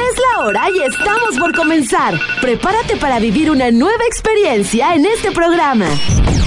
Es 0.00 0.16
la 0.18 0.44
hora 0.44 0.62
y 0.70 0.82
estamos 0.82 1.38
por 1.38 1.54
comenzar. 1.54 2.14
Prepárate 2.40 2.96
para 2.96 3.18
vivir 3.18 3.50
una 3.50 3.70
nueva 3.70 4.04
experiencia 4.06 4.94
en 4.94 5.04
este 5.04 5.30
programa. 5.30 5.86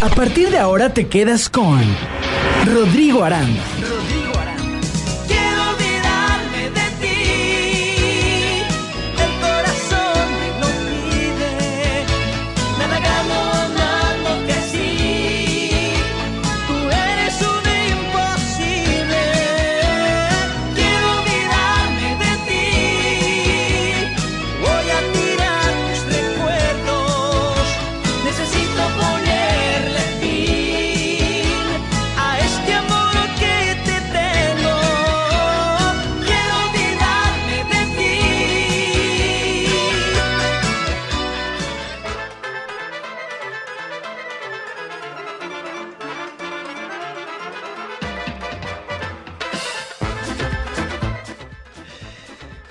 A 0.02 0.10
partir 0.10 0.50
de 0.50 0.58
ahora 0.58 0.94
te 0.94 1.08
quedas 1.08 1.50
con 1.50 1.82
Rodrigo 2.66 3.24
Aranda. 3.24 3.62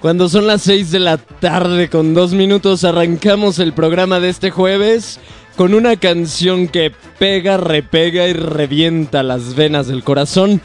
Cuando 0.03 0.29
son 0.29 0.49
las 0.49 0.63
6 0.63 0.91
de 0.91 0.99
la 0.99 1.17
tarde 1.17 1.89
con 1.89 2.13
dos 2.13 2.33
minutos 2.33 2.83
arrancamos 2.83 3.61
el 3.61 3.73
programa 3.73 4.19
de 4.19 4.31
este 4.31 4.51
jueves 4.51 5.21
con 5.57 5.75
una 5.75 5.95
canción 5.95 6.67
que 6.67 6.91
pega, 7.21 7.57
repega 7.57 8.27
y 8.27 8.33
revienta 8.33 9.23
las 9.23 9.55
venas 9.55 9.87
del 9.87 10.03
corazón. 10.03 10.61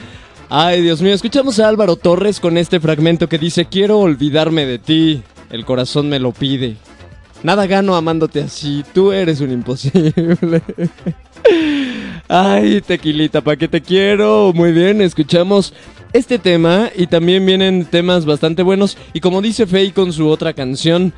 Ay, 0.49 0.81
Dios 0.81 1.03
mío, 1.03 1.13
escuchamos 1.13 1.59
a 1.59 1.67
Álvaro 1.67 1.97
Torres 1.97 2.39
con 2.39 2.57
este 2.57 2.79
fragmento 2.79 3.29
que 3.29 3.37
dice, 3.37 3.65
quiero 3.65 3.99
olvidarme 3.99 4.65
de 4.65 4.79
ti, 4.79 5.21
el 5.51 5.65
corazón 5.65 6.09
me 6.09 6.17
lo 6.17 6.31
pide. 6.31 6.75
Nada 7.43 7.67
gano 7.67 7.95
amándote 7.95 8.41
así, 8.41 8.83
tú 8.91 9.11
eres 9.11 9.39
un 9.39 9.51
imposible. 9.51 10.63
Ay, 12.27 12.81
tequilita, 12.81 13.41
¿para 13.41 13.55
qué 13.55 13.67
te 13.67 13.81
quiero? 13.81 14.51
Muy 14.55 14.71
bien, 14.71 14.99
escuchamos 14.99 15.75
este 16.17 16.39
tema 16.39 16.89
y 16.95 17.07
también 17.07 17.45
vienen 17.45 17.85
temas 17.85 18.25
bastante 18.25 18.63
buenos. 18.63 18.97
Y 19.13 19.19
como 19.19 19.41
dice 19.41 19.67
Faye 19.67 19.93
con 19.93 20.11
su 20.11 20.27
otra 20.27 20.53
canción, 20.53 21.13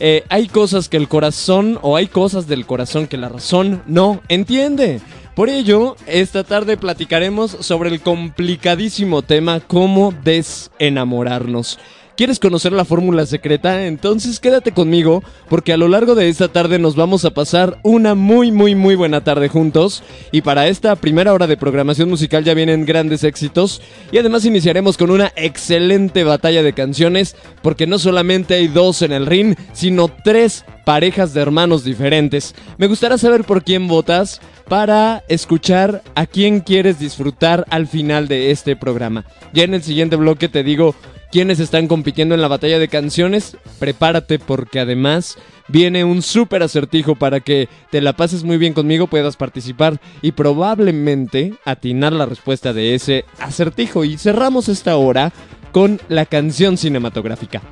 eh, 0.00 0.24
hay 0.28 0.48
cosas 0.48 0.88
que 0.88 0.96
el 0.96 1.08
corazón 1.08 1.78
o 1.82 1.96
hay 1.96 2.08
cosas 2.08 2.46
del 2.48 2.66
corazón 2.66 3.06
que 3.06 3.16
la 3.16 3.28
razón 3.28 3.82
no 3.86 4.20
entiende. 4.28 5.00
Por 5.36 5.48
ello, 5.48 5.96
esta 6.06 6.44
tarde 6.44 6.76
platicaremos 6.76 7.50
sobre 7.60 7.90
el 7.90 8.00
complicadísimo 8.00 9.22
tema 9.22 9.60
cómo 9.60 10.12
desenamorarnos. 10.22 11.78
¿Quieres 12.16 12.38
conocer 12.38 12.72
la 12.72 12.84
fórmula 12.84 13.26
secreta? 13.26 13.86
Entonces 13.86 14.38
quédate 14.38 14.70
conmigo 14.70 15.24
porque 15.48 15.72
a 15.72 15.76
lo 15.76 15.88
largo 15.88 16.14
de 16.14 16.28
esta 16.28 16.46
tarde 16.46 16.78
nos 16.78 16.94
vamos 16.94 17.24
a 17.24 17.32
pasar 17.32 17.80
una 17.82 18.14
muy 18.14 18.52
muy 18.52 18.76
muy 18.76 18.94
buena 18.94 19.24
tarde 19.24 19.48
juntos 19.48 20.04
y 20.30 20.42
para 20.42 20.68
esta 20.68 20.94
primera 20.94 21.32
hora 21.32 21.48
de 21.48 21.56
programación 21.56 22.08
musical 22.08 22.44
ya 22.44 22.54
vienen 22.54 22.86
grandes 22.86 23.24
éxitos 23.24 23.82
y 24.12 24.18
además 24.18 24.44
iniciaremos 24.44 24.96
con 24.96 25.10
una 25.10 25.32
excelente 25.34 26.22
batalla 26.22 26.62
de 26.62 26.72
canciones 26.72 27.34
porque 27.62 27.88
no 27.88 27.98
solamente 27.98 28.54
hay 28.54 28.68
dos 28.68 29.02
en 29.02 29.10
el 29.10 29.26
ring 29.26 29.56
sino 29.72 30.08
tres 30.22 30.64
parejas 30.84 31.34
de 31.34 31.40
hermanos 31.40 31.82
diferentes. 31.82 32.54
Me 32.78 32.86
gustaría 32.86 33.18
saber 33.18 33.42
por 33.42 33.64
quién 33.64 33.88
votas 33.88 34.40
para 34.68 35.24
escuchar 35.28 36.02
a 36.14 36.26
quién 36.26 36.60
quieres 36.60 36.98
disfrutar 36.98 37.64
al 37.70 37.88
final 37.88 38.28
de 38.28 38.50
este 38.52 38.76
programa. 38.76 39.24
Ya 39.52 39.64
en 39.64 39.74
el 39.74 39.82
siguiente 39.82 40.16
bloque 40.16 40.48
te 40.48 40.62
digo 40.62 40.94
quienes 41.34 41.58
están 41.58 41.88
compitiendo 41.88 42.36
en 42.36 42.42
la 42.42 42.46
batalla 42.46 42.78
de 42.78 42.86
canciones, 42.86 43.56
prepárate 43.80 44.38
porque 44.38 44.78
además 44.78 45.36
viene 45.66 46.04
un 46.04 46.22
súper 46.22 46.62
acertijo 46.62 47.16
para 47.16 47.40
que 47.40 47.68
te 47.90 48.00
la 48.00 48.12
pases 48.12 48.44
muy 48.44 48.56
bien 48.56 48.72
conmigo, 48.72 49.08
puedas 49.08 49.34
participar 49.34 50.00
y 50.22 50.30
probablemente 50.30 51.54
atinar 51.64 52.12
la 52.12 52.26
respuesta 52.26 52.72
de 52.72 52.94
ese 52.94 53.24
acertijo. 53.40 54.04
Y 54.04 54.16
cerramos 54.16 54.68
esta 54.68 54.96
hora 54.96 55.32
con 55.72 56.00
la 56.08 56.24
canción 56.24 56.76
cinematográfica. 56.76 57.62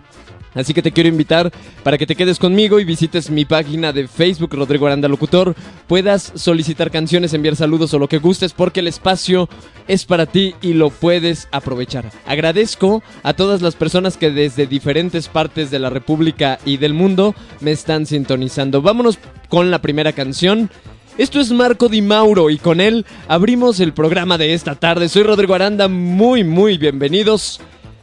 Así 0.54 0.74
que 0.74 0.82
te 0.82 0.92
quiero 0.92 1.08
invitar 1.08 1.50
para 1.82 1.98
que 1.98 2.06
te 2.06 2.16
quedes 2.16 2.38
conmigo 2.38 2.78
y 2.78 2.84
visites 2.84 3.30
mi 3.30 3.44
página 3.44 3.92
de 3.92 4.08
Facebook 4.08 4.54
Rodrigo 4.54 4.86
Aranda 4.86 5.08
Locutor. 5.08 5.54
Puedas 5.86 6.32
solicitar 6.34 6.90
canciones, 6.90 7.34
enviar 7.34 7.56
saludos 7.56 7.94
o 7.94 7.98
lo 7.98 8.08
que 8.08 8.18
gustes 8.18 8.52
porque 8.52 8.80
el 8.80 8.88
espacio 8.88 9.48
es 9.88 10.04
para 10.04 10.26
ti 10.26 10.54
y 10.60 10.74
lo 10.74 10.90
puedes 10.90 11.48
aprovechar. 11.52 12.10
Agradezco 12.26 13.02
a 13.22 13.34
todas 13.34 13.62
las 13.62 13.76
personas 13.76 14.16
que 14.16 14.30
desde 14.30 14.66
diferentes 14.66 15.28
partes 15.28 15.70
de 15.70 15.78
la 15.78 15.90
República 15.90 16.58
y 16.64 16.76
del 16.76 16.94
mundo 16.94 17.34
me 17.60 17.72
están 17.72 18.06
sintonizando. 18.06 18.82
Vámonos 18.82 19.18
con 19.48 19.70
la 19.70 19.82
primera 19.82 20.12
canción. 20.12 20.70
Esto 21.18 21.40
es 21.40 21.52
Marco 21.52 21.88
Di 21.88 22.00
Mauro 22.00 22.48
y 22.48 22.56
con 22.56 22.80
él 22.80 23.04
abrimos 23.28 23.80
el 23.80 23.92
programa 23.92 24.38
de 24.38 24.54
esta 24.54 24.76
tarde. 24.76 25.10
Soy 25.10 25.24
Rodrigo 25.24 25.54
Aranda, 25.54 25.88
muy 25.88 26.42
muy 26.42 26.78
bienvenidos. 26.78 27.60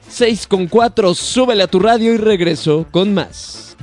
6 0.10 0.48
con 0.48 0.68
4, 0.68 1.14
súbele 1.14 1.64
a 1.64 1.68
tu 1.68 1.80
radio 1.80 2.14
y 2.14 2.18
regreso 2.18 2.86
con 2.92 3.14
más. 3.14 3.78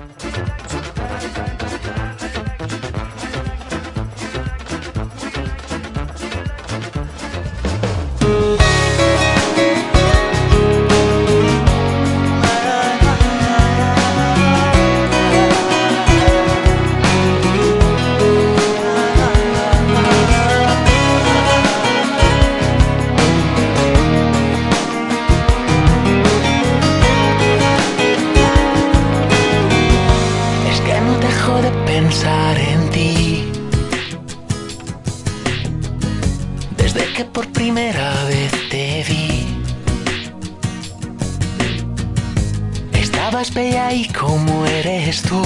Estabas 43.46 43.54
bella 43.54 43.92
y 43.92 44.08
como 44.08 44.66
eres 44.66 45.22
tú. 45.22 45.42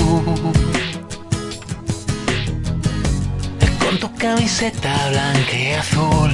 Con 3.79 3.99
tu 3.99 4.15
camiseta 4.17 4.95
blanca 5.11 5.57
y 5.57 5.73
azul. 5.73 6.31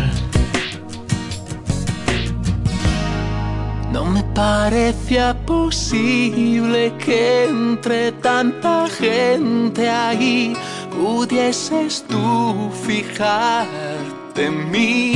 No 3.93 4.04
me 4.04 4.22
parecía 4.34 5.34
posible 5.47 6.93
que 7.04 7.47
entre 7.47 8.12
tanta 8.12 8.87
gente 8.88 9.88
ahí 9.88 10.53
pudieses 10.91 12.04
tú 12.06 12.71
fijarte 12.87 14.47
en 14.47 14.71
mí. 14.71 15.12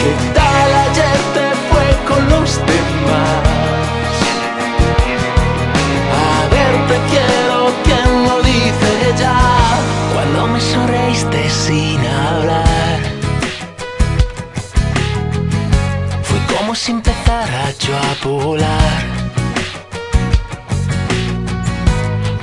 ¿Qué 0.00 0.12
tal 0.34 0.70
ayer 0.86 1.18
te 1.34 1.46
fue 1.68 1.88
con 2.06 2.22
los 2.28 2.50
demás? 2.58 4.12
A 6.14 6.48
ver, 6.54 6.74
te 6.90 6.98
quiero, 7.10 7.56
¿quién 7.84 8.08
lo 8.28 8.36
dice 8.42 8.92
ya? 9.18 9.40
Cuando 10.14 10.46
me 10.46 10.60
sonreíste 10.60 11.50
sin 11.50 11.98
hablar. 12.06 13.00
Fue 16.22 16.38
como 16.56 16.74
si 16.74 16.92
empezara 16.92 17.72
yo 17.80 17.96
a 17.96 18.14
volar. 18.24 19.02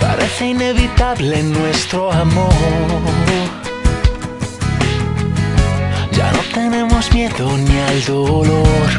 Parece 0.01 0.48
inevitable 0.48 1.44
nuestro 1.44 2.12
amor 2.12 3.62
tenemos 6.53 7.11
miedo 7.11 7.57
ni 7.57 7.77
al 7.79 8.05
dolor. 8.05 8.89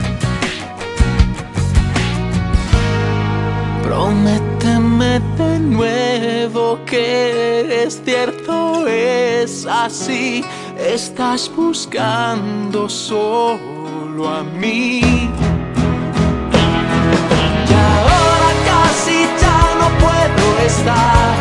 Prométeme 3.82 5.20
de 5.38 5.58
nuevo 5.60 6.78
que 6.84 7.84
es 7.84 8.02
cierto, 8.04 8.86
es 8.88 9.66
así. 9.66 10.44
Estás 10.76 11.50
buscando 11.54 12.88
solo 12.88 14.28
a 14.28 14.42
mí. 14.42 15.00
Y 17.70 17.72
ahora 17.72 18.50
casi 18.70 19.18
ya 19.42 19.60
no 19.80 19.88
puedo 20.04 20.58
estar 20.66 21.34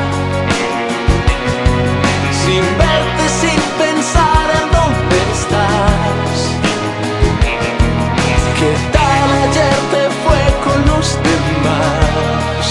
sin 2.45 2.63
verte, 2.77 3.25
sin 3.41 3.61
pensar 3.81 4.45
en 4.59 4.65
dónde 4.71 5.17
estar. 5.33 6.02
demás. 11.27 12.65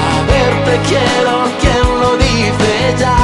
A 0.00 0.22
ver, 0.30 0.52
te 0.66 0.76
quiero, 0.88 1.34
¿quién 1.60 2.00
lo 2.00 2.16
dice 2.16 2.94
ya? 2.98 3.23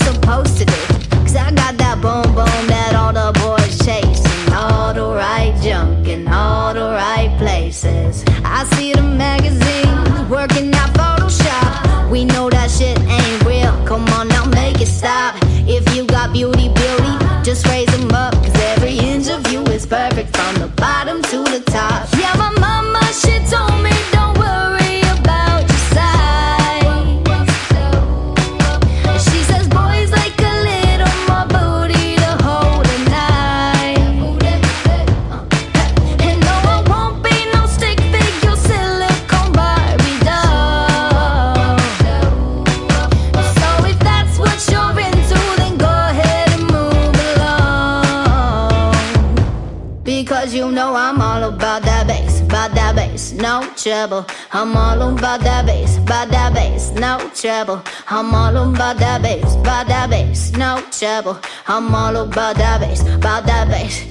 treble. 54.01 54.25
I'm 54.51 54.75
all 54.75 55.01
about 55.01 55.41
that 55.41 55.65
bass, 55.65 55.97
by 55.99 56.25
that 56.25 56.53
bass, 56.53 56.91
no 56.91 57.19
trouble. 57.35 57.83
I'm 58.07 58.33
all 58.33 58.57
about 58.57 58.97
that 58.97 59.21
bass, 59.21 59.55
by 59.57 59.83
that 59.83 60.09
bass, 60.09 60.51
no 60.53 60.83
trouble. 60.91 61.39
I'm 61.67 61.93
all 61.93 62.15
about 62.15 62.55
that 62.55 62.81
bass, 62.81 63.03
by 63.03 63.41
that 63.41 63.67
bass. 63.69 64.10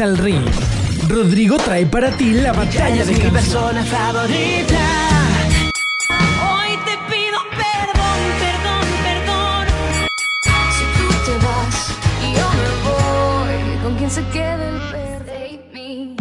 Al 0.00 0.18
ring. 0.18 0.44
Rodrigo 1.08 1.56
trae 1.56 1.86
para 1.86 2.10
ti 2.10 2.32
la 2.32 2.52
batalla 2.52 3.04
de 3.04 3.12
mi 3.12 3.30
persona 3.30 3.84
favorita. 3.84 4.80
Hoy 6.50 6.76
te 6.84 6.98
pido 7.08 7.38
perdón, 7.50 8.20
perdón, 8.40 8.86
perdón. 9.04 9.66
Si 10.76 10.84
tú 10.96 11.06
te 11.24 11.34
vas 11.44 11.76
y 12.22 12.26
yo 12.34 12.46
me 12.60 12.70
voy, 12.88 13.56
¿con 13.82 13.92
quién 13.96 14.10
se 14.10 14.22
queda 14.32 14.68
el 14.68 14.80
perro? 14.90 15.24
Baby. 15.72 16.16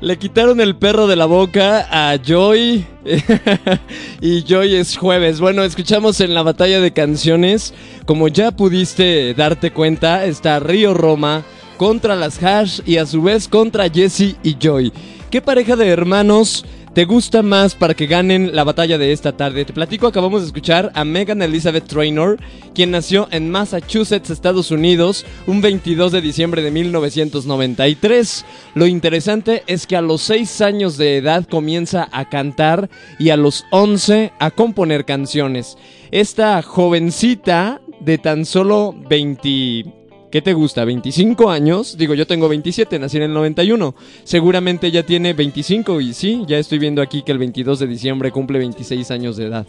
Le 0.00 0.18
quitaron 0.18 0.60
el 0.60 0.76
perro 0.76 1.06
de 1.06 1.16
la 1.16 1.26
boca 1.26 1.86
a 1.90 2.16
Joy. 2.22 2.84
y 4.22 4.44
Joy 4.44 4.76
es 4.76 4.96
jueves. 4.96 5.40
Bueno, 5.40 5.64
escuchamos 5.64 6.20
en 6.20 6.32
la 6.32 6.44
batalla 6.44 6.80
de 6.80 6.92
canciones. 6.92 7.74
Como 8.06 8.28
ya 8.28 8.52
pudiste 8.52 9.34
darte 9.34 9.72
cuenta, 9.72 10.24
está 10.24 10.60
Río 10.60 10.94
Roma 10.94 11.42
contra 11.76 12.14
las 12.14 12.40
Hash 12.40 12.82
y 12.86 12.98
a 12.98 13.06
su 13.06 13.20
vez 13.20 13.48
contra 13.48 13.90
Jesse 13.90 14.36
y 14.44 14.56
Joy. 14.60 14.92
¿Qué 15.28 15.42
pareja 15.42 15.74
de 15.74 15.88
hermanos 15.88 16.64
te 16.94 17.06
gusta 17.06 17.42
más 17.42 17.74
para 17.74 17.94
que 17.94 18.06
ganen 18.06 18.54
la 18.54 18.64
batalla 18.64 18.98
de 18.98 19.12
esta 19.12 19.32
tarde? 19.32 19.64
Te 19.64 19.72
platico, 19.72 20.06
acabamos 20.06 20.42
de 20.42 20.48
escuchar 20.48 20.92
a 20.94 21.04
Megan 21.04 21.40
Elizabeth 21.40 21.86
Trainor, 21.86 22.38
quien 22.74 22.90
nació 22.90 23.28
en 23.30 23.50
Massachusetts, 23.50 24.28
Estados 24.28 24.70
Unidos, 24.70 25.24
un 25.46 25.62
22 25.62 26.12
de 26.12 26.20
diciembre 26.20 26.62
de 26.62 26.70
1993. 26.70 28.44
Lo 28.74 28.86
interesante 28.86 29.62
es 29.66 29.86
que 29.86 29.96
a 29.96 30.02
los 30.02 30.20
6 30.22 30.60
años 30.60 30.98
de 30.98 31.16
edad 31.16 31.46
comienza 31.48 32.08
a 32.12 32.28
cantar 32.28 32.90
y 33.18 33.30
a 33.30 33.36
los 33.36 33.64
11 33.70 34.32
a 34.38 34.50
componer 34.50 35.06
canciones. 35.06 35.78
Esta 36.10 36.60
jovencita 36.62 37.80
de 38.00 38.18
tan 38.18 38.44
solo 38.44 38.94
20... 39.08 40.01
¿Qué 40.32 40.40
te 40.40 40.54
gusta? 40.54 40.86
¿25 40.86 41.52
años? 41.52 41.98
Digo, 41.98 42.14
yo 42.14 42.26
tengo 42.26 42.48
27, 42.48 42.98
nací 42.98 43.18
en 43.18 43.24
el 43.24 43.34
91. 43.34 43.94
Seguramente 44.24 44.90
ya 44.90 45.02
tiene 45.02 45.34
25 45.34 46.00
y 46.00 46.14
sí, 46.14 46.42
ya 46.48 46.56
estoy 46.56 46.78
viendo 46.78 47.02
aquí 47.02 47.20
que 47.20 47.32
el 47.32 47.38
22 47.38 47.78
de 47.78 47.86
diciembre 47.86 48.32
cumple 48.32 48.58
26 48.58 49.10
años 49.10 49.36
de 49.36 49.48
edad. 49.48 49.66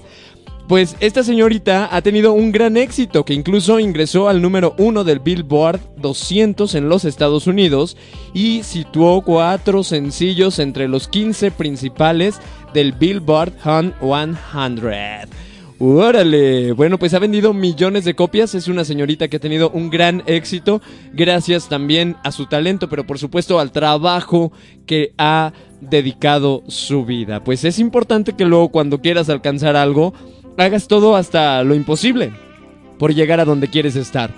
Pues 0.70 0.96
esta 1.02 1.22
señorita 1.22 1.94
ha 1.94 2.02
tenido 2.02 2.32
un 2.32 2.54
gran 2.54 2.78
éxito 2.78 3.26
que 3.26 3.34
incluso 3.34 3.78
ingresó 3.82 4.30
al 4.30 4.42
número 4.42 4.74
uno 4.78 5.04
del 5.04 5.20
Billboard 5.20 5.82
200 5.98 6.76
en 6.76 6.88
los 6.88 7.04
Estados 7.04 7.46
Unidos 7.46 7.98
y 8.34 8.64
situó 8.64 9.20
cuatro 9.20 9.84
sencillos 9.84 10.60
entre 10.60 10.88
los 10.88 11.10
15 11.10 11.52
principales 11.52 12.40
del 12.74 12.94
Billboard 12.94 13.52
Hot 13.66 13.96
100. 14.00 15.53
¡Órale! 15.86 16.72
Bueno, 16.72 16.98
pues 16.98 17.14
ha 17.14 17.20
vendido 17.20 17.54
millones 17.54 18.06
de 18.06 18.14
copias. 18.14 18.56
Es 18.56 18.70
una 18.70 18.86
señorita 18.86 19.28
que 19.28 19.36
ha 19.36 19.42
tenido 19.42 19.70
un 19.72 19.90
gran 19.90 20.24
éxito. 20.28 20.82
Gracias 21.12 21.68
también 21.68 22.16
a 22.24 22.32
su 22.32 22.46
talento, 22.46 22.88
pero 22.88 23.06
por 23.06 23.20
supuesto 23.20 23.60
al 23.60 23.74
trabajo 23.74 24.54
que 24.86 25.12
ha 25.18 25.52
dedicado 25.82 26.64
su 26.70 27.04
vida. 27.04 27.44
Pues 27.44 27.66
es 27.66 27.80
importante 27.80 28.32
que 28.32 28.46
luego 28.46 28.70
cuando 28.70 29.02
quieras 29.02 29.28
alcanzar 29.28 29.76
algo, 29.76 30.14
hagas 30.58 30.88
todo 30.88 31.18
hasta 31.18 31.62
lo 31.66 31.76
imposible 31.76 32.32
por 32.98 33.14
llegar 33.14 33.42
a 33.42 33.46
donde 33.46 33.68
quieres 33.68 33.98
estar. 33.98 34.34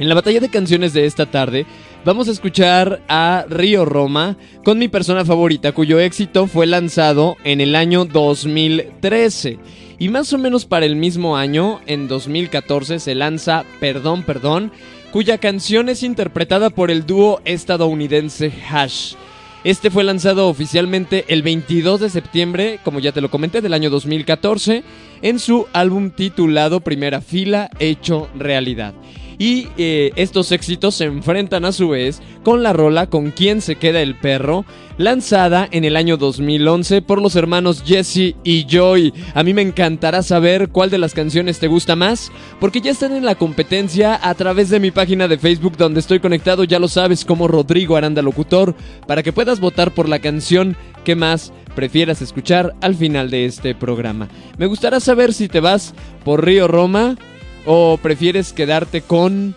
En 0.00 0.08
la 0.08 0.16
batalla 0.16 0.40
de 0.40 0.48
canciones 0.48 0.92
de 0.94 1.06
esta 1.06 1.26
tarde 1.26 1.64
vamos 2.04 2.26
a 2.26 2.32
escuchar 2.32 3.02
a 3.08 3.44
Río 3.48 3.84
Roma 3.84 4.36
con 4.64 4.80
mi 4.80 4.88
persona 4.88 5.24
favorita 5.24 5.70
cuyo 5.70 6.00
éxito 6.00 6.48
fue 6.48 6.66
lanzado 6.66 7.36
en 7.44 7.60
el 7.60 7.76
año 7.76 8.04
2013. 8.04 9.60
Y 10.02 10.08
más 10.08 10.32
o 10.32 10.38
menos 10.38 10.64
para 10.64 10.84
el 10.84 10.96
mismo 10.96 11.36
año, 11.36 11.80
en 11.86 12.08
2014, 12.08 12.98
se 12.98 13.14
lanza 13.14 13.64
Perdón, 13.78 14.24
Perdón, 14.24 14.72
cuya 15.12 15.38
canción 15.38 15.88
es 15.88 16.02
interpretada 16.02 16.70
por 16.70 16.90
el 16.90 17.06
dúo 17.06 17.40
estadounidense 17.44 18.52
Hash. 18.68 19.14
Este 19.62 19.92
fue 19.92 20.02
lanzado 20.02 20.48
oficialmente 20.48 21.24
el 21.28 21.44
22 21.44 22.00
de 22.00 22.10
septiembre, 22.10 22.80
como 22.82 22.98
ya 22.98 23.12
te 23.12 23.20
lo 23.20 23.30
comenté, 23.30 23.60
del 23.60 23.74
año 23.74 23.90
2014, 23.90 24.82
en 25.22 25.38
su 25.38 25.68
álbum 25.72 26.10
titulado 26.10 26.80
Primera 26.80 27.20
Fila, 27.20 27.70
hecho 27.78 28.28
realidad. 28.34 28.94
Y 29.42 29.66
eh, 29.76 30.12
estos 30.14 30.52
éxitos 30.52 30.94
se 30.94 31.06
enfrentan 31.06 31.64
a 31.64 31.72
su 31.72 31.88
vez 31.88 32.22
con 32.44 32.62
la 32.62 32.72
rola 32.72 33.08
Con 33.08 33.32
quién 33.32 33.60
se 33.60 33.74
queda 33.74 34.00
el 34.00 34.14
perro, 34.14 34.64
lanzada 34.98 35.68
en 35.72 35.84
el 35.84 35.96
año 35.96 36.16
2011 36.16 37.02
por 37.02 37.20
los 37.20 37.34
hermanos 37.34 37.82
Jesse 37.84 38.36
y 38.44 38.66
Joy. 38.70 39.12
A 39.34 39.42
mí 39.42 39.52
me 39.52 39.62
encantará 39.62 40.22
saber 40.22 40.68
cuál 40.68 40.90
de 40.90 40.98
las 40.98 41.12
canciones 41.12 41.58
te 41.58 41.66
gusta 41.66 41.96
más, 41.96 42.30
porque 42.60 42.80
ya 42.80 42.92
están 42.92 43.16
en 43.16 43.24
la 43.24 43.34
competencia 43.34 44.16
a 44.22 44.32
través 44.36 44.70
de 44.70 44.78
mi 44.78 44.92
página 44.92 45.26
de 45.26 45.38
Facebook 45.38 45.76
donde 45.76 45.98
estoy 45.98 46.20
conectado, 46.20 46.62
ya 46.62 46.78
lo 46.78 46.86
sabes, 46.86 47.24
como 47.24 47.48
Rodrigo 47.48 47.96
Aranda 47.96 48.22
Locutor, 48.22 48.76
para 49.08 49.24
que 49.24 49.32
puedas 49.32 49.58
votar 49.58 49.92
por 49.92 50.08
la 50.08 50.20
canción 50.20 50.76
que 51.04 51.16
más 51.16 51.52
prefieras 51.74 52.22
escuchar 52.22 52.76
al 52.80 52.94
final 52.94 53.28
de 53.28 53.46
este 53.46 53.74
programa. 53.74 54.28
Me 54.56 54.66
gustaría 54.66 55.00
saber 55.00 55.32
si 55.32 55.48
te 55.48 55.58
vas 55.58 55.94
por 56.24 56.44
Río 56.44 56.68
Roma 56.68 57.16
o 57.66 57.98
prefieres 58.00 58.52
quedarte 58.52 59.02
con 59.02 59.54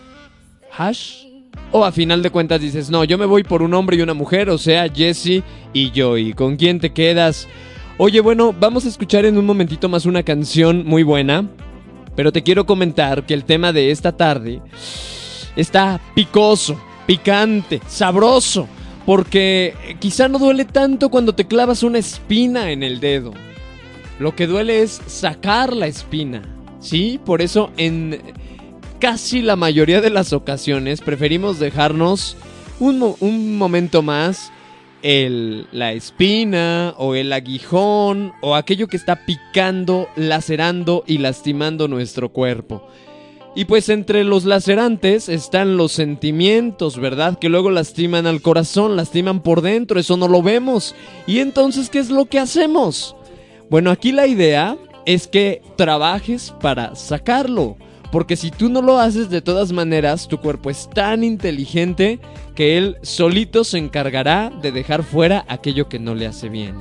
Hash. 0.76 1.24
O 1.72 1.84
a 1.84 1.92
final 1.92 2.22
de 2.22 2.30
cuentas 2.30 2.60
dices, 2.60 2.90
no, 2.90 3.04
yo 3.04 3.18
me 3.18 3.26
voy 3.26 3.42
por 3.42 3.62
un 3.62 3.74
hombre 3.74 3.96
y 3.96 4.02
una 4.02 4.14
mujer, 4.14 4.50
o 4.50 4.58
sea, 4.58 4.88
Jesse 4.88 5.42
y 5.72 5.92
Joey. 5.94 6.32
¿Con 6.32 6.56
quién 6.56 6.78
te 6.78 6.92
quedas? 6.92 7.48
Oye, 7.98 8.20
bueno, 8.20 8.54
vamos 8.58 8.84
a 8.84 8.88
escuchar 8.88 9.24
en 9.24 9.36
un 9.36 9.46
momentito 9.46 9.88
más 9.88 10.06
una 10.06 10.22
canción 10.22 10.84
muy 10.86 11.02
buena. 11.02 11.48
Pero 12.14 12.32
te 12.32 12.42
quiero 12.42 12.64
comentar 12.64 13.26
que 13.26 13.34
el 13.34 13.44
tema 13.44 13.72
de 13.72 13.90
esta 13.90 14.12
tarde 14.12 14.62
está 15.54 16.00
picoso, 16.14 16.80
picante, 17.06 17.80
sabroso. 17.86 18.68
Porque 19.04 19.74
quizá 20.00 20.28
no 20.28 20.38
duele 20.38 20.64
tanto 20.64 21.10
cuando 21.10 21.34
te 21.34 21.46
clavas 21.46 21.82
una 21.82 21.98
espina 21.98 22.70
en 22.70 22.82
el 22.82 23.00
dedo. 23.00 23.32
Lo 24.18 24.34
que 24.34 24.46
duele 24.46 24.82
es 24.82 25.00
sacar 25.06 25.74
la 25.74 25.86
espina. 25.86 26.55
Sí, 26.86 27.18
por 27.24 27.42
eso 27.42 27.72
en 27.76 28.22
casi 29.00 29.42
la 29.42 29.56
mayoría 29.56 30.00
de 30.00 30.08
las 30.08 30.32
ocasiones 30.32 31.00
preferimos 31.00 31.58
dejarnos 31.58 32.36
un, 32.78 33.16
un 33.18 33.58
momento 33.58 34.02
más 34.02 34.52
el, 35.02 35.66
la 35.72 35.92
espina 35.94 36.94
o 36.96 37.16
el 37.16 37.32
aguijón 37.32 38.34
o 38.40 38.54
aquello 38.54 38.86
que 38.86 38.96
está 38.96 39.26
picando, 39.26 40.06
lacerando 40.14 41.02
y 41.08 41.18
lastimando 41.18 41.88
nuestro 41.88 42.28
cuerpo. 42.28 42.86
Y 43.56 43.64
pues 43.64 43.88
entre 43.88 44.22
los 44.22 44.44
lacerantes 44.44 45.28
están 45.28 45.76
los 45.76 45.90
sentimientos, 45.90 47.00
¿verdad? 47.00 47.36
Que 47.36 47.48
luego 47.48 47.72
lastiman 47.72 48.28
al 48.28 48.42
corazón, 48.42 48.94
lastiman 48.94 49.42
por 49.42 49.60
dentro, 49.60 49.98
eso 49.98 50.16
no 50.16 50.28
lo 50.28 50.40
vemos. 50.40 50.94
Y 51.26 51.40
entonces, 51.40 51.90
¿qué 51.90 51.98
es 51.98 52.10
lo 52.10 52.26
que 52.26 52.38
hacemos? 52.38 53.16
Bueno, 53.68 53.90
aquí 53.90 54.12
la 54.12 54.28
idea 54.28 54.76
es 55.06 55.26
que 55.28 55.62
trabajes 55.76 56.52
para 56.60 56.94
sacarlo. 56.94 57.76
Porque 58.12 58.36
si 58.36 58.50
tú 58.50 58.68
no 58.68 58.82
lo 58.82 58.98
haces 58.98 59.30
de 59.30 59.42
todas 59.42 59.72
maneras, 59.72 60.28
tu 60.28 60.38
cuerpo 60.38 60.70
es 60.70 60.88
tan 60.90 61.24
inteligente 61.24 62.20
que 62.54 62.78
él 62.78 62.96
solito 63.02 63.64
se 63.64 63.78
encargará 63.78 64.50
de 64.62 64.72
dejar 64.72 65.02
fuera 65.02 65.44
aquello 65.48 65.88
que 65.88 65.98
no 65.98 66.14
le 66.14 66.26
hace 66.26 66.48
bien. 66.48 66.76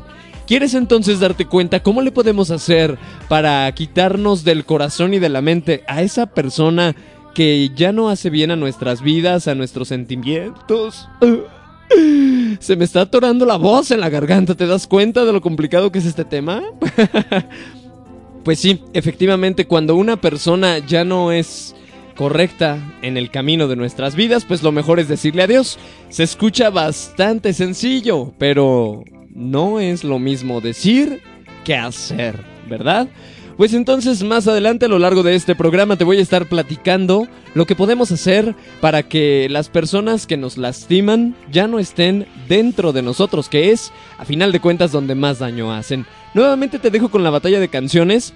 ¿Quieres 0.48 0.75
entonces 0.75 1.20
darte 1.20 1.46
cuenta 1.46 1.82
cómo 1.82 2.01
le 2.01 2.12
podemos 2.12 2.51
hacer 2.51 3.00
para 3.27 3.72
quitarnos 3.74 4.44
del 4.44 4.63
corazón 4.65 5.13
y 5.15 5.20
de 5.20 5.29
la 5.29 5.41
mente 5.41 5.84
a 5.88 6.03
esa 6.03 6.27
persona 6.27 6.96
que 7.34 7.72
ya 7.75 7.91
no 7.91 8.10
hace 8.10 8.29
bien 8.29 8.51
a 8.51 8.55
nuestras 8.55 9.01
vidas, 9.01 9.48
a 9.48 9.55
nuestros 9.55 9.88
sentimientos? 9.88 11.10
Se 12.60 12.75
me 12.75 12.86
está 12.86 13.01
atorando 13.01 13.46
la 13.46 13.58
voz 13.58 13.89
en 13.89 14.00
la 14.00 14.10
garganta, 14.10 14.53
¿te 14.53 14.67
das 14.67 14.86
cuenta 14.86 15.25
de 15.25 15.34
lo 15.34 15.41
complicado 15.41 15.91
que 15.91 16.00
es 16.00 16.05
este 16.05 16.25
tema? 16.25 16.62
Pues 18.46 18.60
sí, 18.60 18.80
efectivamente, 18.94 19.66
cuando 19.66 19.96
una 19.96 20.22
persona 20.22 20.78
ya 20.78 21.04
no 21.04 21.32
es 21.32 21.75
correcta 22.16 22.78
en 23.02 23.18
el 23.18 23.32
camino 23.32 23.68
de 23.68 23.75
nuestras 23.75 24.16
vidas, 24.16 24.46
pues 24.46 24.62
lo 24.62 24.72
mejor 24.72 25.00
es 25.00 25.08
decirle 25.08 25.42
adiós. 25.42 25.80
Se 26.10 26.22
escucha 26.22 26.70
bastante 26.70 27.54
sencillo, 27.54 28.36
pero 28.38 29.04
no 29.32 29.80
es 29.80 30.04
lo 30.04 30.20
mismo 30.20 30.62
decir 30.62 31.24
que 31.64 31.75
hacer, 31.75 32.40
¿verdad? 32.70 33.08
Pues 33.58 33.74
entonces 33.74 34.22
más 34.24 34.50
adelante 34.50 34.86
a 34.86 34.90
lo 34.90 35.00
largo 35.00 35.24
de 35.24 35.34
este 35.34 35.56
programa 35.56 35.96
te 35.96 36.04
voy 36.04 36.18
a 36.18 36.22
estar 36.22 36.48
platicando 36.48 37.26
lo 37.54 37.66
que 37.66 37.76
podemos 37.76 38.12
hacer 38.12 38.54
para 38.82 39.04
que 39.04 39.48
las 39.50 39.70
personas 39.70 40.28
que 40.28 40.36
nos 40.36 40.58
lastiman 40.58 41.38
ya 41.50 41.66
no 41.66 41.80
estén 41.80 42.28
dentro 42.50 42.92
de 42.92 43.02
nosotros, 43.02 43.48
que 43.48 43.72
es 43.72 43.94
a 44.18 44.26
final 44.26 44.52
de 44.52 44.60
cuentas 44.60 44.92
donde 44.92 45.16
más 45.16 45.40
daño 45.40 45.72
hacen. 45.72 46.06
Nuevamente 46.34 46.80
te 46.80 46.92
dejo 46.92 47.10
con 47.10 47.24
la 47.24 47.30
batalla 47.30 47.62
de 47.62 47.70
canciones 47.70 48.34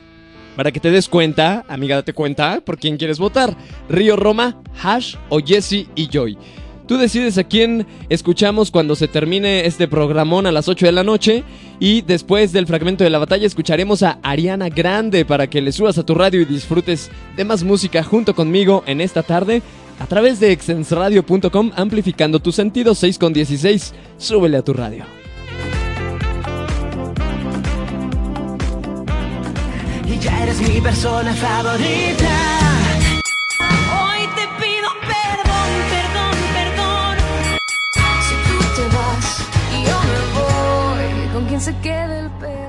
para 0.55 0.71
que 0.71 0.79
te 0.79 0.89
des 0.89 1.09
cuenta, 1.09 1.65
amiga, 1.67 1.97
date 1.97 2.13
cuenta 2.13 2.61
por 2.61 2.77
quién 2.79 2.95
quieres 2.95 3.19
votar. 3.19 3.57
Río 3.89 4.15
Roma, 4.15 4.61
Hash 4.81 5.15
o 5.27 5.39
Jesse 5.39 5.87
y 5.95 6.07
Joy. 6.09 6.37
Tú 6.89 6.97
decides 6.97 7.37
a 7.37 7.43
quién 7.43 7.85
escuchamos 8.09 8.71
cuando 8.71 8.95
se 8.95 9.07
termine 9.07 9.67
este 9.67 9.87
programón 9.87 10.47
a 10.47 10.51
las 10.51 10.67
8 10.67 10.87
de 10.87 10.91
la 10.91 11.03
noche. 11.03 11.43
Y 11.79 12.01
después 12.01 12.51
del 12.51 12.65
fragmento 12.65 13.03
de 13.03 13.11
la 13.11 13.19
batalla 13.19 13.45
escucharemos 13.45 14.01
a 14.01 14.17
Ariana 14.23 14.69
Grande 14.69 15.23
para 15.23 15.45
que 15.45 15.61
le 15.61 15.71
subas 15.71 15.99
a 15.99 16.03
tu 16.03 16.15
radio 16.15 16.41
y 16.41 16.45
disfrutes 16.45 17.11
de 17.37 17.45
más 17.45 17.63
música 17.63 18.03
junto 18.03 18.33
conmigo 18.33 18.83
en 18.87 19.01
esta 19.01 19.21
tarde 19.21 19.61
a 19.99 20.07
través 20.07 20.39
de 20.39 20.51
exensradio.com 20.51 21.73
amplificando 21.75 22.39
tu 22.39 22.51
sentido 22.51 22.95
6 22.95 23.19
con 23.19 23.33
16. 23.33 23.93
Súbele 24.17 24.57
a 24.57 24.63
tu 24.63 24.73
radio. 24.73 25.05
Y 30.07 30.17
ya 30.17 30.43
eres 30.43 30.59
mi 30.67 30.81
persona 30.81 31.31
favorita. 31.35 32.58
se 41.59 41.75
quede 41.79 42.19
el 42.19 42.29
pelo. 42.31 42.68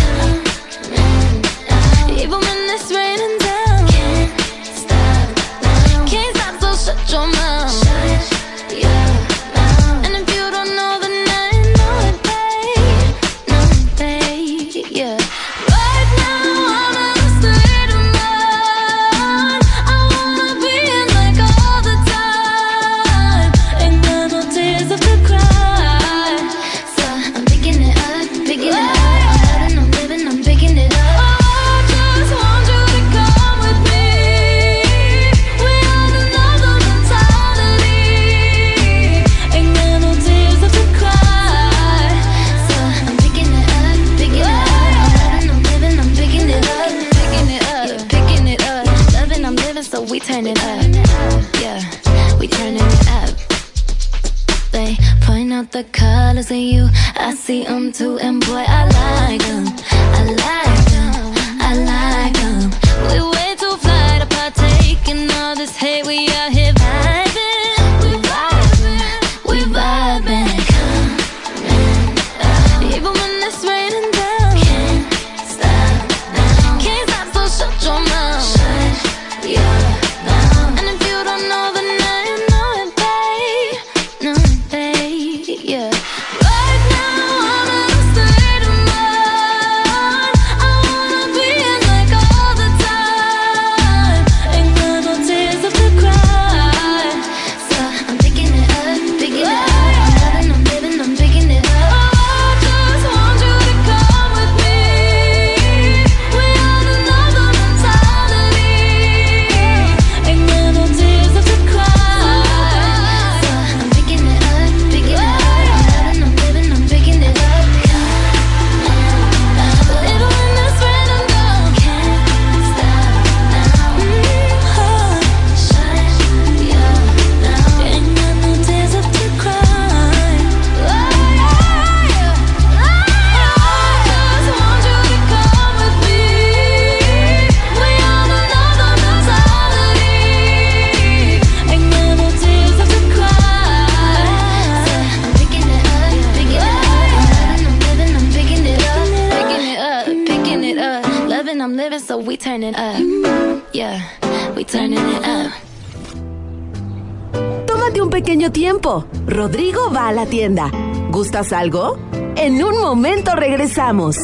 ¿Gustas 161.11 161.53
algo? 161.53 161.99
En 162.35 162.63
un 162.63 162.79
momento 162.79 163.35
regresamos. 163.35 164.17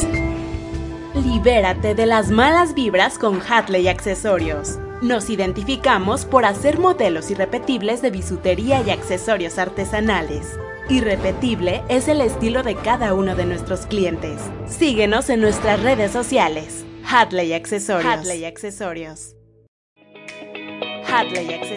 Libérate 1.14 1.94
de 1.94 2.06
las 2.06 2.30
malas 2.30 2.74
vibras 2.74 3.18
con 3.18 3.40
Hatley 3.40 3.86
Accesorios. 3.86 4.80
Nos 5.00 5.30
identificamos 5.30 6.24
por 6.24 6.44
hacer 6.44 6.80
modelos 6.80 7.30
irrepetibles 7.30 8.02
de 8.02 8.10
bisutería 8.10 8.82
y 8.84 8.90
accesorios 8.90 9.58
artesanales. 9.58 10.58
Irrepetible 10.88 11.84
es 11.88 12.08
el 12.08 12.20
estilo 12.20 12.64
de 12.64 12.74
cada 12.74 13.14
uno 13.14 13.36
de 13.36 13.46
nuestros 13.46 13.86
clientes. 13.86 14.40
Síguenos 14.66 15.30
en 15.30 15.40
nuestras 15.40 15.80
redes 15.84 16.10
sociales. 16.10 16.84
Hatley 17.04 17.52
Accesorios. 17.52 18.12
Hatley 18.12 18.44
Accesorios. 18.44 19.37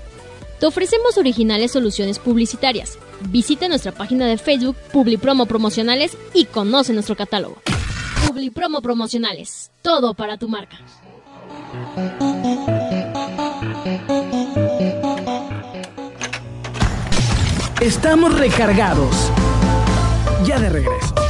Te 0.59 0.65
ofrecemos 0.65 1.17
originales 1.17 1.71
soluciones 1.71 2.19
publicitarias. 2.19 2.97
Visita 3.29 3.67
nuestra 3.67 3.91
página 3.91 4.27
de 4.27 4.37
Facebook, 4.37 4.75
Publipromo 4.91 5.45
Promocionales 5.45 6.17
y 6.33 6.45
conoce 6.45 6.93
nuestro 6.93 7.15
catálogo. 7.15 7.57
Publipromo 8.35 8.81
Promocionales, 8.81 9.71
todo 9.81 10.13
para 10.13 10.37
tu 10.37 10.49
marca. 10.49 10.75
Estamos 17.79 18.37
recargados. 18.37 19.31
Ya 20.45 20.59
de 20.59 20.69
regreso. 20.69 21.24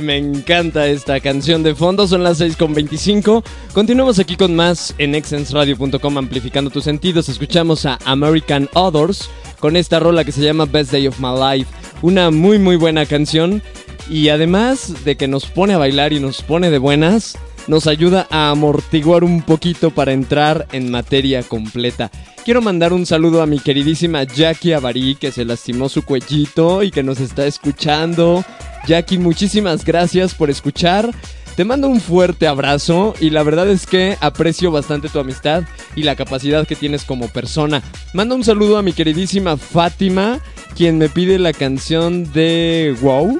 Me 0.00 0.16
encanta 0.16 0.86
esta 0.86 1.20
canción 1.20 1.62
de 1.62 1.74
fondo, 1.74 2.06
son 2.06 2.22
las 2.22 2.40
6.25. 2.40 3.44
Continuamos 3.72 4.18
aquí 4.18 4.36
con 4.36 4.54
más 4.54 4.94
en 4.98 5.14
exensradio.com 5.14 6.18
amplificando 6.18 6.70
tus 6.70 6.84
sentidos. 6.84 7.28
Escuchamos 7.28 7.86
a 7.86 7.98
American 8.04 8.68
Others 8.74 9.30
con 9.60 9.76
esta 9.76 10.00
rola 10.00 10.24
que 10.24 10.32
se 10.32 10.42
llama 10.42 10.64
Best 10.64 10.92
Day 10.92 11.06
of 11.06 11.18
My 11.20 11.34
Life. 11.38 11.70
Una 12.02 12.30
muy 12.30 12.58
muy 12.58 12.76
buena 12.76 13.06
canción 13.06 13.62
y 14.08 14.28
además 14.28 15.04
de 15.04 15.16
que 15.16 15.28
nos 15.28 15.46
pone 15.46 15.74
a 15.74 15.78
bailar 15.78 16.12
y 16.12 16.20
nos 16.20 16.42
pone 16.42 16.70
de 16.70 16.78
buenas, 16.78 17.36
nos 17.66 17.86
ayuda 17.86 18.26
a 18.30 18.50
amortiguar 18.50 19.24
un 19.24 19.42
poquito 19.42 19.90
para 19.90 20.12
entrar 20.12 20.66
en 20.72 20.90
materia 20.90 21.42
completa. 21.42 22.10
Quiero 22.44 22.60
mandar 22.60 22.92
un 22.92 23.06
saludo 23.06 23.40
a 23.40 23.46
mi 23.46 23.58
queridísima 23.58 24.24
Jackie 24.24 24.74
Avarí, 24.74 25.14
que 25.14 25.32
se 25.32 25.44
lastimó 25.44 25.88
su 25.88 26.04
cuellito 26.04 26.82
y 26.82 26.90
que 26.90 27.02
nos 27.02 27.20
está 27.20 27.46
escuchando. 27.46 28.44
Jackie, 28.86 29.18
muchísimas 29.18 29.84
gracias 29.84 30.34
por 30.34 30.50
escuchar. 30.50 31.10
Te 31.56 31.64
mando 31.64 31.88
un 31.88 32.00
fuerte 32.00 32.48
abrazo 32.48 33.14
y 33.20 33.30
la 33.30 33.42
verdad 33.44 33.68
es 33.68 33.86
que 33.86 34.16
aprecio 34.20 34.72
bastante 34.72 35.08
tu 35.08 35.20
amistad 35.20 35.62
y 35.94 36.02
la 36.02 36.16
capacidad 36.16 36.66
que 36.66 36.74
tienes 36.74 37.04
como 37.04 37.28
persona. 37.28 37.82
Mando 38.12 38.34
un 38.34 38.44
saludo 38.44 38.76
a 38.76 38.82
mi 38.82 38.92
queridísima 38.92 39.56
Fátima, 39.56 40.40
quien 40.76 40.98
me 40.98 41.08
pide 41.08 41.38
la 41.38 41.52
canción 41.52 42.32
de 42.32 42.96
Wow. 43.00 43.38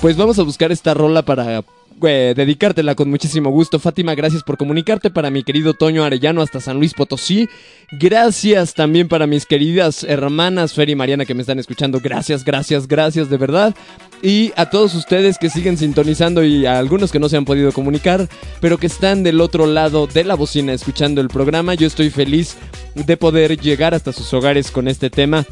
Pues 0.00 0.16
vamos 0.16 0.38
a 0.38 0.42
buscar 0.42 0.72
esta 0.72 0.94
rola 0.94 1.22
para 1.22 1.62
eh, 2.08 2.34
dedicártela 2.36 2.94
con 2.94 3.10
muchísimo 3.10 3.50
gusto. 3.50 3.78
Fátima, 3.78 4.14
gracias 4.14 4.42
por 4.42 4.56
comunicarte 4.56 5.10
para 5.10 5.30
mi 5.30 5.42
querido 5.42 5.74
Toño 5.74 6.04
Arellano 6.04 6.42
hasta 6.42 6.60
San 6.60 6.78
Luis 6.78 6.94
Potosí. 6.94 7.48
Gracias 7.92 8.74
también 8.74 9.08
para 9.08 9.26
mis 9.26 9.46
queridas 9.46 10.04
hermanas 10.04 10.74
Fer 10.74 10.90
y 10.90 10.94
Mariana 10.94 11.24
que 11.24 11.34
me 11.34 11.42
están 11.42 11.58
escuchando. 11.58 12.00
Gracias, 12.00 12.44
gracias, 12.44 12.86
gracias 12.86 13.30
de 13.30 13.36
verdad. 13.36 13.74
Y 14.22 14.52
a 14.56 14.70
todos 14.70 14.94
ustedes 14.94 15.38
que 15.38 15.50
siguen 15.50 15.76
sintonizando 15.76 16.44
y 16.44 16.66
a 16.66 16.78
algunos 16.78 17.10
que 17.10 17.18
no 17.18 17.28
se 17.28 17.36
han 17.36 17.44
podido 17.44 17.72
comunicar, 17.72 18.28
pero 18.60 18.78
que 18.78 18.86
están 18.86 19.22
del 19.22 19.40
otro 19.40 19.66
lado 19.66 20.06
de 20.06 20.24
la 20.24 20.34
bocina 20.34 20.72
escuchando 20.72 21.20
el 21.20 21.28
programa. 21.28 21.74
Yo 21.74 21.86
estoy 21.86 22.10
feliz 22.10 22.56
de 22.94 23.16
poder 23.16 23.58
llegar 23.58 23.94
hasta 23.94 24.12
sus 24.12 24.32
hogares 24.34 24.70
con 24.70 24.88
este 24.88 25.10
tema 25.10 25.44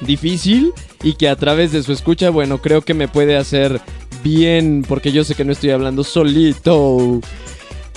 difícil 0.00 0.72
y 1.02 1.14
que 1.14 1.28
a 1.28 1.36
través 1.36 1.72
de 1.72 1.82
su 1.82 1.92
escucha, 1.92 2.30
bueno, 2.30 2.58
creo 2.58 2.82
que 2.82 2.94
me 2.94 3.08
puede 3.08 3.36
hacer 3.36 3.80
bien 4.26 4.84
porque 4.86 5.12
yo 5.12 5.22
sé 5.22 5.34
que 5.34 5.44
no 5.44 5.52
estoy 5.52 5.70
hablando 5.70 6.02
solito. 6.02 7.20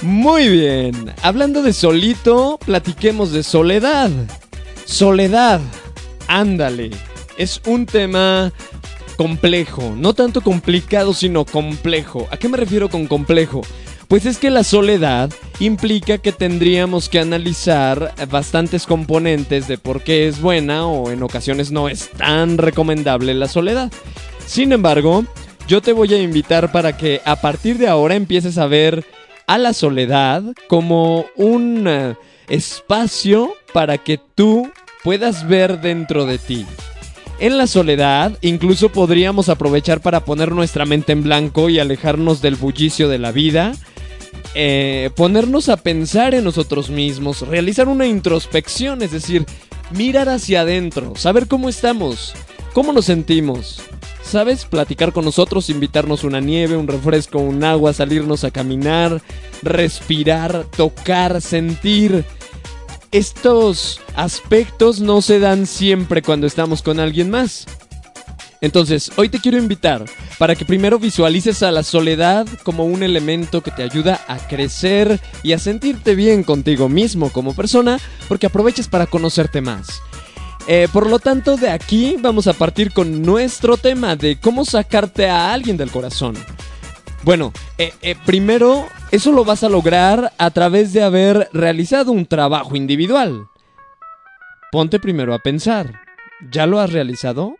Muy 0.03 0.47
bien, 0.47 1.13
hablando 1.23 1.63
de 1.63 1.73
solito, 1.73 2.59
platiquemos 2.65 3.31
de 3.31 3.43
soledad. 3.43 4.11
Soledad, 4.85 5.59
ándale, 6.27 6.91
es 7.37 7.61
un 7.65 7.85
tema 7.85 8.53
complejo, 9.17 9.95
no 9.97 10.13
tanto 10.13 10.41
complicado, 10.41 11.13
sino 11.13 11.45
complejo. 11.45 12.27
¿A 12.31 12.37
qué 12.37 12.47
me 12.47 12.57
refiero 12.57 12.89
con 12.89 13.07
complejo? 13.07 13.61
Pues 14.07 14.25
es 14.25 14.37
que 14.37 14.49
la 14.49 14.63
soledad 14.63 15.31
implica 15.59 16.17
que 16.17 16.31
tendríamos 16.31 17.09
que 17.09 17.19
analizar 17.19 18.13
bastantes 18.29 18.85
componentes 18.85 19.67
de 19.67 19.77
por 19.77 20.03
qué 20.03 20.27
es 20.27 20.41
buena 20.41 20.85
o 20.85 21.11
en 21.11 21.23
ocasiones 21.23 21.71
no 21.71 21.89
es 21.89 22.09
tan 22.11 22.57
recomendable 22.57 23.33
la 23.33 23.47
soledad. 23.47 23.91
Sin 24.47 24.71
embargo, 24.71 25.25
yo 25.69 25.83
te 25.83 25.93
voy 25.93 26.11
a 26.15 26.21
invitar 26.21 26.71
para 26.71 26.97
que 26.97 27.21
a 27.25 27.35
partir 27.35 27.77
de 27.77 27.87
ahora 27.87 28.15
empieces 28.15 28.57
a 28.57 28.65
ver 28.65 29.05
a 29.45 29.59
la 29.59 29.73
soledad 29.73 30.41
como 30.67 31.27
un 31.35 31.87
eh, 31.87 32.15
espacio 32.47 33.53
para 33.71 33.99
que 33.99 34.19
tú 34.33 34.71
puedas 35.03 35.47
ver 35.47 35.79
dentro 35.79 36.25
de 36.25 36.39
ti. 36.39 36.65
En 37.39 37.59
la 37.59 37.67
soledad, 37.67 38.35
incluso 38.41 38.89
podríamos 38.89 39.47
aprovechar 39.47 40.01
para 40.01 40.25
poner 40.25 40.53
nuestra 40.53 40.87
mente 40.87 41.11
en 41.11 41.21
blanco 41.21 41.69
y 41.69 41.77
alejarnos 41.77 42.41
del 42.41 42.55
bullicio 42.55 43.07
de 43.07 43.19
la 43.19 43.31
vida, 43.31 43.73
eh, 44.55 45.11
ponernos 45.15 45.69
a 45.69 45.77
pensar 45.77 46.33
en 46.33 46.45
nosotros 46.45 46.89
mismos, 46.89 47.47
realizar 47.47 47.87
una 47.87 48.07
introspección, 48.07 49.03
es 49.03 49.11
decir, 49.11 49.45
mirar 49.91 50.29
hacia 50.29 50.61
adentro, 50.61 51.13
saber 51.15 51.47
cómo 51.47 51.69
estamos, 51.69 52.33
cómo 52.73 52.93
nos 52.93 53.05
sentimos. 53.05 53.81
¿Sabes? 54.23 54.65
Platicar 54.65 55.11
con 55.11 55.25
nosotros, 55.25 55.69
invitarnos 55.69 56.23
una 56.23 56.39
nieve, 56.39 56.77
un 56.77 56.87
refresco, 56.87 57.39
un 57.39 57.63
agua, 57.63 57.93
salirnos 57.93 58.43
a 58.43 58.51
caminar, 58.51 59.23
respirar, 59.63 60.65
tocar, 60.75 61.41
sentir. 61.41 62.25
Estos 63.11 63.99
aspectos 64.15 64.99
no 64.99 65.21
se 65.21 65.39
dan 65.39 65.65
siempre 65.65 66.21
cuando 66.21 66.45
estamos 66.45 66.83
con 66.83 66.99
alguien 66.99 67.31
más. 67.31 67.65
Entonces, 68.61 69.11
hoy 69.15 69.29
te 69.29 69.39
quiero 69.39 69.57
invitar 69.57 70.05
para 70.37 70.53
que 70.55 70.65
primero 70.65 70.99
visualices 70.99 71.63
a 71.63 71.71
la 71.71 71.83
soledad 71.83 72.45
como 72.63 72.85
un 72.85 73.03
elemento 73.03 73.61
que 73.61 73.71
te 73.71 73.83
ayuda 73.83 74.21
a 74.27 74.37
crecer 74.37 75.19
y 75.43 75.53
a 75.53 75.59
sentirte 75.59 76.13
bien 76.13 76.43
contigo 76.43 76.89
mismo 76.89 77.31
como 77.31 77.55
persona, 77.55 77.99
porque 78.27 78.47
aproveches 78.47 78.87
para 78.87 79.07
conocerte 79.07 79.61
más. 79.61 80.01
Eh, 80.67 80.87
por 80.91 81.09
lo 81.09 81.19
tanto, 81.19 81.57
de 81.57 81.69
aquí 81.69 82.17
vamos 82.19 82.47
a 82.47 82.53
partir 82.53 82.91
con 82.91 83.21
nuestro 83.21 83.77
tema 83.77 84.15
de 84.15 84.39
cómo 84.39 84.65
sacarte 84.65 85.27
a 85.27 85.51
alguien 85.53 85.77
del 85.77 85.91
corazón. 85.91 86.35
Bueno, 87.23 87.51
eh, 87.77 87.93
eh, 88.01 88.15
primero, 88.25 88.87
eso 89.11 89.31
lo 89.31 89.43
vas 89.43 89.63
a 89.63 89.69
lograr 89.69 90.31
a 90.37 90.51
través 90.51 90.93
de 90.93 91.03
haber 91.03 91.49
realizado 91.53 92.11
un 92.11 92.25
trabajo 92.25 92.75
individual. 92.75 93.47
Ponte 94.71 94.99
primero 94.99 95.33
a 95.33 95.39
pensar. 95.39 96.01
¿Ya 96.51 96.65
lo 96.65 96.79
has 96.79 96.93
realizado? 96.93 97.55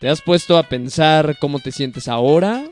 ¿Te 0.00 0.08
has 0.10 0.20
puesto 0.20 0.58
a 0.58 0.64
pensar 0.64 1.36
cómo 1.40 1.60
te 1.60 1.72
sientes 1.72 2.08
ahora? 2.08 2.64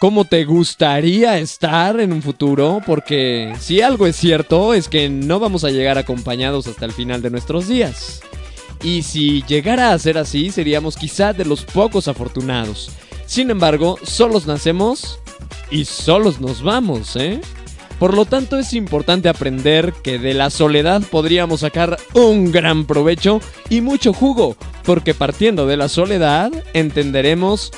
¿Cómo 0.00 0.24
te 0.24 0.44
gustaría 0.44 1.38
estar 1.38 2.00
en 2.00 2.12
un 2.12 2.22
futuro? 2.22 2.82
Porque 2.84 3.54
si 3.60 3.80
algo 3.80 4.06
es 4.06 4.16
cierto 4.16 4.74
es 4.74 4.88
que 4.88 5.08
no 5.08 5.38
vamos 5.38 5.64
a 5.64 5.70
llegar 5.70 5.96
acompañados 5.96 6.66
hasta 6.66 6.84
el 6.84 6.92
final 6.92 7.22
de 7.22 7.30
nuestros 7.30 7.68
días. 7.68 8.20
Y 8.82 9.02
si 9.02 9.42
llegara 9.42 9.92
a 9.92 9.98
ser 9.98 10.18
así, 10.18 10.50
seríamos 10.50 10.96
quizá 10.96 11.32
de 11.32 11.44
los 11.44 11.64
pocos 11.64 12.08
afortunados. 12.08 12.90
Sin 13.26 13.50
embargo, 13.50 13.98
solos 14.02 14.46
nacemos 14.46 15.18
y 15.70 15.84
solos 15.84 16.40
nos 16.40 16.62
vamos, 16.62 17.16
¿eh? 17.16 17.40
Por 17.98 18.14
lo 18.14 18.26
tanto, 18.26 18.58
es 18.58 18.74
importante 18.74 19.28
aprender 19.28 19.94
que 20.04 20.18
de 20.18 20.34
la 20.34 20.50
soledad 20.50 21.02
podríamos 21.10 21.60
sacar 21.60 21.96
un 22.12 22.52
gran 22.52 22.84
provecho 22.84 23.40
y 23.70 23.80
mucho 23.80 24.12
jugo, 24.12 24.56
porque 24.84 25.14
partiendo 25.14 25.66
de 25.66 25.78
la 25.78 25.88
soledad 25.88 26.52
entenderemos 26.74 27.72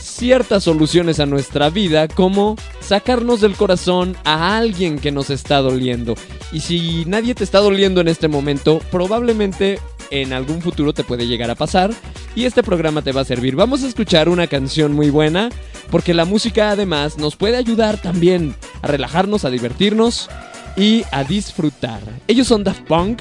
ciertas 0.00 0.64
soluciones 0.64 1.20
a 1.20 1.26
nuestra 1.26 1.70
vida 1.70 2.08
como 2.08 2.56
sacarnos 2.80 3.40
del 3.40 3.54
corazón 3.54 4.16
a 4.24 4.56
alguien 4.58 4.98
que 4.98 5.12
nos 5.12 5.30
está 5.30 5.58
doliendo. 5.58 6.14
Y 6.52 6.60
si 6.60 7.04
nadie 7.06 7.34
te 7.34 7.44
está 7.44 7.60
doliendo 7.60 8.00
en 8.00 8.08
este 8.08 8.26
momento, 8.26 8.80
probablemente 8.90 9.78
en 10.10 10.32
algún 10.32 10.60
futuro 10.60 10.92
te 10.92 11.04
puede 11.04 11.26
llegar 11.26 11.50
a 11.50 11.54
pasar 11.54 11.90
y 12.34 12.44
este 12.44 12.62
programa 12.62 13.02
te 13.02 13.12
va 13.12 13.22
a 13.22 13.24
servir. 13.24 13.56
Vamos 13.56 13.82
a 13.82 13.88
escuchar 13.88 14.28
una 14.28 14.46
canción 14.46 14.92
muy 14.92 15.10
buena 15.10 15.50
porque 15.90 16.14
la 16.14 16.24
música 16.24 16.70
además 16.70 17.18
nos 17.18 17.36
puede 17.36 17.56
ayudar 17.56 18.00
también 18.00 18.54
a 18.82 18.86
relajarnos, 18.86 19.44
a 19.44 19.50
divertirnos 19.50 20.28
y 20.76 21.04
a 21.12 21.24
disfrutar. 21.24 22.00
Ellos 22.28 22.46
son 22.46 22.64
Daft 22.64 22.82
Punk, 22.82 23.20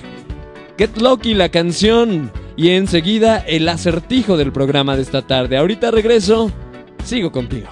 Get 0.78 0.98
Lucky 0.98 1.34
la 1.34 1.50
canción 1.50 2.32
y 2.56 2.70
enseguida 2.70 3.38
el 3.38 3.68
acertijo 3.70 4.38
del 4.38 4.52
programa 4.52 4.96
de 4.96 5.02
esta 5.02 5.22
tarde. 5.22 5.58
Ahorita 5.58 5.92
regreso, 5.92 6.52
sigo 7.04 7.32
contigo. 7.32 7.70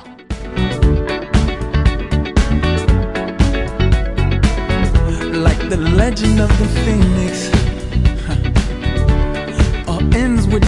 like 5.43 5.59
legend 5.95 6.49
phoenix. 6.83 7.46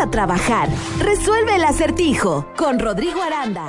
A 0.00 0.10
trabajar. 0.10 0.68
Resuelve 0.98 1.56
el 1.56 1.64
acertijo 1.64 2.46
con 2.56 2.78
Rodrigo 2.78 3.20
Aranda. 3.22 3.66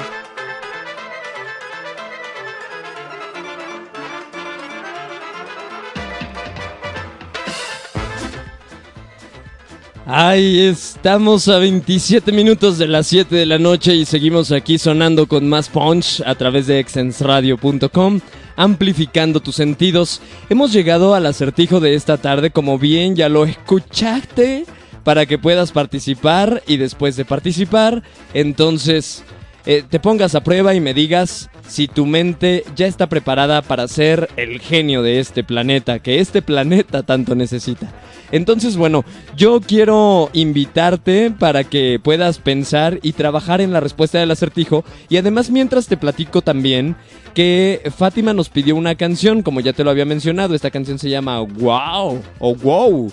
Ay, 10.05 10.61
estamos 10.61 11.47
a 11.47 11.59
27 11.59 12.31
minutos 12.31 12.79
de 12.79 12.87
las 12.87 13.07
7 13.07 13.35
de 13.35 13.45
la 13.45 13.59
noche 13.59 13.95
y 13.95 14.05
seguimos 14.05 14.51
aquí 14.51 14.79
sonando 14.79 15.27
con 15.27 15.47
más 15.47 15.69
punch 15.69 16.21
a 16.25 16.33
través 16.33 16.65
de 16.65 16.79
exensradio.com, 16.79 18.19
amplificando 18.55 19.39
tus 19.39 19.55
sentidos. 19.55 20.19
Hemos 20.49 20.73
llegado 20.73 21.13
al 21.13 21.27
acertijo 21.27 21.79
de 21.79 21.93
esta 21.93 22.17
tarde, 22.17 22.49
como 22.49 22.79
bien 22.79 23.15
ya 23.15 23.29
lo 23.29 23.45
escuchaste, 23.45 24.65
para 25.09 25.25
que 25.25 25.39
puedas 25.39 25.71
participar 25.71 26.61
y 26.67 26.77
después 26.77 27.15
de 27.15 27.25
participar, 27.25 28.03
entonces 28.35 29.23
eh, 29.65 29.83
te 29.89 29.99
pongas 29.99 30.35
a 30.35 30.43
prueba 30.43 30.75
y 30.75 30.81
me 30.81 30.93
digas 30.93 31.49
si 31.67 31.87
tu 31.87 32.05
mente 32.05 32.63
ya 32.75 32.85
está 32.85 33.09
preparada 33.09 33.63
para 33.63 33.87
ser 33.87 34.29
el 34.37 34.59
genio 34.59 35.01
de 35.01 35.19
este 35.19 35.43
planeta, 35.43 35.97
que 35.97 36.19
este 36.19 36.43
planeta 36.43 37.01
tanto 37.01 37.33
necesita. 37.33 37.91
Entonces, 38.31 38.77
bueno, 38.77 39.03
yo 39.35 39.61
quiero 39.61 40.29
invitarte 40.33 41.31
para 41.31 41.63
que 41.63 41.99
puedas 42.03 42.37
pensar 42.37 42.99
y 43.01 43.13
trabajar 43.13 43.61
en 43.61 43.73
la 43.73 43.79
respuesta 43.79 44.19
del 44.19 44.29
acertijo. 44.29 44.85
Y 45.09 45.17
además, 45.17 45.49
mientras 45.49 45.87
te 45.87 45.97
platico 45.97 46.43
también 46.43 46.95
que 47.33 47.81
Fátima 47.97 48.35
nos 48.35 48.49
pidió 48.49 48.75
una 48.75 48.93
canción, 48.93 49.41
como 49.41 49.59
ya 49.59 49.73
te 49.73 49.83
lo 49.83 49.89
había 49.89 50.05
mencionado. 50.05 50.53
Esta 50.53 50.69
canción 50.69 50.99
se 50.99 51.09
llama 51.09 51.39
Wow 51.39 52.21
o 52.37 52.53
Wow. 52.53 53.11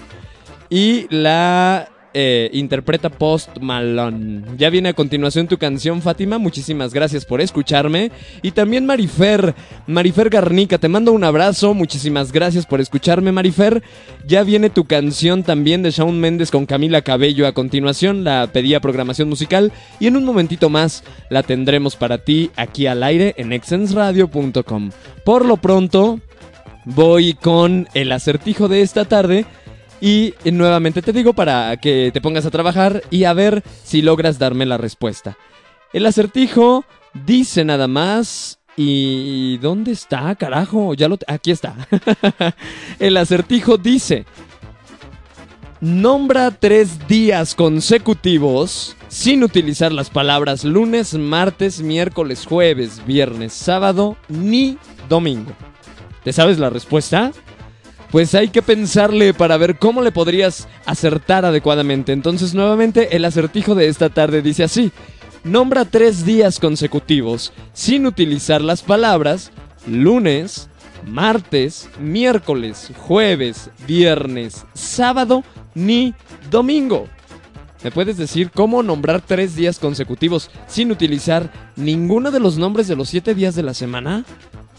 Y 0.69 1.07
la 1.15 1.89
eh, 2.19 2.49
interpreta 2.55 3.11
Post 3.11 3.59
Malone. 3.61 4.43
Ya 4.57 4.71
viene 4.71 4.89
a 4.89 4.95
continuación 4.95 5.49
tu 5.49 5.59
canción, 5.59 6.01
Fátima. 6.01 6.39
Muchísimas 6.39 6.95
gracias 6.95 7.27
por 7.27 7.43
escucharme. 7.43 8.11
Y 8.41 8.53
también 8.53 8.87
Marifer, 8.87 9.55
Marifer 9.87 10.31
Garnica, 10.31 10.79
te 10.79 10.89
mando 10.89 11.13
un 11.13 11.25
abrazo. 11.25 11.75
Muchísimas 11.75 12.33
gracias 12.33 12.65
por 12.65 12.81
escucharme, 12.81 13.33
Marifer. 13.33 13.83
Ya 14.27 14.45
viene 14.45 14.71
tu 14.71 14.87
canción 14.87 15.43
también 15.43 15.83
de 15.83 15.91
Shawn 15.91 16.19
Méndez 16.19 16.51
con 16.51 16.65
Camila 16.65 17.03
Cabello 17.03 17.47
a 17.47 17.53
continuación. 17.53 18.25
La 18.25 18.49
pedía 18.51 18.81
programación 18.81 19.29
musical. 19.29 19.71
Y 20.01 20.07
en 20.07 20.17
un 20.17 20.25
momentito 20.25 20.71
más 20.71 21.05
la 21.29 21.43
tendremos 21.43 21.97
para 21.97 22.17
ti 22.17 22.51
aquí 22.57 22.87
al 22.87 23.03
aire 23.03 23.35
en 23.37 23.53
exensradio.com. 23.53 24.91
Por 25.23 25.45
lo 25.45 25.59
pronto, 25.59 26.19
voy 26.87 27.35
con 27.35 27.89
el 27.93 28.11
acertijo 28.11 28.69
de 28.69 28.81
esta 28.81 29.05
tarde. 29.05 29.45
Y 30.01 30.35
nuevamente 30.45 31.03
te 31.03 31.13
digo 31.13 31.33
para 31.33 31.77
que 31.79 32.11
te 32.13 32.21
pongas 32.21 32.47
a 32.47 32.51
trabajar 32.51 33.03
y 33.11 33.25
a 33.25 33.33
ver 33.33 33.63
si 33.85 34.03
logras 34.03 34.39
darme 34.39 34.67
la 34.67 34.77
respuesta. 34.77 35.37
El 35.93 36.07
acertijo 36.07 36.85
dice 37.25 37.65
nada 37.65 37.89
más... 37.89 38.59
¿Y 38.79 39.57
dónde 39.57 39.93
está, 39.93 40.35
carajo? 40.35 40.93
Ya 40.93 41.09
lo... 41.09 41.19
Aquí 41.29 41.51
está. 41.51 41.75
El 42.99 43.17
acertijo 43.17 43.79
dice... 43.79 44.27
Nombra 45.81 46.51
tres 46.51 47.07
días 47.07 47.55
consecutivos 47.55 48.97
sin 49.09 49.45
utilizar 49.45 49.93
las 49.93 50.11
palabras 50.11 50.65
lunes, 50.65 51.15
martes, 51.15 51.81
miércoles, 51.81 52.47
jueves, 52.47 53.03
viernes, 53.07 53.53
sábado 53.53 54.17
ni 54.29 54.79
domingo. 55.09 55.53
¿Te 56.25 56.33
sabes 56.33 56.59
la 56.59 56.71
respuesta? 56.71 57.31
Pues 58.11 58.35
hay 58.35 58.49
que 58.49 58.63
pensarle 58.63 59.35
para 59.35 59.57
ver 59.57 59.79
cómo 59.79 60.03
le 60.03 60.13
podrías 60.13 60.69
acertar 60.85 61.45
adecuadamente. 61.45 62.13
Entonces, 62.13 62.55
nuevamente, 62.55 63.17
el 63.17 63.25
acertijo 63.25 63.75
de 63.75 63.89
esta 63.89 64.11
tarde 64.11 64.43
dice 64.43 64.65
así. 64.65 64.93
Nombra 65.45 65.85
tres 65.85 66.25
días 66.25 66.59
consecutivos 66.59 67.53
sin 67.73 68.07
utilizar 68.07 68.63
las 68.63 68.83
palabras 68.83 69.53
lunes, 69.87 70.69
martes, 71.07 71.89
miércoles, 72.01 72.91
jueves, 72.97 73.71
viernes, 73.87 74.65
sábado 74.75 75.45
ni 75.75 76.15
domingo. 76.51 77.07
¿Me 77.85 77.93
puedes 77.93 78.17
decir 78.17 78.51
cómo 78.51 78.83
nombrar 78.83 79.21
tres 79.21 79.55
días 79.55 79.79
consecutivos 79.79 80.51
sin 80.67 80.91
utilizar 80.91 81.53
ninguno 81.77 82.33
de 82.33 82.41
los 82.41 82.59
nombres 82.59 82.89
de 82.89 82.97
los 82.97 83.09
siete 83.09 83.35
días 83.35 83.55
de 83.55 83.63
la 83.63 83.75
semana? 83.75 84.25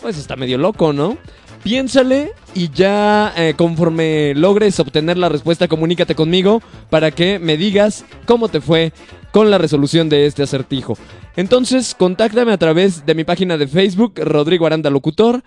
Pues 0.02 0.18
está 0.18 0.36
medio 0.36 0.58
loco, 0.58 0.92
¿no? 0.92 1.18
Piénsale 1.68 2.32
y 2.56 2.70
ya 2.70 3.34
eh, 3.36 3.54
conforme 3.58 4.34
logres 4.36 4.80
obtener 4.80 5.18
la 5.18 5.28
respuesta, 5.28 5.68
comunícate 5.68 6.16
conmigo 6.16 6.62
para 6.90 7.12
que 7.12 7.40
me 7.40 7.58
digas 7.58 8.06
cómo 8.26 8.48
te 8.48 8.62
fue 8.62 8.94
con 9.34 9.52
la 9.52 9.58
resolución 9.58 10.08
de 10.08 10.28
este 10.28 10.44
acertijo. 10.44 10.98
Entonces, 11.36 11.94
contáctame 11.94 12.54
a 12.54 12.58
través 12.58 13.06
de 13.06 13.16
mi 13.16 13.26
página 13.26 13.58
de 13.58 13.68
Facebook, 13.68 14.14
Rodrigo 14.16 14.66
Aranda 14.66 14.90
Locutor, 14.90 15.44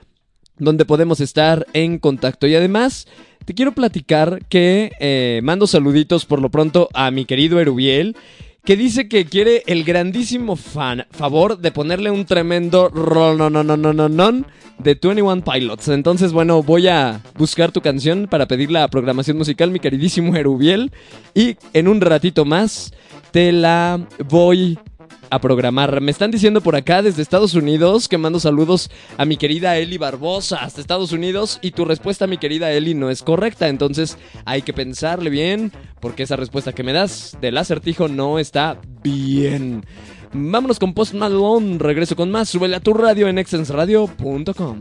donde 0.58 0.84
podemos 0.84 1.20
estar 1.20 1.66
en 1.72 1.98
contacto. 1.98 2.46
Y 2.46 2.54
además, 2.54 3.06
te 3.46 3.54
quiero 3.54 3.72
platicar 3.72 4.44
que 4.50 4.92
eh, 5.00 5.40
mando 5.42 5.66
saluditos 5.66 6.26
por 6.26 6.42
lo 6.42 6.50
pronto 6.50 6.90
a 6.92 7.10
mi 7.10 7.24
querido 7.24 7.60
Erubiel 7.60 8.14
que 8.64 8.76
dice 8.76 9.08
que 9.08 9.24
quiere 9.24 9.62
el 9.66 9.84
grandísimo 9.84 10.56
fan, 10.56 11.06
favor 11.10 11.58
de 11.58 11.72
ponerle 11.72 12.10
un 12.10 12.24
tremendo 12.24 12.90
non 12.90 14.46
de 14.78 14.94
21 14.94 15.44
Pilots. 15.44 15.88
Entonces, 15.88 16.32
bueno, 16.32 16.62
voy 16.62 16.88
a 16.88 17.20
buscar 17.36 17.72
tu 17.72 17.80
canción 17.80 18.26
para 18.28 18.46
pedir 18.46 18.70
la 18.70 18.88
programación 18.88 19.36
musical, 19.36 19.70
mi 19.70 19.78
queridísimo 19.78 20.34
Erubiel. 20.36 20.90
Y 21.34 21.56
en 21.72 21.88
un 21.88 22.00
ratito 22.00 22.44
más 22.44 22.92
te 23.30 23.52
la 23.52 24.00
voy 24.28 24.78
a 25.30 25.40
programar. 25.40 26.00
Me 26.00 26.10
están 26.10 26.30
diciendo 26.30 26.60
por 26.60 26.76
acá 26.76 27.02
desde 27.02 27.22
Estados 27.22 27.54
Unidos 27.54 28.08
que 28.08 28.18
mando 28.18 28.40
saludos 28.40 28.90
a 29.16 29.24
mi 29.24 29.36
querida 29.36 29.76
Eli 29.78 29.98
Barbosa 29.98 30.58
hasta 30.58 30.80
Estados 30.80 31.12
Unidos 31.12 31.58
y 31.62 31.70
tu 31.70 31.84
respuesta, 31.84 32.26
mi 32.26 32.38
querida 32.38 32.70
Eli, 32.72 32.94
no 32.94 33.10
es 33.10 33.22
correcta. 33.22 33.68
Entonces 33.68 34.18
hay 34.44 34.62
que 34.62 34.72
pensarle 34.72 35.30
bien 35.30 35.72
porque 36.00 36.24
esa 36.24 36.36
respuesta 36.36 36.72
que 36.72 36.82
me 36.82 36.92
das 36.92 37.36
del 37.40 37.58
acertijo 37.58 38.08
no 38.08 38.38
está 38.38 38.80
bien. 39.02 39.84
Vámonos 40.32 40.78
con 40.78 40.94
Post 40.94 41.14
Malone. 41.14 41.78
Regreso 41.78 42.16
con 42.16 42.30
más. 42.30 42.48
Súbele 42.48 42.76
a 42.76 42.80
tu 42.80 42.94
radio 42.94 43.28
en 43.28 43.38
extensradio.com. 43.38 44.80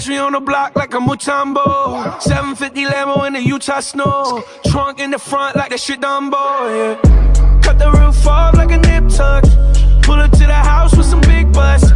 catch 0.00 0.08
me 0.08 0.16
on 0.16 0.32
the 0.32 0.40
block 0.40 0.74
like 0.76 0.94
a 0.94 0.98
Mutombo. 0.98 2.22
750 2.22 2.86
Lambo 2.86 3.26
in 3.26 3.34
the 3.34 3.42
Utah 3.42 3.80
snow. 3.80 4.42
Trunk 4.64 4.98
in 4.98 5.10
the 5.10 5.18
front 5.18 5.56
like 5.56 5.70
that 5.70 5.80
shit 5.80 6.00
Dumbo, 6.00 6.40
yeah. 6.72 7.60
Cut 7.60 7.78
the 7.78 7.90
roof 7.90 8.26
off 8.26 8.54
like 8.54 8.70
a 8.70 8.78
nip 8.78 9.10
tuck. 9.10 9.44
Pull 10.02 10.14
up 10.14 10.30
to 10.32 10.46
the 10.46 10.54
house 10.54 10.96
with 10.96 11.04
some 11.04 11.20
big 11.20 11.52
butts. 11.52 11.90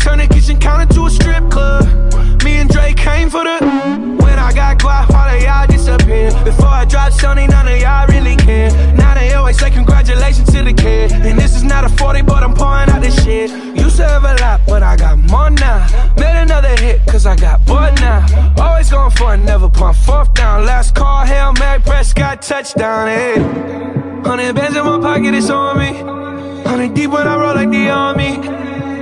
Turn 0.00 0.18
the 0.18 0.28
kitchen 0.30 0.60
counter 0.60 0.92
to 0.94 1.06
a 1.06 1.10
strip 1.10 1.50
club. 1.50 2.08
Me 2.44 2.56
and 2.56 2.70
Drake 2.70 2.96
came 2.96 3.30
for 3.30 3.44
the. 3.44 3.58
When 4.20 4.38
I 4.38 4.52
got 4.52 4.78
guap, 4.78 5.10
all 5.10 5.28
of 5.28 5.42
y'all 5.42 5.66
disappear. 5.66 6.30
Before 6.44 6.66
I 6.66 6.84
drop 6.84 7.12
Sony, 7.12 7.48
none 7.48 7.68
of 7.68 7.78
y'all 7.80 8.06
really 8.08 8.36
care. 8.36 8.70
Now 8.94 9.14
they 9.14 9.32
always 9.34 9.58
say 9.58 9.70
congratulations 9.70 10.50
to 10.52 10.62
the 10.62 10.72
kid. 10.72 11.12
And 11.12 11.38
this 11.38 11.56
is 11.56 11.64
not 11.64 11.84
a 11.84 11.88
40, 11.88 12.22
but 12.22 12.42
I'm 12.42 12.54
pouring 12.54 12.88
out 12.90 13.02
this 13.02 13.22
shit. 13.24 13.50
Used 13.76 13.96
to 13.96 14.08
have 14.08 14.24
a 14.24 14.34
lot, 14.40 14.60
but 14.66 14.82
I 14.82 14.96
got 14.96 15.18
more 15.18 15.50
now. 15.50 15.86
Made 16.16 16.42
another 16.42 16.74
hit, 16.76 17.04
cause 17.06 17.26
I 17.26 17.36
got 17.36 17.64
bored 17.66 17.94
now. 17.96 18.24
Always 18.58 18.90
going 18.90 19.10
for 19.10 19.34
it, 19.34 19.38
never 19.38 19.68
pump 19.68 19.96
fourth 19.96 20.32
down. 20.34 20.64
Last 20.64 20.94
call, 20.94 21.24
Hail 21.24 21.52
Mary, 21.54 21.80
Prescott, 21.80 22.42
touchdown, 22.42 23.08
hey. 23.08 23.68
Hundred 24.22 24.54
bands 24.54 24.76
in 24.76 24.84
my 24.84 24.98
pocket, 25.00 25.34
it's 25.34 25.50
on 25.50 25.78
me. 25.78 25.92
Hundred 26.68 26.94
deep 26.94 27.10
when 27.10 27.26
I 27.26 27.36
roll 27.36 27.54
like 27.54 27.70
the 27.70 27.88
army. 27.88 28.58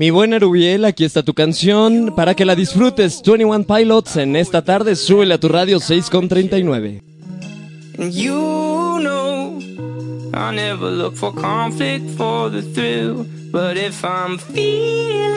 Mi 0.00 0.08
buena 0.08 0.38
Rubiel, 0.38 0.86
aquí 0.86 1.04
está 1.04 1.22
tu 1.22 1.34
canción 1.34 2.14
para 2.16 2.34
que 2.34 2.46
la 2.46 2.56
disfrutes. 2.56 3.20
21 3.22 3.64
Pilots 3.64 4.16
en 4.16 4.34
esta 4.34 4.64
tarde, 4.64 4.96
súbele 4.96 5.34
a 5.34 5.38
tu 5.38 5.48
radio 5.48 5.78
6.39. 5.78 7.02
And 7.98 8.10
you 8.14 8.98
know 9.02 9.58
I 10.32 10.54
never 10.54 10.90
look 10.90 11.14
for 11.16 11.34
conflict 11.34 12.08
for 12.16 12.48
the 12.50 12.62
thrill. 12.62 13.26
But 13.52 13.76
if 13.76 14.02
I'm 14.02 14.38
feeling 14.38 15.36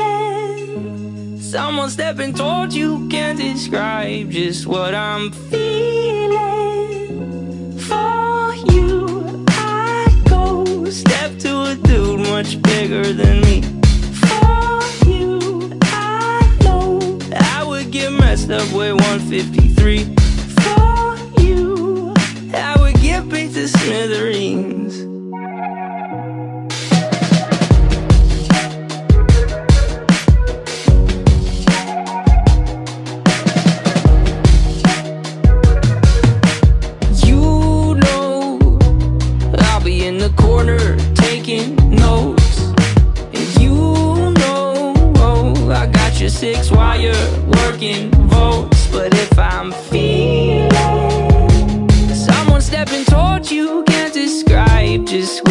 someone 1.41 1.89
stepping 1.89 2.33
towards 2.33 2.73
you 2.73 3.09
can't 3.09 3.37
describe 3.37 4.31
just 4.31 4.65
what 4.65 4.93
I'm 4.95 5.33
feeling. 5.51 6.39
For 7.79 8.55
you, 8.71 9.43
I 9.49 10.07
go 10.29 10.63
step 10.89 11.37
to 11.39 11.63
a 11.63 11.75
dude 11.75 12.21
much 12.21 12.61
bigger 12.61 13.11
than 13.11 13.41
me. 13.41 13.82
Get 17.93 18.11
messed 18.11 18.49
up 18.49 18.63
with 18.73 18.95
153. 19.01 20.15
For 20.63 21.41
you, 21.43 22.11
I 22.51 22.75
would 22.79 22.99
get 22.99 23.29
beat 23.29 23.53
to 23.53 23.67
smithereens. 23.67 25.12
I 46.41 46.63
while 46.71 46.99
you're 46.99 47.13
working 47.61 48.09
votes. 48.27 48.87
But 48.87 49.13
if 49.13 49.37
I'm 49.37 49.71
feeling 49.71 50.69
someone 52.13 52.61
stepping 52.61 53.05
towards 53.05 53.51
you, 53.51 53.83
can't 53.83 54.13
describe 54.13 55.05
just 55.05 55.42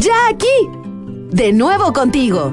Ya 0.00 0.28
aquí. 0.28 0.48
De 1.30 1.52
nuevo 1.52 1.92
contigo. 1.92 2.52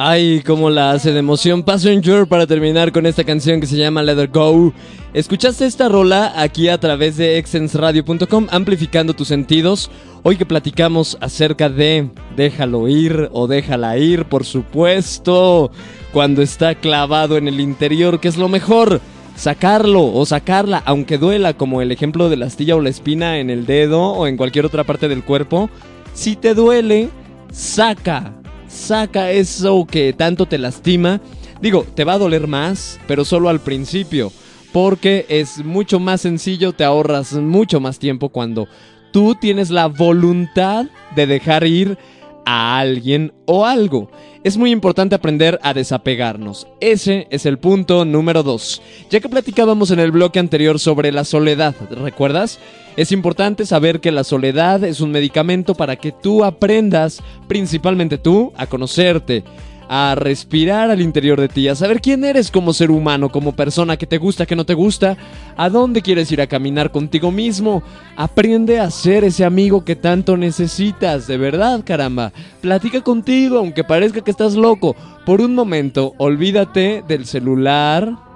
Ay, 0.00 0.44
cómo 0.46 0.70
la 0.70 0.92
hace 0.92 1.10
de 1.10 1.18
emoción 1.18 1.64
Passenger 1.64 2.28
para 2.28 2.46
terminar 2.46 2.92
con 2.92 3.04
esta 3.04 3.24
canción 3.24 3.60
que 3.60 3.66
se 3.66 3.76
llama 3.76 4.00
Let 4.04 4.22
Her 4.22 4.28
Go. 4.28 4.72
Escuchaste 5.12 5.66
esta 5.66 5.88
rola 5.88 6.32
aquí 6.36 6.68
a 6.68 6.78
través 6.78 7.16
de 7.16 7.36
exensradio.com, 7.36 8.46
amplificando 8.52 9.12
tus 9.12 9.26
sentidos. 9.26 9.90
Hoy 10.22 10.36
que 10.36 10.46
platicamos 10.46 11.18
acerca 11.20 11.68
de 11.68 12.10
déjalo 12.36 12.86
ir 12.86 13.28
o 13.32 13.48
déjala 13.48 13.98
ir, 13.98 14.26
por 14.26 14.44
supuesto, 14.44 15.72
cuando 16.12 16.42
está 16.42 16.76
clavado 16.76 17.36
en 17.36 17.48
el 17.48 17.58
interior, 17.58 18.20
que 18.20 18.28
es 18.28 18.36
lo 18.36 18.48
mejor. 18.48 19.00
Sacarlo 19.34 20.14
o 20.14 20.24
sacarla, 20.26 20.80
aunque 20.86 21.18
duela, 21.18 21.54
como 21.54 21.82
el 21.82 21.90
ejemplo 21.90 22.28
de 22.28 22.36
la 22.36 22.46
astilla 22.46 22.76
o 22.76 22.80
la 22.80 22.90
espina 22.90 23.40
en 23.40 23.50
el 23.50 23.66
dedo 23.66 24.00
o 24.00 24.28
en 24.28 24.36
cualquier 24.36 24.64
otra 24.64 24.84
parte 24.84 25.08
del 25.08 25.24
cuerpo. 25.24 25.68
Si 26.14 26.36
te 26.36 26.54
duele, 26.54 27.08
saca, 27.50 28.37
saca 28.68 29.30
eso 29.30 29.86
que 29.86 30.12
tanto 30.12 30.46
te 30.46 30.58
lastima. 30.58 31.20
Digo, 31.60 31.84
te 31.94 32.04
va 32.04 32.14
a 32.14 32.18
doler 32.18 32.46
más, 32.46 33.00
pero 33.06 33.24
solo 33.24 33.48
al 33.48 33.60
principio, 33.60 34.32
porque 34.72 35.26
es 35.28 35.64
mucho 35.64 35.98
más 35.98 36.20
sencillo, 36.20 36.72
te 36.72 36.84
ahorras 36.84 37.32
mucho 37.32 37.80
más 37.80 37.98
tiempo 37.98 38.28
cuando 38.28 38.68
tú 39.12 39.34
tienes 39.34 39.70
la 39.70 39.86
voluntad 39.86 40.86
de 41.16 41.26
dejar 41.26 41.66
ir 41.66 41.98
a 42.44 42.78
alguien 42.78 43.32
o 43.46 43.66
algo. 43.66 44.10
Es 44.44 44.56
muy 44.56 44.70
importante 44.70 45.14
aprender 45.14 45.58
a 45.62 45.74
desapegarnos. 45.74 46.66
Ese 46.80 47.26
es 47.30 47.44
el 47.44 47.58
punto 47.58 48.04
número 48.04 48.42
2. 48.42 48.82
Ya 49.10 49.20
que 49.20 49.28
platicábamos 49.28 49.90
en 49.90 49.98
el 49.98 50.12
bloque 50.12 50.38
anterior 50.38 50.78
sobre 50.78 51.12
la 51.12 51.24
soledad, 51.24 51.74
¿recuerdas? 51.90 52.58
Es 52.98 53.12
importante 53.12 53.64
saber 53.64 54.00
que 54.00 54.10
la 54.10 54.24
soledad 54.24 54.82
es 54.82 55.00
un 55.00 55.12
medicamento 55.12 55.76
para 55.76 55.94
que 55.94 56.10
tú 56.10 56.42
aprendas, 56.42 57.22
principalmente 57.46 58.18
tú, 58.18 58.52
a 58.56 58.66
conocerte, 58.66 59.44
a 59.88 60.16
respirar 60.16 60.90
al 60.90 61.00
interior 61.00 61.40
de 61.40 61.46
ti, 61.46 61.68
a 61.68 61.76
saber 61.76 62.00
quién 62.00 62.24
eres 62.24 62.50
como 62.50 62.72
ser 62.72 62.90
humano, 62.90 63.28
como 63.28 63.54
persona, 63.54 63.96
que 63.96 64.08
te 64.08 64.18
gusta, 64.18 64.46
que 64.46 64.56
no 64.56 64.66
te 64.66 64.74
gusta, 64.74 65.16
a 65.56 65.70
dónde 65.70 66.02
quieres 66.02 66.32
ir 66.32 66.40
a 66.40 66.48
caminar 66.48 66.90
contigo 66.90 67.30
mismo. 67.30 67.84
Aprende 68.16 68.80
a 68.80 68.90
ser 68.90 69.22
ese 69.22 69.44
amigo 69.44 69.84
que 69.84 69.94
tanto 69.94 70.36
necesitas, 70.36 71.28
de 71.28 71.38
verdad, 71.38 71.84
caramba. 71.84 72.32
Platica 72.60 73.00
contigo, 73.02 73.58
aunque 73.58 73.84
parezca 73.84 74.22
que 74.22 74.32
estás 74.32 74.56
loco. 74.56 74.96
Por 75.24 75.40
un 75.40 75.54
momento, 75.54 76.14
olvídate 76.18 77.04
del 77.06 77.26
celular, 77.26 78.27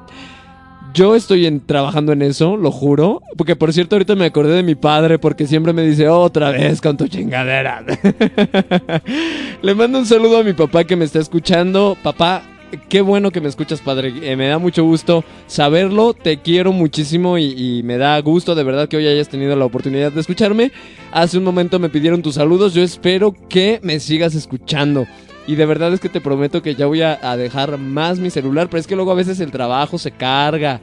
yo 0.93 1.15
estoy 1.15 1.61
trabajando 1.61 2.13
en 2.13 2.23
eso, 2.23 2.57
lo 2.57 2.71
juro. 2.71 3.23
Porque 3.37 3.57
por 3.57 3.73
cierto, 3.73 3.97
ahorita 3.97 4.15
me 4.15 4.27
acordé 4.27 4.55
de 4.55 4.63
mi 4.63 4.75
padre 4.75 5.19
porque 5.19 5.47
siempre 5.47 5.73
me 5.73 5.83
dice 5.83 6.09
otra 6.09 6.51
vez 6.51 6.81
con 6.81 6.97
tu 6.97 7.09
chingadera. 7.09 7.85
Le 9.63 9.75
mando 9.75 9.99
un 9.99 10.07
saludo 10.07 10.39
a 10.39 10.43
mi 10.43 10.53
papá 10.53 10.85
que 10.85 10.97
me 10.97 11.05
está 11.05 11.19
escuchando. 11.19 11.97
Papá, 12.03 12.43
qué 12.89 13.01
bueno 13.01 13.31
que 13.31 13.41
me 13.41 13.49
escuchas, 13.49 13.81
padre. 13.81 14.13
Eh, 14.23 14.37
me 14.37 14.49
da 14.49 14.59
mucho 14.59 14.85
gusto 14.85 15.25
saberlo. 15.47 16.15
Te 16.15 16.39
quiero 16.39 16.73
muchísimo 16.73 17.39
y 17.39 17.83
me 17.85 17.99
da 17.99 18.19
gusto 18.21 18.55
de 18.55 18.65
verdad 18.65 18.89
que 18.89 18.97
hoy 18.97 19.07
hayas 19.07 19.29
tenido 19.29 19.57
la 19.57 19.65
oportunidad 19.65 20.13
de 20.13 20.21
escucharme. 20.21 20.73
Hace 21.11 21.39
un 21.39 21.45
momento 21.45 21.79
me 21.79 21.89
pidieron 21.91 22.23
tus 22.23 22.35
saludos. 22.35 22.75
Yo 22.75 22.83
espero 22.83 23.35
que 23.49 23.81
me 23.83 24.01
sigas 24.01 24.35
escuchando. 24.35 25.07
Y 25.47 25.57
de 25.57 25.67
verdad 25.67 25.93
es 25.93 26.01
que 26.01 26.09
te 26.09 26.21
prometo 26.21 26.63
que 26.63 26.75
ya 26.75 26.87
voy 26.87 27.03
a, 27.03 27.37
dejar 27.37 27.77
más 27.79 28.19
mi 28.19 28.31
celular, 28.31 28.69
pero 28.69 28.81
es 28.81 28.87
que 28.87 28.97
luego 28.97 29.11
a 29.11 29.17
veces 29.17 29.41
el 29.41 29.51
trabajo 29.51 29.99
se 29.99 30.13
carga. 30.13 30.81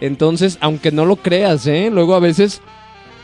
Entonces, 0.00 0.58
aunque 0.60 0.90
no 0.90 1.04
lo 1.04 1.16
creas, 1.16 1.66
¿eh? 1.66 1.90
Luego 1.92 2.14
a 2.14 2.20
veces 2.20 2.60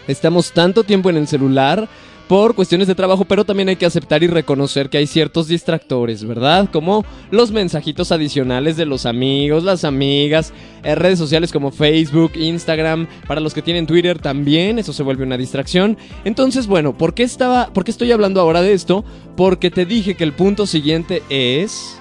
estamos 0.06 0.52
tanto 0.52 0.84
tiempo 0.84 1.10
en 1.10 1.16
el 1.16 1.26
celular 1.26 1.88
por 2.28 2.54
cuestiones 2.54 2.88
de 2.88 2.94
trabajo, 2.94 3.24
pero 3.24 3.44
también 3.44 3.68
hay 3.68 3.76
que 3.76 3.86
aceptar 3.86 4.22
y 4.22 4.26
reconocer 4.26 4.88
que 4.90 4.98
hay 4.98 5.06
ciertos 5.06 5.48
distractores, 5.48 6.24
¿verdad? 6.24 6.68
Como 6.72 7.04
los 7.30 7.52
mensajitos 7.52 8.10
adicionales 8.10 8.76
de 8.76 8.86
los 8.86 9.06
amigos, 9.06 9.62
las 9.62 9.84
amigas, 9.84 10.52
eh, 10.82 10.94
redes 10.94 11.18
sociales 11.18 11.52
como 11.52 11.70
Facebook, 11.70 12.32
Instagram, 12.34 13.06
para 13.26 13.40
los 13.40 13.54
que 13.54 13.62
tienen 13.62 13.86
Twitter 13.86 14.18
también, 14.18 14.78
eso 14.78 14.92
se 14.92 15.02
vuelve 15.02 15.24
una 15.24 15.38
distracción. 15.38 15.96
Entonces, 16.24 16.66
bueno, 16.66 16.96
¿por 16.96 17.14
qué 17.14 17.22
estaba, 17.22 17.68
por 17.72 17.84
qué 17.84 17.92
estoy 17.92 18.10
hablando 18.12 18.40
ahora 18.40 18.62
de 18.62 18.72
esto? 18.72 19.04
Porque 19.36 19.70
te 19.70 19.86
dije 19.86 20.16
que 20.16 20.24
el 20.24 20.32
punto 20.32 20.66
siguiente 20.66 21.22
es 21.28 21.98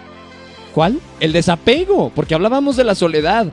¿Cuál? 0.76 1.00
El 1.22 1.32
desapego, 1.32 2.12
porque 2.14 2.36
hablábamos 2.36 2.76
de 2.76 2.84
la 2.84 2.96
soledad. 2.96 3.48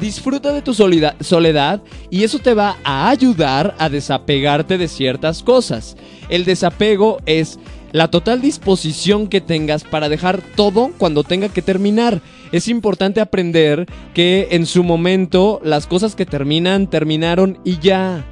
Disfruta 0.00 0.52
de 0.52 0.62
tu 0.62 0.72
soledad 0.72 1.82
y 2.08 2.24
eso 2.24 2.38
te 2.38 2.54
va 2.54 2.78
a 2.84 3.10
ayudar 3.10 3.74
a 3.78 3.90
desapegarte 3.90 4.78
de 4.78 4.88
ciertas 4.88 5.42
cosas. 5.42 5.96
El 6.30 6.46
desapego 6.46 7.18
es 7.26 7.58
la 7.92 8.08
total 8.08 8.40
disposición 8.40 9.26
que 9.26 9.40
tengas 9.40 9.84
para 9.84 10.08
dejar 10.08 10.40
todo 10.56 10.90
cuando 10.96 11.22
tenga 11.22 11.50
que 11.50 11.60
terminar. 11.60 12.22
Es 12.50 12.68
importante 12.68 13.20
aprender 13.20 13.86
que 14.14 14.48
en 14.52 14.64
su 14.64 14.84
momento 14.84 15.60
las 15.62 15.86
cosas 15.86 16.14
que 16.14 16.24
terminan 16.24 16.88
terminaron 16.88 17.58
y 17.64 17.78
ya. 17.78 18.24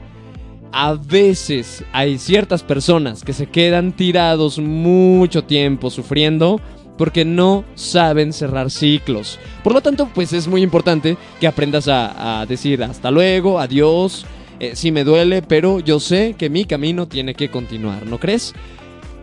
A 0.72 0.94
veces 0.94 1.84
hay 1.92 2.18
ciertas 2.18 2.62
personas 2.62 3.24
que 3.24 3.32
se 3.32 3.46
quedan 3.46 3.92
tirados 3.92 4.58
mucho 4.58 5.44
tiempo 5.44 5.90
sufriendo 5.90 6.60
porque 6.98 7.24
no 7.24 7.64
saben 7.76 8.34
cerrar 8.34 8.70
ciclos. 8.70 9.38
Por 9.64 9.72
lo 9.72 9.80
tanto, 9.80 10.10
pues 10.14 10.34
es 10.34 10.48
muy 10.48 10.62
importante 10.62 11.16
que 11.40 11.46
aprendas 11.46 11.88
a, 11.88 12.44
decir 12.46 12.82
hasta 12.82 13.10
luego, 13.10 13.58
adiós, 13.58 14.26
eh, 14.60 14.72
sí 14.74 14.92
me 14.92 15.04
duele, 15.04 15.40
pero 15.40 15.80
yo 15.80 16.00
sé 16.00 16.34
que 16.36 16.50
mi 16.50 16.64
camino 16.64 17.06
tiene 17.06 17.34
que 17.34 17.48
continuar, 17.48 18.04
¿no 18.04 18.18
crees? 18.18 18.54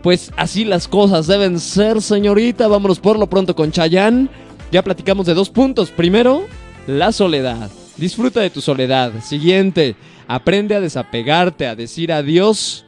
Pues 0.02 0.32
así 0.36 0.64
las 0.64 0.88
cosas 0.88 1.26
deben 1.26 1.58
ser, 1.58 2.00
señorita. 2.00 2.68
Vámonos 2.68 3.00
por 3.00 3.18
lo 3.18 3.26
pronto 3.26 3.56
con 3.56 3.72
Chayanne. 3.72 4.28
Ya 4.70 4.82
platicamos 4.82 5.26
de 5.26 5.34
dos 5.34 5.50
puntos. 5.50 5.90
Primero, 5.90 6.46
la 6.86 7.10
soledad. 7.10 7.70
Disfruta 7.96 8.40
de 8.40 8.50
tu 8.50 8.60
soledad. 8.60 9.12
Siguiente, 9.22 9.96
aprende 10.28 10.76
a 10.76 10.80
desapegarte, 10.80 11.66
a 11.66 11.74
decir 11.74 12.12
adiós. 12.12 12.84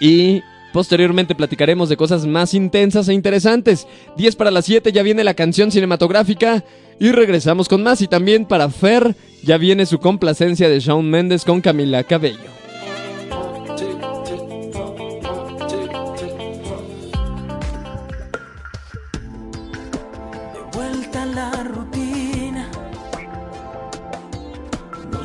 Y 0.00 0.42
posteriormente 0.76 1.34
platicaremos 1.34 1.88
de 1.88 1.96
cosas 1.96 2.26
más 2.26 2.52
intensas 2.52 3.08
e 3.08 3.14
interesantes. 3.14 3.86
10 4.18 4.36
para 4.36 4.50
las 4.50 4.66
7 4.66 4.92
ya 4.92 5.02
viene 5.02 5.24
la 5.24 5.32
canción 5.32 5.70
cinematográfica. 5.70 6.64
Y 7.00 7.12
regresamos 7.12 7.66
con 7.66 7.82
más. 7.82 8.02
Y 8.02 8.08
también 8.08 8.44
para 8.44 8.68
Fer 8.68 9.16
ya 9.42 9.56
viene 9.56 9.86
su 9.86 9.98
complacencia 10.00 10.68
de 10.68 10.78
Shawn 10.80 11.08
Mendes 11.08 11.46
con 11.46 11.62
Camila 11.62 12.04
Cabello. 12.04 12.36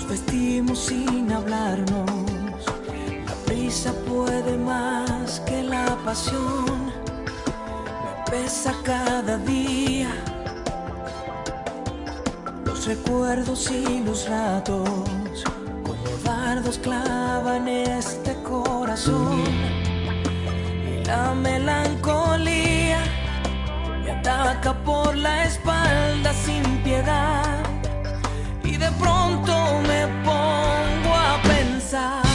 Vestimos 0.10 0.80
sin 0.80 1.32
hablarnos. 1.32 2.66
La 3.26 3.34
prisa 3.46 3.94
puede 4.06 4.58
más 4.58 5.11
pasión, 6.06 6.88
me 8.04 8.32
pesa 8.32 8.74
cada 8.84 9.38
día. 9.38 10.10
Los 12.66 12.86
recuerdos 12.88 13.70
y 13.72 14.04
los 14.04 14.28
ratos, 14.28 14.90
como 15.84 16.04
dardos 16.24 16.78
clavan 16.80 17.68
este 17.68 18.36
corazón. 18.44 19.44
Y 20.92 21.06
la 21.06 21.34
melancolía 21.36 23.00
me 24.04 24.12
ataca 24.12 24.74
por 24.84 25.16
la 25.16 25.46
espalda 25.46 26.34
sin 26.34 26.64
piedad 26.84 27.60
y 28.64 28.78
de 28.78 28.92
pronto 28.94 29.54
me 29.88 30.08
pongo 30.24 31.14
a 31.14 31.42
pensar 31.44 32.31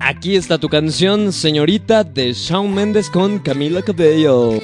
Aquí 0.00 0.36
está 0.36 0.58
tu 0.58 0.68
canción, 0.68 1.32
señorita, 1.32 2.02
de 2.02 2.32
Shawn 2.32 2.74
Mendes 2.74 3.08
con 3.08 3.38
Camila 3.38 3.80
Cabello. 3.82 4.58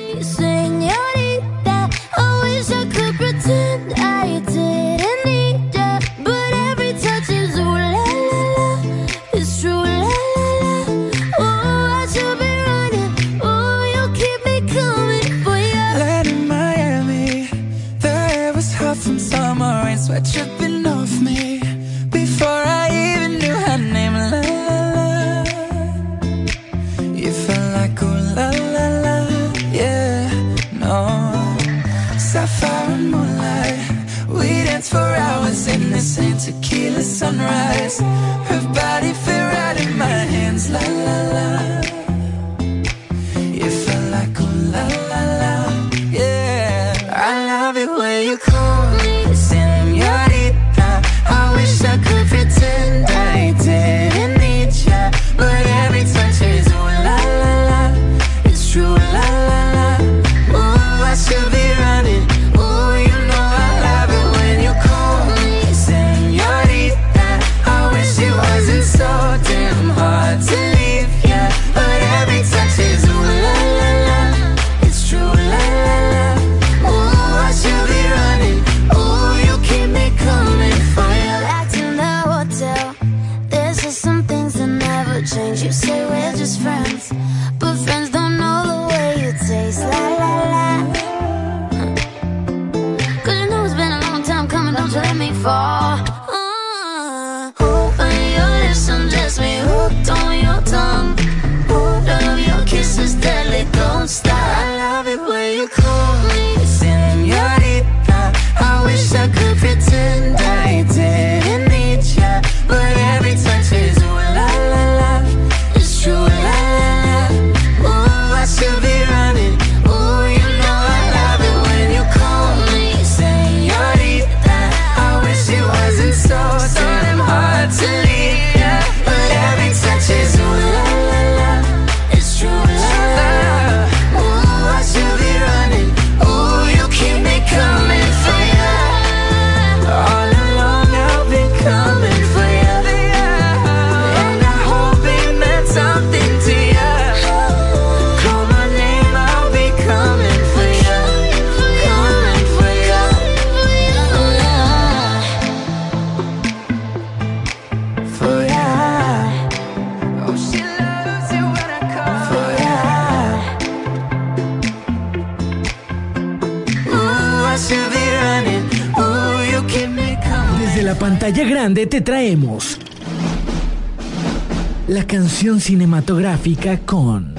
Canción 175.08 175.58
cinematográfica 175.58 176.80
con 176.80 177.34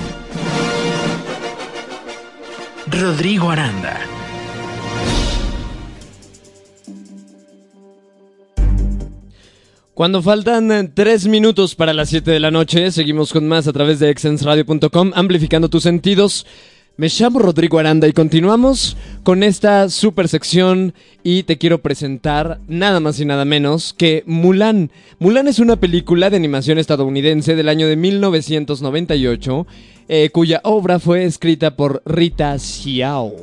Rodrigo 2.88 3.52
Aranda. 3.52 4.00
Cuando 9.94 10.24
faltan 10.24 10.72
eh, 10.72 10.92
tres 10.92 11.28
minutos 11.28 11.76
para 11.76 11.94
las 11.94 12.10
7 12.10 12.32
de 12.32 12.40
la 12.40 12.50
noche, 12.50 12.90
seguimos 12.90 13.32
con 13.32 13.48
más 13.48 13.68
a 13.68 13.74
través 13.74 14.00
de 14.00 14.10
exensradio.com, 14.10 15.12
amplificando 15.14 15.70
tus 15.70 15.84
sentidos. 15.84 16.48
Me 17.00 17.08
llamo 17.08 17.40
Rodrigo 17.40 17.80
Aranda 17.80 18.10
y 18.10 18.12
continuamos 18.12 18.98
con 19.24 19.42
esta 19.42 19.88
super 19.88 20.28
sección 20.28 20.94
y 21.24 21.44
te 21.44 21.58
quiero 21.58 21.82
presentar 21.82 22.60
nada 22.68 23.00
más 23.00 23.22
y 23.22 23.26
nada 23.26 23.46
menos 23.46 23.94
que 23.94 24.26
Mulan. 24.26 24.92
Mulan 25.18 25.48
es 25.48 25.60
una 25.60 25.78
película 25.78 26.30
de 26.30 26.36
animación 26.36 26.78
estadounidense 26.78 27.56
del 27.56 27.70
año 27.70 27.88
de 27.88 27.96
1998 27.96 29.66
eh, 30.10 30.30
cuya 30.34 30.60
obra 30.66 31.00
fue 31.00 31.24
escrita 31.24 31.78
por 31.78 32.04
Rita 32.06 32.60
Xiao. 32.60 33.34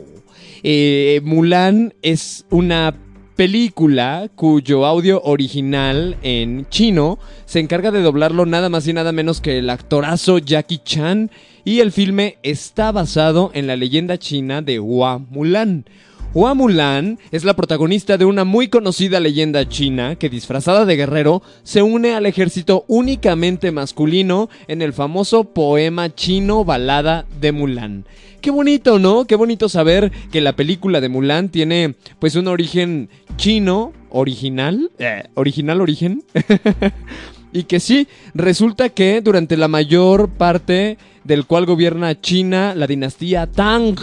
Eh, 0.63 1.23
Mulan 1.25 1.95
es 2.03 2.45
una 2.51 2.95
película 3.37 4.29
cuyo 4.35 4.85
audio 4.85 5.23
original 5.23 6.19
en 6.21 6.67
chino 6.69 7.19
se 7.47 7.61
encarga 7.61 7.91
de 7.91 8.03
doblarlo 8.03 8.45
nada 8.45 8.69
más 8.69 8.87
y 8.87 8.93
nada 8.93 9.13
menos 9.13 9.41
que 9.41 9.59
el 9.59 9.71
actorazo 9.71 10.37
Jackie 10.37 10.83
Chan 10.85 11.31
y 11.67 11.81
el 11.81 11.91
filme 11.91 12.39
está 12.45 12.93
basado 12.93 13.51
en 13.53 13.67
la 13.67 13.75
leyenda 13.75 14.19
china 14.19 14.63
de 14.63 14.79
Hua 14.79 15.19
Mulan. 15.19 15.85
Hua 16.33 16.55
Mulan 16.55 17.19
es 17.33 17.43
la 17.43 17.57
protagonista 17.57 18.17
de 18.17 18.25
una 18.25 18.45
muy 18.45 18.69
conocida 18.69 19.19
leyenda 19.19 19.69
china 19.69 20.15
que 20.15 20.29
disfrazada 20.29 20.85
de 20.85 20.95
guerrero 20.95 21.43
se 21.65 21.83
une 21.83 22.15
al 22.15 22.25
ejército 22.27 22.85
únicamente 22.87 23.73
masculino 23.73 24.49
en 24.69 24.81
el 24.81 24.93
famoso 24.93 25.43
poema 25.43 26.15
chino 26.15 26.65
Balada 26.65 27.27
de 27.41 27.51
Mulan. 27.51 28.05
Qué 28.41 28.53
bonito, 28.53 29.01
¿no? 29.01 29.25
Qué 29.25 29.35
bonito 29.35 29.69
saber 29.69 30.13
que 30.31 30.41
la 30.41 30.55
película 30.55 31.01
de 31.01 31.09
Mulan 31.09 31.49
tiene 31.49 31.97
pues 32.21 32.37
un 32.37 32.47
origen 32.47 33.09
chino 33.37 33.93
original, 34.11 34.93
eh, 35.01 35.25
original 35.35 35.81
origen. 35.81 36.23
y 37.57 37.65
que 37.65 37.81
sí, 37.81 38.07
resulta 38.35 38.91
que 38.91 39.23
durante 39.23 39.57
la 39.57 39.67
mayor 39.67 40.29
parte 40.29 40.99
del 41.25 41.47
cual 41.47 41.65
gobierna 41.65 42.21
China 42.21 42.75
la 42.75 42.87
dinastía 42.87 43.47
Tang, 43.47 43.97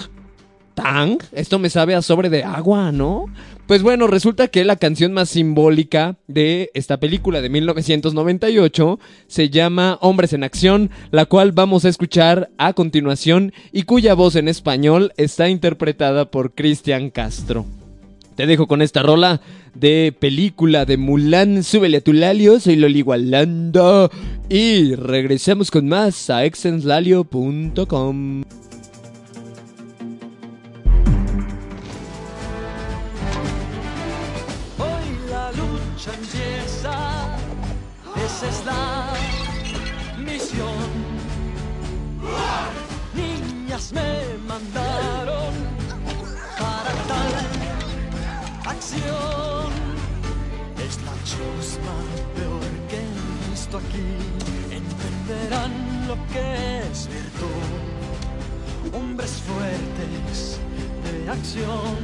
Tang, 0.74 1.20
esto 1.32 1.60
me 1.60 1.70
sabe 1.70 1.93
a 1.93 2.01
sobre 2.01 2.32
de 2.32 2.43
agua, 2.43 2.91
¿no? 2.91 3.26
Pues 3.68 3.84
bueno, 3.84 4.08
resulta 4.08 4.47
que 4.47 4.66
la 4.66 4.76
canción 4.76 5.14
más 5.14 5.30
simbólica 5.30 6.18
de 6.26 6.72
esta 6.74 6.99
película 6.99 7.41
de 7.41 7.49
1998 7.49 8.99
se 9.28 9.49
llama 9.51 9.99
Hombres 10.01 10.34
en 10.34 10.43
Acción, 10.43 10.89
la 11.12 11.26
cual 11.26 11.51
vamos 11.51 11.86
a 11.86 11.89
escuchar 11.89 12.49
a 12.58 12.74
continuación 12.74 13.54
y 13.72 13.84
cuya 13.84 14.16
voz 14.16 14.36
en 14.36 14.47
español 14.47 15.14
está 15.16 15.47
interpretada 15.47 16.32
por 16.32 16.56
Cristian 16.56 17.12
Castro. 17.12 17.68
Te 18.36 18.46
dejo 18.48 18.68
con 18.68 18.82
esta 18.82 19.04
rola 19.04 19.42
de 19.76 20.16
película 20.18 20.86
de 20.86 20.98
Mulan, 20.98 21.64
súbele 21.64 21.98
a 21.98 22.02
tu 22.02 22.14
lalio, 22.14 22.60
soy 22.60 22.76
Loli 22.76 23.04
Walanda 23.04 24.10
y 24.50 24.96
regresamos 24.96 25.70
con 25.70 25.88
más 25.88 26.30
a 26.32 26.44
exenslalio.com. 26.46 28.44
La 51.34 51.40
chusma 51.40 51.98
peor 52.36 52.62
que 52.90 52.98
he 52.98 53.50
visto 53.50 53.78
aquí. 53.78 54.08
Entenderán 54.70 55.74
lo 56.08 56.16
que 56.32 56.46
es 56.92 57.08
virtud. 57.08 57.64
Hombres 58.94 59.42
fuertes 59.42 60.60
de 61.04 61.30
acción 61.30 61.98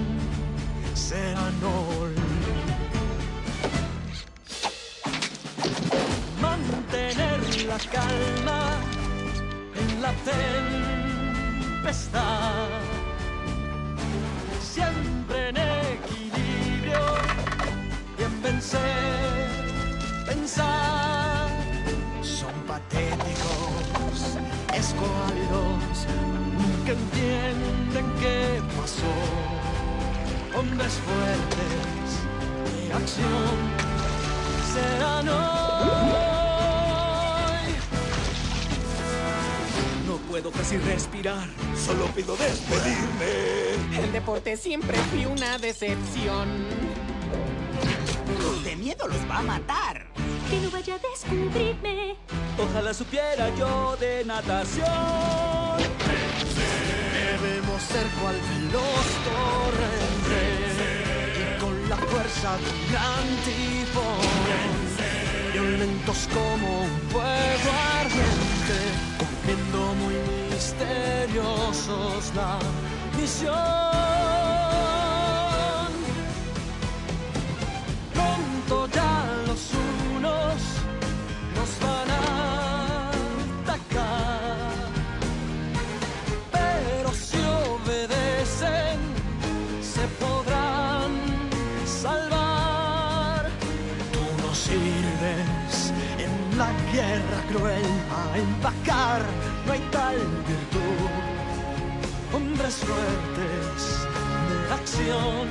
serán 0.96 1.54
hoy. 1.64 2.16
Mantener 6.42 7.40
la 7.68 7.78
calma 7.78 8.62
en 9.76 10.02
la 10.02 10.14
tempestad. 11.84 12.68
Siempre 14.62 15.50
en 15.50 15.58
equilibrio 15.58 17.04
y 18.18 18.24
en 18.24 18.42
vencer, 18.42 19.19
pensar. 20.50 21.50
Son 22.22 22.54
patéticos, 22.68 24.38
escuálidos, 24.74 26.08
nunca 26.58 26.92
entienden 26.92 28.06
qué 28.20 28.62
pasó. 28.80 29.16
Hombres 30.58 30.94
fuertes 30.94 32.10
de 32.66 32.94
acción 32.94 33.58
serán 34.74 35.30
hoy. 35.30 35.38
No 40.08 40.18
puedo 40.30 40.52
casi 40.52 40.78
respirar, 40.78 41.48
solo 41.76 42.06
pido 42.08 42.36
despedirme. 42.36 44.04
El 44.04 44.12
deporte 44.12 44.58
siempre 44.58 44.98
fue 45.12 45.28
una 45.28 45.58
decepción. 45.58 46.68
De 48.64 48.76
miedo 48.76 49.08
los 49.08 49.30
va 49.30 49.40
a 49.40 49.42
matar. 49.42 49.99
Que 50.50 50.60
no 50.62 50.72
vaya 50.72 50.96
a 50.96 50.98
descubrirme. 50.98 52.16
Ojalá 52.58 52.92
supiera 52.92 53.56
yo 53.56 53.96
de 54.00 54.26
natación. 54.26 54.88
Debemos 57.42 57.82
ser 57.84 58.08
cual 58.20 58.36
los 58.74 59.06
torrentes 59.30 60.74
y 61.38 61.62
con 61.62 61.90
la 61.90 61.98
fuerza 61.98 62.58
de 62.58 62.66
un 62.72 62.82
gran 62.92 63.26
tifón, 63.46 64.28
violentos 65.54 66.28
como 66.34 66.82
un 66.82 67.00
fuego 67.12 67.72
ardiente, 68.00 68.78
cumpliendo 69.20 69.80
muy 70.02 70.16
misteriosos 70.50 72.34
la 72.36 72.58
misión. 73.16 74.59
Cruel 97.50 97.86
a 98.12 98.38
empacar, 98.38 99.22
no 99.66 99.74
hay 99.74 99.84
tal 99.92 100.18
virtud. 100.48 101.10
Hombres 102.34 102.76
fuertes 102.76 103.80
de 104.48 104.74
acción 104.74 105.48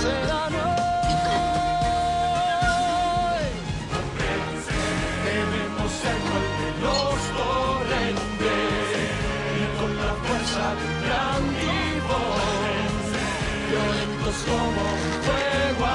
serán 0.00 0.52
hoy. 0.54 0.78
Debemos 5.28 5.90
ser 6.02 6.18
cual 6.26 6.46
de 6.60 6.70
los 6.84 7.18
torrentes 7.38 8.88
y 9.56 9.64
con 9.78 9.90
la 10.02 10.12
fuerza 10.24 10.64
de 10.78 10.84
un 10.90 10.96
gran 11.04 11.42
tifón, 11.60 12.98
violentos 13.70 14.38
como 14.50 14.84
fuego 15.26 15.86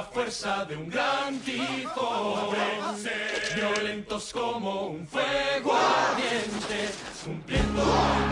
la 0.00 0.06
fuerza 0.06 0.64
de 0.64 0.76
un 0.76 0.88
gran 0.88 1.38
tifón, 1.40 2.56
violentos 3.54 4.32
como 4.32 4.86
un 4.86 5.06
fuego 5.06 5.74
ardiente, 5.74 6.88
cumpliendo 7.22 7.84
la 7.84 8.30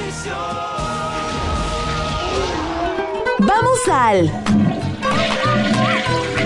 misión. 0.00 0.38
Vamos 3.40 3.88
al... 3.90 4.30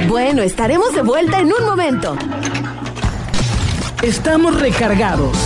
Bueno, 0.09 0.41
estaremos 0.41 0.95
de 0.95 1.03
vuelta 1.03 1.39
en 1.39 1.53
un 1.53 1.67
momento. 1.67 2.17
Estamos 4.03 4.59
recargados. 4.59 5.37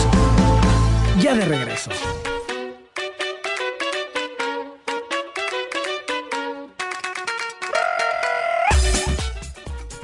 Ya 1.19 1.35
de 1.35 1.47
regreso. 1.47 1.91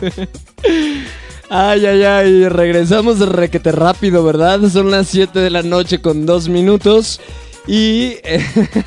Ay, 1.54 1.84
ay, 1.84 2.02
ay, 2.02 2.48
regresamos 2.48 3.18
requete 3.18 3.72
rápido, 3.72 4.24
¿verdad? 4.24 4.60
Son 4.70 4.90
las 4.90 5.08
7 5.08 5.38
de 5.38 5.50
la 5.50 5.62
noche 5.62 6.00
con 6.00 6.24
2 6.24 6.48
minutos. 6.48 7.20
Y 7.66 8.14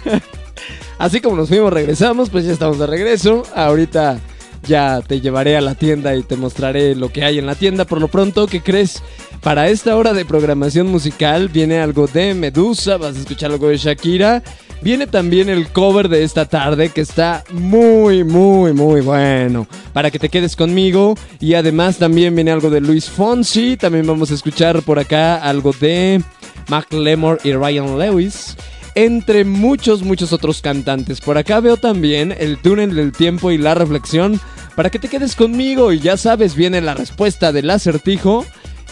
así 0.98 1.22
como 1.22 1.36
nos 1.36 1.50
fuimos, 1.50 1.72
regresamos, 1.72 2.32
pues 2.32 2.44
ya 2.44 2.54
estamos 2.54 2.80
de 2.80 2.88
regreso. 2.88 3.44
Ahorita 3.54 4.20
ya 4.68 5.04
te 5.06 5.22
llevaré 5.22 5.56
a 5.58 5.62
la 5.62 5.76
tienda 5.76 6.16
y 6.16 6.24
te 6.24 6.38
mostraré 6.38 6.96
lo 6.96 7.10
que 7.10 7.24
hay 7.24 7.38
en 7.38 7.46
la 7.46 7.54
tienda. 7.54 7.86
Por 7.86 8.02
lo 8.02 8.08
pronto, 8.08 8.48
¿qué 8.48 8.62
crees? 8.62 9.04
Para 9.42 9.70
esta 9.70 9.96
hora 9.96 10.14
de 10.14 10.26
programación 10.26 10.88
musical 10.88 11.50
viene 11.50 11.80
algo 11.80 12.08
de 12.08 12.34
Medusa, 12.34 12.98
vas 12.98 13.16
a 13.16 13.20
escuchar 13.20 13.52
algo 13.52 13.68
de 13.68 13.78
Shakira. 13.78 14.42
Viene 14.86 15.08
también 15.08 15.50
el 15.50 15.70
cover 15.70 16.10
de 16.10 16.24
esta 16.24 16.46
tarde 16.46 16.90
que 16.90 17.02
está 17.02 17.44
muy, 17.50 18.24
muy, 18.24 18.72
muy 18.72 19.02
bueno. 19.02 19.68
Para 19.94 20.12
que 20.12 20.20
te 20.20 20.30
quedes 20.30 20.56
conmigo. 20.56 21.16
Y 21.40 21.56
además 21.56 21.98
también 21.98 22.36
viene 22.36 22.52
algo 22.52 22.70
de 22.70 22.82
Luis 22.82 23.10
Fonsi. 23.10 23.78
También 23.78 24.06
vamos 24.06 24.30
a 24.30 24.36
escuchar 24.36 24.84
por 24.84 25.00
acá 25.00 25.38
algo 25.38 25.74
de 25.74 26.22
Mac 26.68 26.94
Lemore 26.94 27.40
y 27.44 27.54
Ryan 27.54 27.98
Lewis. 27.98 28.58
Entre 28.94 29.44
muchos, 29.44 30.04
muchos 30.04 30.32
otros 30.32 30.62
cantantes. 30.62 31.20
Por 31.20 31.40
acá 31.40 31.62
veo 31.62 31.78
también 31.78 32.32
el 32.38 32.60
túnel 32.60 32.96
del 32.96 33.12
tiempo 33.12 33.50
y 33.50 33.58
la 33.58 33.74
reflexión. 33.74 34.40
Para 34.76 34.92
que 34.92 35.00
te 35.00 35.08
quedes 35.08 35.36
conmigo. 35.36 35.94
Y 35.94 36.00
ya 36.00 36.16
sabes, 36.16 36.54
viene 36.54 36.80
la 36.80 36.94
respuesta 36.94 37.52
del 37.52 37.72
acertijo 37.72 38.46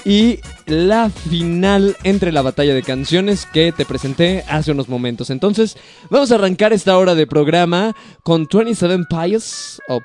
y 0.06 0.40
la 0.66 1.10
final 1.10 1.96
entre 2.04 2.32
la 2.32 2.42
batalla 2.42 2.74
de 2.74 2.84
canciones 2.84 3.46
que 3.46 3.72
te 3.72 3.86
presenté 3.86 4.44
hace 4.48 4.72
unos 4.72 4.90
momentos. 4.90 5.30
Entonces, 5.30 5.78
vamos 6.10 6.32
a 6.32 6.36
arrancar 6.36 6.74
esta 6.74 6.98
hora 6.98 7.16
de 7.16 7.28
programa 7.28 7.96
con 8.24 8.48
27 8.52 9.04
Pies 9.10 9.80
o 9.88 10.02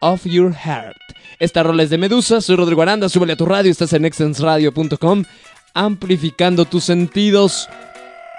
of 0.00 0.24
Your 0.24 0.52
Heart. 0.52 0.96
Esta 1.38 1.62
rola 1.62 1.82
es 1.82 1.90
de 1.90 1.98
Medusa, 1.98 2.40
soy 2.40 2.56
Rodrigo 2.56 2.82
Aranda, 2.82 3.08
súbele 3.08 3.32
a 3.32 3.36
tu 3.36 3.46
radio, 3.46 3.70
estás 3.70 3.92
en 3.92 4.04
extensradio.com, 4.04 5.24
amplificando 5.74 6.64
tus 6.64 6.84
sentidos. 6.84 7.68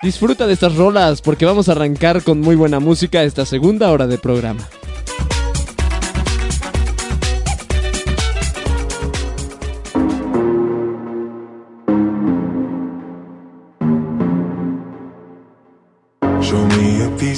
Disfruta 0.02 0.48
de 0.48 0.54
estas 0.54 0.76
rolas 0.76 1.22
porque 1.22 1.46
vamos 1.46 1.70
a 1.70 1.72
arrancar 1.72 2.24
con 2.24 2.42
muy 2.42 2.56
buena 2.56 2.80
música 2.80 3.24
esta 3.24 3.46
segunda 3.46 3.92
hora 3.92 4.08
de 4.08 4.18
programa. 4.18 4.68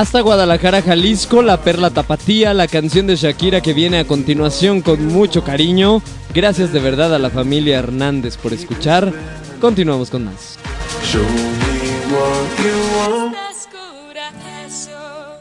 Hasta 0.00 0.22
Guadalajara, 0.22 0.80
Jalisco, 0.80 1.42
la 1.42 1.60
perla 1.60 1.90
tapatía, 1.90 2.54
la 2.54 2.66
canción 2.68 3.06
de 3.06 3.16
Shakira 3.16 3.60
que 3.60 3.74
viene 3.74 3.98
a 3.98 4.06
continuación 4.06 4.80
con 4.80 5.04
mucho 5.08 5.44
cariño. 5.44 6.00
Gracias 6.32 6.72
de 6.72 6.80
verdad 6.80 7.14
a 7.14 7.18
la 7.18 7.28
familia 7.28 7.78
Hernández 7.78 8.38
por 8.38 8.54
escuchar. 8.54 9.12
Continuamos 9.60 10.08
con 10.08 10.24
más. 10.24 10.58
Show 11.04 11.22
me 11.22 12.16
what 12.16 12.48
you 12.64 12.78
want. 12.96 13.36
Descubra 13.50 14.32
eso. 14.66 15.36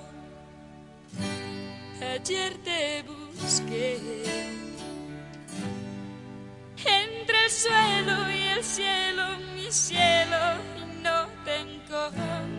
Ayer 2.02 2.58
te 2.62 3.06
busqué 3.42 3.98
entre 6.86 7.46
el 7.46 7.50
suelo 7.50 8.30
y 8.30 8.58
el 8.58 8.64
cielo, 8.66 9.24
mi 9.56 9.72
cielo, 9.72 10.36
y 10.76 11.02
no 11.02 11.28
te 11.46 11.56
encontré. 11.62 12.59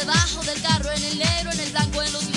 debajo 0.00 0.42
del 0.44 0.60
carro, 0.62 0.90
en 0.92 1.04
el 1.04 1.18
negro, 1.18 1.52
en 1.52 1.60
el 1.60 1.70
blanco, 1.72 2.02
en 2.02 2.12
los 2.12 2.29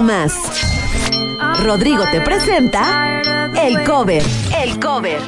más? 0.00 0.34
Rodrigo 1.62 2.04
te 2.10 2.20
presenta 2.20 3.20
el 3.62 3.84
cover. 3.84 4.22
El 4.62 4.80
cover. 4.80 5.18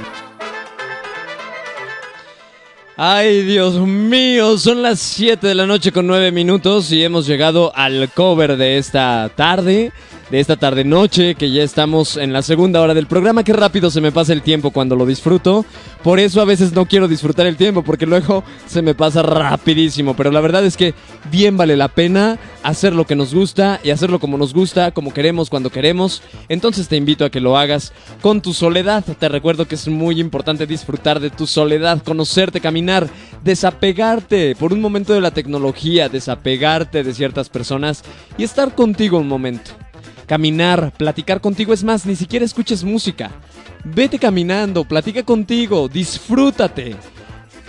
Ay, 2.97 3.43
Dios 3.43 3.74
mío, 3.74 4.57
son 4.57 4.81
las 4.81 5.01
7 5.01 5.47
de 5.49 5.55
la 5.55 5.66
noche 5.66 5.93
con 5.93 6.07
9 6.07 6.32
minutos 6.32 6.91
y 6.93 7.05
hemos 7.05 7.27
llegado 7.27 7.73
al 7.74 8.09
cover 8.15 8.57
de 8.57 8.78
esta 8.78 9.31
tarde, 9.35 9.93
de 10.31 10.41
esta 10.41 10.57
tarde 10.57 10.85
noche, 10.85 11.35
que 11.35 11.51
ya 11.51 11.63
estamos 11.63 12.17
en 12.17 12.33
la 12.33 12.43
segunda 12.43 12.81
hora 12.81 12.95
del 12.95 13.07
programa. 13.07 13.45
Qué 13.45 13.53
rápido 13.53 13.91
se 13.91 14.01
me 14.01 14.13
pasa 14.13 14.33
el 14.33 14.43
tiempo 14.43 14.71
cuando 14.71 14.97
lo 14.97 15.07
disfruto. 15.07 15.65
Por 16.03 16.19
eso 16.19 16.41
a 16.41 16.45
veces 16.45 16.73
no 16.73 16.87
quiero 16.87 17.09
disfrutar 17.09 17.47
el 17.47 17.57
tiempo, 17.57 17.83
porque 17.83 18.07
luego 18.07 18.45
se 18.67 18.83
me 18.83 18.95
pasa 18.95 19.23
rapidísimo. 19.23 20.15
Pero 20.17 20.31
la 20.31 20.41
verdad 20.41 20.65
es 20.65 20.77
que 20.77 20.95
bien 21.31 21.57
vale 21.57 21.77
la 21.77 21.89
pena 21.89 22.39
hacer 22.63 22.95
lo 22.95 23.07
que 23.07 23.17
nos 23.17 23.35
gusta 23.35 23.81
y 23.83 23.91
hacerlo 23.91 24.19
como 24.19 24.39
nos 24.39 24.55
gusta, 24.55 24.91
como 24.91 25.13
queremos, 25.13 25.51
cuando 25.51 25.71
queremos. 25.71 26.23
Entonces 26.49 26.89
te 26.89 26.97
invito 26.97 27.25
a 27.25 27.31
que 27.31 27.41
lo 27.41 27.57
hagas 27.57 27.93
con 28.21 28.41
tu 28.41 28.53
soledad. 28.53 29.05
Te 29.05 29.29
recuerdo 29.29 29.69
que 29.69 29.75
es 29.75 29.89
muy 29.89 30.21
importante 30.21 30.67
disfrutar 30.67 31.21
de 31.21 31.31
tu 31.31 31.47
soledad, 31.47 32.03
conocerte, 32.03 32.61
caminar, 32.61 33.09
desapegarte 33.43 34.57
por 34.57 34.73
un 34.73 34.81
momento 34.81 35.13
de 35.13 35.21
la 35.21 35.33
tecnología, 35.33 36.09
desapegarte 36.09 37.05
de 37.05 37.15
ciertas 37.15 37.49
personas 37.49 38.03
y 38.39 38.45
estar 38.45 38.75
contigo 38.75 39.19
un 39.19 39.29
momento. 39.29 39.84
Caminar, 40.27 40.93
platicar 40.97 41.41
contigo, 41.41 41.73
es 41.73 41.85
más, 41.85 42.07
ni 42.07 42.17
siquiera 42.17 42.45
escuches 42.45 42.83
música. 42.85 43.31
Vete 43.85 44.19
caminando, 44.19 44.85
platica 44.85 45.23
contigo, 45.23 45.89
disfrútate. 45.89 46.97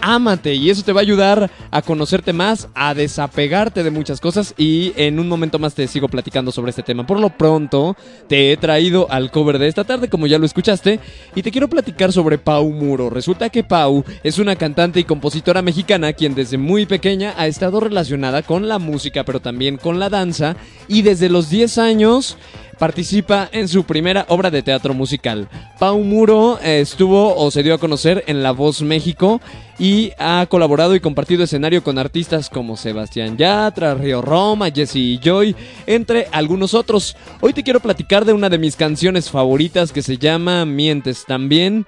Ámate 0.08 0.54
y 0.54 0.70
eso 0.70 0.84
te 0.84 0.94
va 0.94 1.00
a 1.00 1.02
ayudar 1.02 1.50
a 1.72 1.82
conocerte 1.82 2.32
más, 2.32 2.68
a 2.76 2.94
desapegarte 2.94 3.82
de 3.82 3.90
muchas 3.90 4.22
cosas 4.22 4.54
y 4.56 4.94
en 4.98 5.18
un 5.18 5.28
momento 5.28 5.58
más 5.58 5.74
te 5.74 5.88
sigo 5.88 6.08
platicando 6.10 6.52
sobre 6.52 6.70
este 6.70 6.84
tema. 6.84 7.08
Por 7.08 7.20
lo 7.20 7.32
pronto, 7.32 7.98
te 8.28 8.52
he 8.52 8.58
traído 8.58 9.08
al 9.10 9.32
cover 9.32 9.58
de 9.58 9.68
esta 9.68 9.84
tarde, 9.84 10.08
como 10.08 10.28
ya 10.28 10.38
lo 10.38 10.46
escuchaste, 10.46 11.00
y 11.34 11.42
te 11.42 11.50
quiero 11.50 11.68
platicar 11.68 12.14
sobre 12.14 12.38
Pau 12.38 12.70
Muro. 12.70 13.10
Resulta 13.10 13.50
que 13.50 13.64
Pau 13.64 14.06
es 14.22 14.38
una 14.38 14.56
cantante 14.56 15.00
y 15.00 15.06
compositora 15.06 15.64
mexicana 15.64 16.14
quien 16.14 16.36
desde 16.36 16.60
muy 16.60 16.86
pequeña 16.86 17.34
ha 17.36 17.48
estado 17.48 17.80
relacionada 17.80 18.44
con 18.44 18.68
la 18.68 18.78
música, 18.78 19.24
pero 19.24 19.40
también 19.40 19.78
con 19.78 19.98
la 19.98 20.12
danza, 20.12 20.56
y 20.88 21.02
desde 21.02 21.30
los 21.30 21.50
10 21.50 21.80
años 21.80 22.38
participa 22.78 23.50
en 23.52 23.68
su 23.68 23.84
primera 23.84 24.26
obra 24.30 24.52
de 24.52 24.62
teatro 24.62 24.94
musical. 24.94 25.48
Pau 25.80 26.00
Muro 26.00 26.60
eh, 26.62 26.80
estuvo 26.82 27.36
o 27.36 27.52
se 27.52 27.64
dio 27.64 27.74
a 27.74 27.78
conocer 27.78 28.24
en 28.28 28.44
La 28.44 28.52
Voz 28.52 28.82
México 28.82 29.42
y 29.80 30.12
ha 30.18 30.46
colaborado 30.50 30.96
y 30.96 31.00
compartido 31.00 31.44
escenario 31.44 31.84
con 31.84 31.98
artistas 31.98 32.50
como 32.50 32.78
Sebastián 32.78 33.38
Yatra, 33.38 33.96
Río 33.96 34.22
Roma, 34.22 34.72
Jesse 34.72 35.20
Joy, 35.22 35.56
entre 35.86 36.28
algunos 36.32 36.74
otros. 36.74 37.16
Hoy 37.42 37.54
te 37.54 37.64
quiero 37.64 37.80
platicar 37.80 38.26
de 38.26 38.34
una 38.34 38.50
de 38.50 38.58
mis 38.58 38.76
canciones 38.76 39.30
favoritas 39.30 39.92
que 39.92 40.02
se 40.02 40.18
llama 40.18 40.66
Mientes 40.66 41.26
también, 41.26 41.86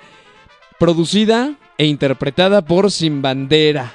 producida 0.79 1.55
e 1.77 1.85
interpretada 1.85 2.63
por 2.63 2.91
Sin 2.91 3.21
Bandera 3.21 3.93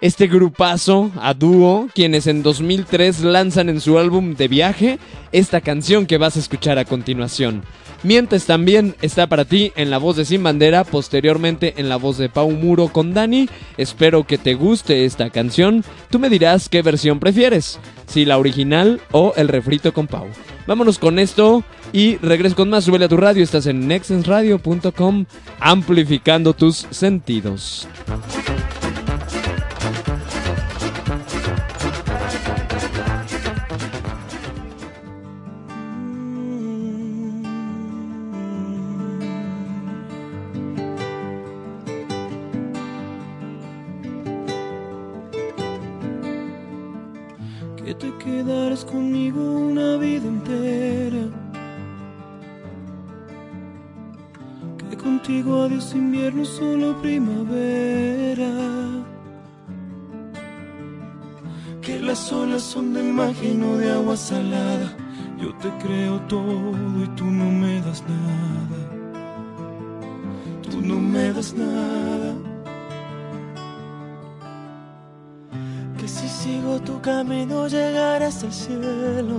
este 0.00 0.26
grupazo 0.26 1.10
a 1.20 1.34
dúo, 1.34 1.88
quienes 1.94 2.26
en 2.26 2.42
2003 2.42 3.20
lanzan 3.20 3.68
en 3.68 3.80
su 3.80 3.98
álbum 3.98 4.34
de 4.34 4.48
viaje 4.48 4.98
esta 5.32 5.60
canción 5.60 6.06
que 6.06 6.18
vas 6.18 6.36
a 6.36 6.40
escuchar 6.40 6.78
a 6.78 6.84
continuación. 6.84 7.62
Mientes 8.02 8.46
también 8.46 8.94
está 9.02 9.26
para 9.26 9.44
ti 9.44 9.72
en 9.76 9.90
la 9.90 9.98
voz 9.98 10.16
de 10.16 10.24
Sin 10.24 10.42
Bandera, 10.42 10.84
posteriormente 10.84 11.74
en 11.76 11.90
la 11.90 11.96
voz 11.96 12.16
de 12.16 12.30
Pau 12.30 12.50
Muro 12.50 12.88
con 12.88 13.12
Dani. 13.12 13.48
Espero 13.76 14.24
que 14.24 14.38
te 14.38 14.54
guste 14.54 15.04
esta 15.04 15.28
canción. 15.28 15.84
Tú 16.08 16.18
me 16.18 16.30
dirás 16.30 16.70
qué 16.70 16.80
versión 16.80 17.20
prefieres, 17.20 17.78
si 18.06 18.24
la 18.24 18.38
original 18.38 19.02
o 19.12 19.34
el 19.36 19.48
refrito 19.48 19.92
con 19.92 20.06
Pau. 20.06 20.28
Vámonos 20.66 20.98
con 20.98 21.18
esto 21.18 21.62
y 21.92 22.16
regreso 22.16 22.56
con 22.56 22.70
más. 22.70 22.84
Súbele 22.84 23.04
a 23.04 23.08
tu 23.08 23.18
radio, 23.18 23.42
estás 23.42 23.66
en 23.66 23.86
nexensradio.com, 23.86 25.26
amplificando 25.60 26.54
tus 26.54 26.86
sentidos. 26.90 27.86
Que 54.88 54.96
contigo 54.96 55.62
adiós 55.62 55.94
invierno, 55.94 56.44
solo 56.44 57.00
primavera. 57.00 58.50
Que 61.80 62.00
las 62.00 62.32
olas 62.32 62.62
son 62.62 62.92
de 62.94 63.02
magia 63.02 63.50
y 63.50 63.54
no 63.54 63.76
de 63.76 63.90
agua 63.92 64.16
salada. 64.16 64.96
Yo 65.40 65.54
te 65.54 65.70
creo 65.82 66.20
todo 66.28 66.72
y 67.02 67.06
tú 67.16 67.24
no 67.24 67.50
me 67.50 67.80
das 67.80 68.02
nada. 68.02 68.80
Tú 70.70 70.80
no 70.82 70.96
me 70.96 71.32
das 71.32 71.54
nada. 71.54 72.34
Que 75.96 76.06
si 76.06 76.28
sigo 76.28 76.80
tu 76.80 77.00
camino 77.00 77.66
llegaré 77.68 78.26
hasta 78.26 78.46
el 78.46 78.52
cielo. 78.52 79.38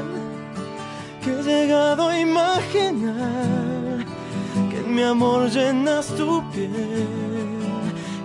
imaginar 2.21 4.05
que 4.69 4.77
en 4.79 4.95
mi 4.95 5.03
amor 5.03 5.49
llenas 5.49 6.07
tu 6.07 6.41
piel 6.51 6.71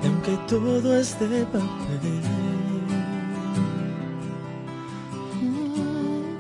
y 0.02 0.06
aunque 0.06 0.36
todo 0.48 0.96
es 0.96 1.18
de 1.18 1.44
papel. 1.46 2.22
mm, 5.42 6.38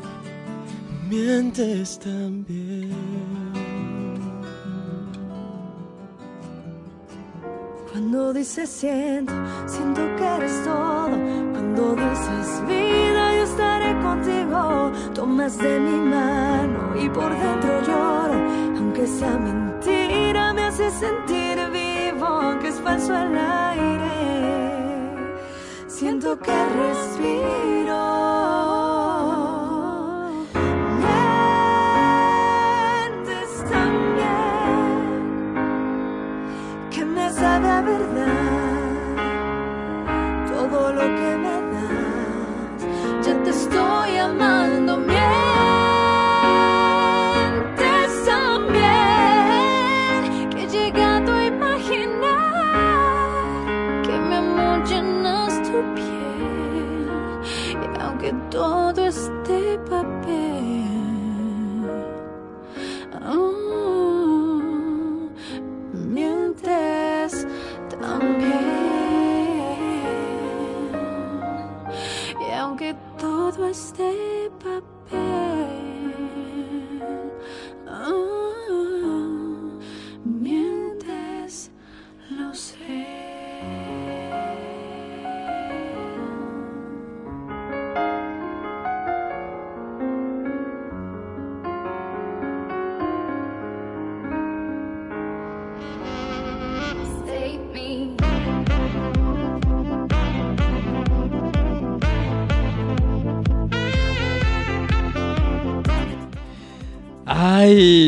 Mientes 1.08 1.98
también. 1.98 2.92
Cuando 7.92 8.32
dices 8.32 8.68
siento, 8.68 9.32
siento 9.66 10.02
que 10.16 10.24
eres 10.24 10.64
todo. 10.64 11.45
Cuando 11.76 11.94
dices 11.94 12.66
vida, 12.66 13.34
yo 13.34 13.42
estaré 13.42 14.00
contigo. 14.00 14.92
Tomas 15.12 15.58
de 15.58 15.78
mi 15.78 15.98
mano 16.08 16.96
y 16.98 17.06
por 17.10 17.28
dentro 17.28 17.82
lloro. 17.82 18.34
Aunque 18.78 19.06
sea 19.06 19.36
mentira, 19.36 20.54
me 20.54 20.64
hace 20.64 20.90
sentir 20.90 21.58
vivo. 21.70 22.24
Aunque 22.24 22.68
es 22.68 22.80
falso 22.80 23.14
el 23.14 23.36
aire, 23.36 24.08
siento 25.86 26.38
que 26.38 26.52
respiro. 26.80 28.25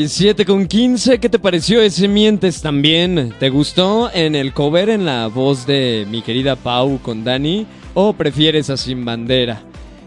7 0.09 0.47
con 0.47 0.67
15, 0.67 1.19
¿qué 1.19 1.29
te 1.29 1.39
pareció 1.39 1.83
ese 1.83 2.09
mientes 2.09 2.63
también? 2.63 3.35
¿Te 3.39 3.51
gustó 3.51 4.11
en 4.13 4.35
el 4.35 4.55
cover 4.55 4.89
en 4.89 5.05
la 5.05 5.27
voz 5.27 5.67
de 5.67 6.07
mi 6.11 6.23
querida 6.23 6.57
Pau 6.57 6.99
con 7.03 7.25
Dani? 7.25 7.67
¿O 7.93 8.15
prefieres 8.15 8.71
a 8.71 8.79
Sin 8.79 9.05
Bandera? 9.05 9.63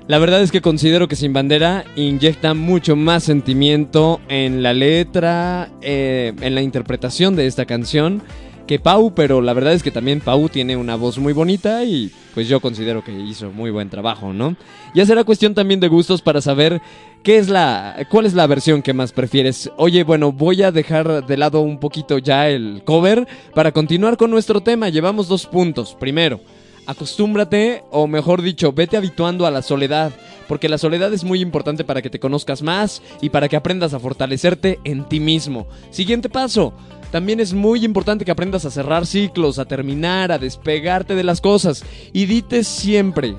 La 0.08 0.18
verdad 0.18 0.42
es 0.42 0.52
que 0.52 0.60
considero 0.60 1.08
que 1.08 1.16
Sin 1.16 1.34
Bandera 1.34 1.86
inyecta 1.96 2.56
mucho 2.56 2.96
más 2.96 3.24
sentimiento 3.24 4.20
en 4.28 4.64
la 4.64 4.74
letra, 4.74 5.70
eh, 5.82 6.34
en 6.42 6.56
la 6.56 6.64
interpretación 6.64 7.36
de 7.36 7.46
esta 7.46 7.66
canción 7.66 8.24
que 8.72 8.80
Pau, 8.80 9.14
pero 9.14 9.42
la 9.42 9.52
verdad 9.52 9.74
es 9.74 9.84
que 9.84 9.92
también 9.92 10.22
Pau 10.22 10.48
tiene 10.48 10.78
una 10.78 10.96
voz 10.96 11.18
muy 11.18 11.34
bonita 11.34 11.84
y 11.84 12.10
pues 12.34 12.48
yo 12.48 12.62
considero 12.62 13.04
que 13.04 13.12
hizo 13.12 13.52
muy 13.52 13.70
buen 13.70 13.90
trabajo, 13.90 14.32
¿no? 14.32 14.56
Ya 14.96 15.06
será 15.06 15.26
cuestión 15.26 15.54
también 15.54 15.82
de 15.82 15.90
gustos 15.90 16.22
para 16.22 16.40
saber 16.40 16.82
qué 17.22 17.38
es 17.38 17.50
la 17.50 18.08
cuál 18.10 18.28
es 18.28 18.34
la 18.34 18.48
versión 18.48 18.82
que 18.82 18.94
más 18.94 19.12
prefieres. 19.12 19.70
Oye, 19.76 20.06
bueno, 20.06 20.32
voy 20.32 20.64
a 20.64 20.72
dejar 20.72 21.26
de 21.26 21.36
lado 21.36 21.60
un 21.60 21.80
poquito 21.80 22.18
ya 22.18 22.48
el 22.48 22.82
cover 22.86 23.28
para 23.54 23.74
continuar 23.74 24.16
con 24.16 24.32
nuestro 24.32 24.62
tema. 24.62 24.88
Llevamos 24.88 25.28
dos 25.28 25.48
puntos. 25.48 25.98
Primero, 26.00 26.40
acostúmbrate 26.86 27.84
o 27.92 28.08
mejor 28.08 28.42
dicho, 28.42 28.72
vete 28.72 28.96
habituando 28.96 29.46
a 29.46 29.52
la 29.52 29.64
soledad, 29.64 30.14
porque 30.48 30.70
la 30.70 30.78
soledad 30.78 31.14
es 31.14 31.26
muy 31.26 31.42
importante 31.42 31.84
para 31.84 32.02
que 32.02 32.10
te 32.10 32.22
conozcas 32.22 32.62
más 32.62 33.02
y 33.20 33.32
para 33.32 33.50
que 33.50 33.58
aprendas 33.58 33.94
a 33.94 34.00
fortalecerte 34.00 34.80
en 34.86 35.04
ti 35.04 35.20
mismo. 35.20 35.68
Siguiente 35.90 36.30
paso, 36.30 36.74
también 37.12 37.40
es 37.40 37.54
muy 37.54 37.84
importante 37.84 38.26
que 38.26 38.32
aprendas 38.32 38.66
a 38.66 38.72
cerrar 38.72 39.06
ciclos, 39.06 39.60
a 39.60 39.66
terminar, 39.66 40.32
a 40.32 40.40
despegarte 40.40 41.14
de 41.14 41.24
las 41.24 41.42
cosas 41.42 41.84
y 42.14 42.26
dite 42.26 42.64
siempre 42.64 43.36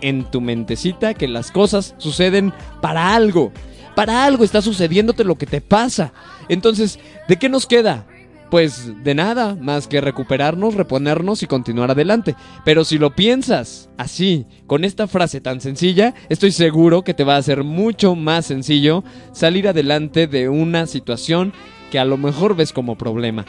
en 0.00 0.30
tu 0.30 0.40
mentecita 0.40 1.14
que 1.14 1.28
las 1.28 1.50
cosas 1.50 1.94
suceden 1.98 2.52
para 2.80 3.14
algo. 3.14 3.52
Para 3.96 4.24
algo 4.24 4.44
está 4.44 4.62
sucediéndote 4.62 5.24
lo 5.24 5.34
que 5.34 5.46
te 5.46 5.60
pasa. 5.60 6.12
Entonces, 6.48 6.98
¿de 7.28 7.36
qué 7.36 7.48
nos 7.48 7.66
queda? 7.66 8.06
Pues 8.48 8.92
de 9.04 9.14
nada, 9.14 9.56
más 9.56 9.86
que 9.86 10.00
recuperarnos, 10.00 10.74
reponernos 10.74 11.42
y 11.42 11.46
continuar 11.46 11.90
adelante. 11.90 12.34
Pero 12.64 12.84
si 12.84 12.98
lo 12.98 13.14
piensas 13.14 13.90
así, 13.96 14.46
con 14.66 14.84
esta 14.84 15.06
frase 15.06 15.40
tan 15.40 15.60
sencilla, 15.60 16.14
estoy 16.28 16.50
seguro 16.52 17.02
que 17.02 17.14
te 17.14 17.24
va 17.24 17.34
a 17.34 17.38
hacer 17.38 17.62
mucho 17.62 18.14
más 18.14 18.46
sencillo 18.46 19.04
salir 19.32 19.68
adelante 19.68 20.26
de 20.26 20.48
una 20.48 20.86
situación 20.86 21.52
que 21.90 21.98
a 21.98 22.04
lo 22.04 22.16
mejor 22.16 22.56
ves 22.56 22.72
como 22.72 22.96
problema. 22.96 23.44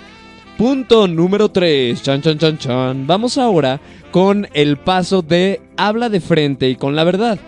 Punto 0.58 1.08
número 1.08 1.50
3. 1.50 2.02
Chan, 2.02 2.22
chan, 2.22 2.38
chan, 2.38 2.58
chan. 2.58 3.08
Vamos 3.08 3.38
ahora 3.38 3.80
con 4.12 4.48
el 4.54 4.78
paso 4.78 5.22
de 5.22 5.62
habla 5.78 6.10
de 6.10 6.20
frente 6.20 6.70
y 6.70 6.76
con 6.76 6.96
la 6.96 7.04
verdad. 7.04 7.40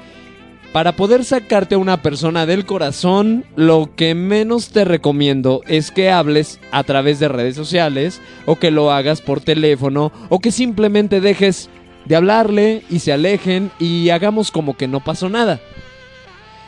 Para 0.71 0.95
poder 0.95 1.23
sacarte 1.23 1.75
a 1.75 1.77
una 1.77 2.01
persona 2.01 2.47
del 2.47 2.65
corazón, 2.65 3.45
lo 3.55 3.91
que 3.95 4.15
menos 4.15 4.69
te 4.69 4.85
recomiendo 4.85 5.61
es 5.67 5.91
que 5.91 6.09
hables 6.09 6.59
a 6.71 6.83
través 6.83 7.19
de 7.19 7.27
redes 7.27 7.55
sociales 7.55 8.19
o 8.47 8.55
que 8.55 8.71
lo 8.71 8.91
hagas 8.91 9.21
por 9.21 9.39
teléfono 9.39 10.11
o 10.29 10.39
que 10.39 10.51
simplemente 10.51 11.21
dejes 11.21 11.69
de 12.05 12.15
hablarle 12.15 12.83
y 12.89 12.99
se 12.99 13.13
alejen 13.13 13.69
y 13.77 14.09
hagamos 14.09 14.49
como 14.49 14.75
que 14.75 14.87
no 14.87 14.99
pasó 15.03 15.29
nada. 15.29 15.61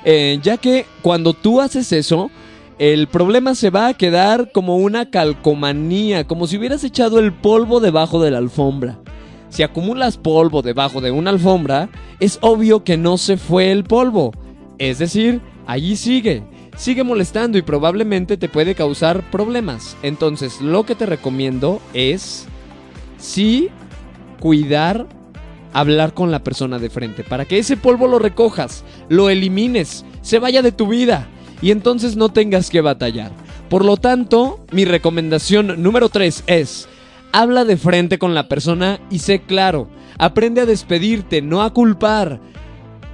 Eh, 0.03 0.37
ya 0.43 0.57
que 0.57 0.85
cuando 1.01 1.33
tú 1.33 1.59
haces 1.59 1.91
eso, 1.91 2.29
el 2.77 3.07
problema 3.07 3.55
se 3.55 3.69
va 3.69 3.87
a 3.87 3.93
quedar 3.93 4.51
como 4.51 4.77
una 4.77 5.09
calcomanía, 5.09 6.27
como 6.27 6.45
si 6.45 6.57
hubieras 6.57 6.83
echado 6.83 7.19
el 7.19 7.31
polvo 7.31 7.79
debajo 7.79 8.21
de 8.21 8.31
la 8.31 8.39
alfombra. 8.39 8.99
Si 9.49 9.63
acumulas 9.63 10.17
polvo 10.17 10.61
debajo 10.61 10.99
de 10.99 11.11
una 11.11 11.29
alfombra, 11.29 11.89
es 12.19 12.37
obvio 12.41 12.83
que 12.83 12.97
no 12.97 13.17
se 13.17 13.37
fue 13.37 13.71
el 13.71 13.85
polvo. 13.85 14.33
Es 14.77 14.99
decir, 14.99 15.39
allí 15.65 15.95
sigue. 15.95 16.43
Sigue 16.75 17.05
molestando 17.05 17.57
y 17.57 17.61
probablemente 17.61 18.35
te 18.35 18.49
puede 18.49 18.75
causar 18.75 19.21
problemas. 19.31 19.95
Entonces, 20.03 20.59
lo 20.59 20.85
que 20.85 20.95
te 20.95 21.05
recomiendo 21.05 21.81
es 21.93 22.47
sí 23.17 23.69
cuidar 24.41 25.07
hablar 25.71 26.13
con 26.13 26.31
la 26.31 26.43
persona 26.43 26.79
de 26.79 26.89
frente 26.89 27.23
para 27.23 27.45
que 27.45 27.57
ese 27.57 27.77
polvo 27.77 28.07
lo 28.07 28.19
recojas, 28.19 28.83
lo 29.07 29.29
elimines, 29.29 30.03
se 30.21 30.39
vaya 30.39 30.61
de 30.61 30.71
tu 30.73 30.87
vida 30.87 31.29
y 31.65 31.71
entonces 31.71 32.15
no 32.15 32.29
tengas 32.29 32.69
que 32.69 32.79
batallar. 32.81 33.31
Por 33.71 33.83
lo 33.83 33.97
tanto, 33.97 34.63
mi 34.71 34.85
recomendación 34.85 35.81
número 35.81 36.09
3 36.09 36.43
es 36.45 36.87
habla 37.31 37.65
de 37.65 37.75
frente 37.75 38.19
con 38.19 38.35
la 38.35 38.47
persona 38.47 38.99
y 39.09 39.17
sé 39.17 39.41
claro. 39.41 39.87
Aprende 40.19 40.61
a 40.61 40.67
despedirte, 40.67 41.41
no 41.41 41.63
a 41.63 41.73
culpar. 41.73 42.39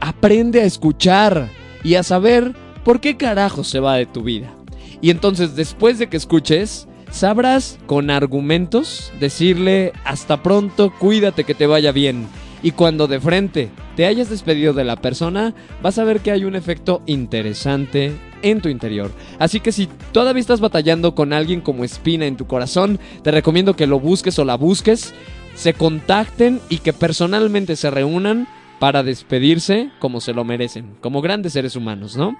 Aprende 0.01 0.59
a 0.59 0.65
escuchar 0.65 1.47
y 1.81 1.95
a 1.95 2.03
saber 2.03 2.53
por 2.83 2.99
qué 2.99 3.15
carajo 3.15 3.63
se 3.63 3.79
va 3.79 3.95
de 3.95 4.05
tu 4.05 4.21
vida. 4.21 4.53
Y 4.99 5.11
entonces 5.11 5.55
después 5.55 5.97
de 5.97 6.09
que 6.09 6.17
escuches, 6.17 6.89
sabrás 7.09 7.79
con 7.85 8.09
argumentos 8.09 9.13
decirle 9.21 9.93
hasta 10.03 10.43
pronto, 10.43 10.91
cuídate 10.99 11.45
que 11.45 11.55
te 11.55 11.67
vaya 11.67 11.93
bien. 11.93 12.27
Y 12.63 12.71
cuando 12.71 13.07
de 13.07 13.21
frente 13.21 13.69
te 13.95 14.07
hayas 14.07 14.29
despedido 14.29 14.73
de 14.73 14.83
la 14.83 14.97
persona, 14.97 15.55
vas 15.81 15.97
a 15.99 16.03
ver 16.03 16.19
que 16.19 16.31
hay 16.31 16.43
un 16.43 16.55
efecto 16.55 17.01
interesante 17.05 18.11
en 18.41 18.61
tu 18.61 18.69
interior. 18.69 19.11
Así 19.39 19.59
que 19.59 19.71
si 19.71 19.87
todavía 20.11 20.41
estás 20.41 20.59
batallando 20.59 21.15
con 21.15 21.33
alguien 21.33 21.61
como 21.61 21.83
espina 21.83 22.25
en 22.25 22.37
tu 22.37 22.47
corazón, 22.47 22.99
te 23.23 23.31
recomiendo 23.31 23.75
que 23.75 23.87
lo 23.87 23.99
busques 23.99 24.37
o 24.39 24.45
la 24.45 24.55
busques, 24.55 25.13
se 25.55 25.73
contacten 25.73 26.61
y 26.69 26.77
que 26.79 26.93
personalmente 26.93 27.75
se 27.75 27.91
reúnan 27.91 28.47
para 28.79 29.03
despedirse 29.03 29.91
como 29.99 30.21
se 30.21 30.33
lo 30.33 30.43
merecen, 30.43 30.95
como 31.01 31.21
grandes 31.21 31.53
seres 31.53 31.75
humanos, 31.75 32.17
¿no? 32.17 32.35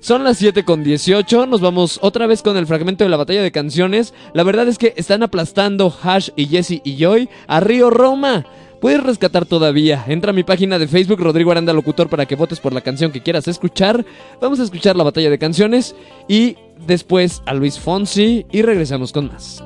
Son 0.00 0.24
las 0.24 0.38
7 0.38 0.64
con 0.64 0.82
18, 0.82 1.46
nos 1.46 1.60
vamos 1.60 2.00
otra 2.02 2.26
vez 2.26 2.42
con 2.42 2.56
el 2.56 2.66
fragmento 2.66 3.04
de 3.04 3.10
la 3.10 3.16
batalla 3.16 3.42
de 3.42 3.52
canciones. 3.52 4.12
La 4.32 4.42
verdad 4.42 4.66
es 4.66 4.76
que 4.76 4.92
están 4.96 5.22
aplastando 5.22 5.96
Hash 6.02 6.30
y 6.34 6.46
Jesse 6.46 6.82
y 6.82 6.96
Joy 6.96 7.28
a 7.46 7.60
Río 7.60 7.90
Roma. 7.90 8.44
Puedes 8.84 9.02
rescatar 9.02 9.46
todavía. 9.46 10.04
Entra 10.08 10.28
a 10.28 10.34
mi 10.34 10.42
página 10.42 10.78
de 10.78 10.86
Facebook, 10.86 11.18
Rodrigo 11.18 11.50
Aranda 11.50 11.72
Locutor, 11.72 12.10
para 12.10 12.26
que 12.26 12.36
votes 12.36 12.60
por 12.60 12.74
la 12.74 12.82
canción 12.82 13.12
que 13.12 13.22
quieras 13.22 13.48
escuchar. 13.48 14.04
Vamos 14.42 14.60
a 14.60 14.62
escuchar 14.62 14.94
la 14.94 15.04
batalla 15.04 15.30
de 15.30 15.38
canciones 15.38 15.96
y 16.28 16.58
después 16.86 17.42
a 17.46 17.54
Luis 17.54 17.80
Fonsi 17.80 18.44
y 18.52 18.60
regresamos 18.60 19.10
con 19.10 19.28
más. 19.28 19.64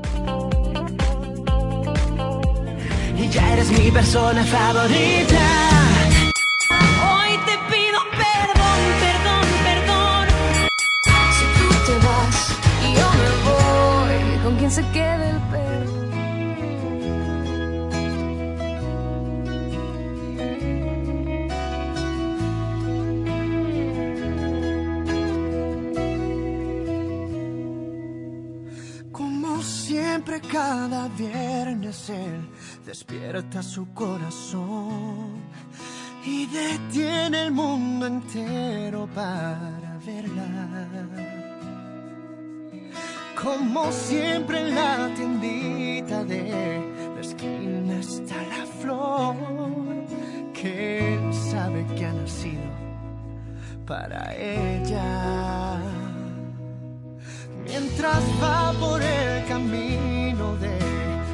Y 3.20 3.28
ya 3.28 3.54
eres 3.54 3.72
mi 3.72 3.90
persona 3.90 4.44
favorita. 4.44 5.40
Hoy 7.02 7.38
siempre 30.18 30.40
cada 30.40 31.06
viernes 31.10 32.10
él 32.10 32.48
despierta 32.84 33.62
su 33.62 33.86
corazón 33.94 35.36
y 36.26 36.46
detiene 36.46 37.42
el 37.44 37.52
mundo 37.52 38.06
entero 38.06 39.08
para 39.14 39.96
verla. 40.04 41.06
Como 43.40 43.92
siempre 43.92 44.58
en 44.58 44.74
la 44.74 45.08
tiendita 45.14 46.24
de 46.24 46.82
la 47.14 47.20
esquina 47.20 48.00
está 48.00 48.42
la 48.42 48.66
flor 48.80 49.36
que 50.52 51.14
él 51.14 51.32
sabe 51.32 51.86
que 51.94 52.06
ha 52.06 52.12
nacido 52.12 52.72
para 53.86 54.34
ella. 54.34 56.07
Mientras 57.68 58.22
va 58.42 58.72
por 58.80 59.02
el 59.02 59.44
camino 59.46 60.56
de 60.56 60.78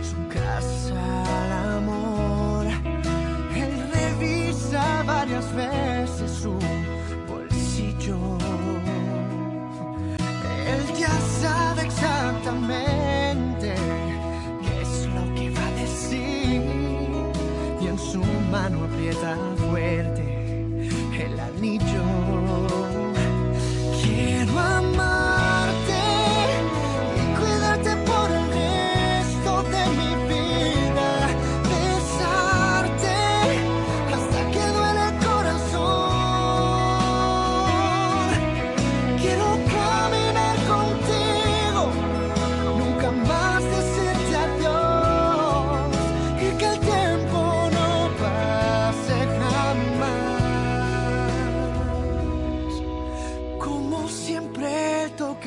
su 0.02 0.16
casa 0.28 1.22
al 1.44 1.52
amor, 1.78 2.66
él 3.54 3.72
revisa 3.92 5.04
varias 5.06 5.54
veces 5.54 6.30
su 6.42 6.58
bolsillo. 7.28 8.18
Él 10.66 10.82
ya 10.98 11.14
sabe 11.40 11.82
exactamente 11.82 13.74
qué 14.60 14.82
es 14.82 15.06
lo 15.14 15.34
que 15.36 15.50
va 15.50 15.66
a 15.66 15.74
decir 15.82 16.62
y 17.80 17.86
en 17.86 17.98
su 17.98 18.20
mano 18.50 18.84
aprieta 18.84 19.36
fuerte 19.70 20.24
el 21.16 21.38
anillo. 21.38 22.33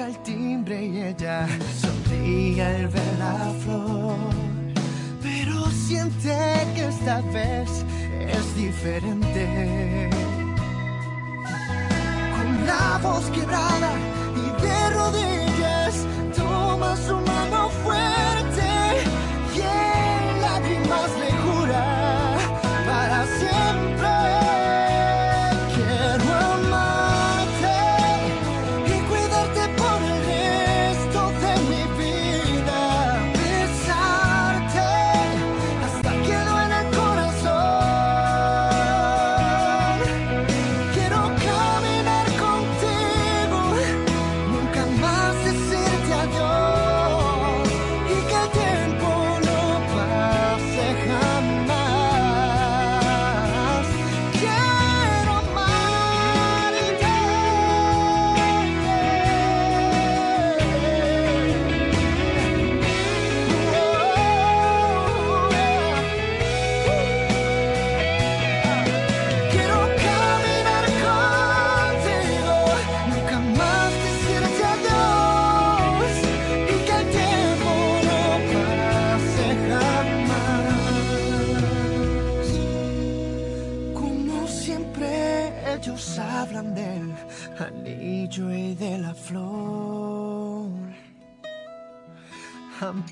El 0.05 0.17
timbre 0.19 0.85
y 0.85 1.01
ella 1.01 1.47
sonríe 1.81 2.63
al 2.63 2.87
ver 2.87 3.17
la 3.17 3.51
flor, 3.63 4.15
pero 5.21 5.65
siente 5.71 6.35
que 6.75 6.87
esta 6.87 7.21
vez 7.33 7.83
es 8.19 8.55
diferente. 8.55 10.09
Con 12.35 12.65
la 12.67 12.99
voz 13.01 13.25
quebrada 13.31 13.91
y 14.35 14.61
de 14.61 14.89
rodillas, 14.91 15.36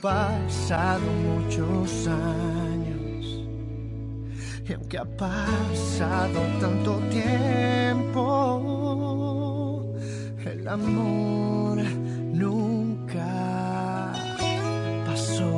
pasado 0.05 1.01
muchos 1.33 2.05
años. 2.05 3.41
Y 4.69 4.73
aunque 4.73 4.99
ha 4.99 5.05
pasado 5.05 6.41
tanto 6.61 6.99
tiempo, 7.09 8.21
el 10.45 10.67
amor 10.67 11.79
nunca 12.33 14.13
pasó. 15.07 15.49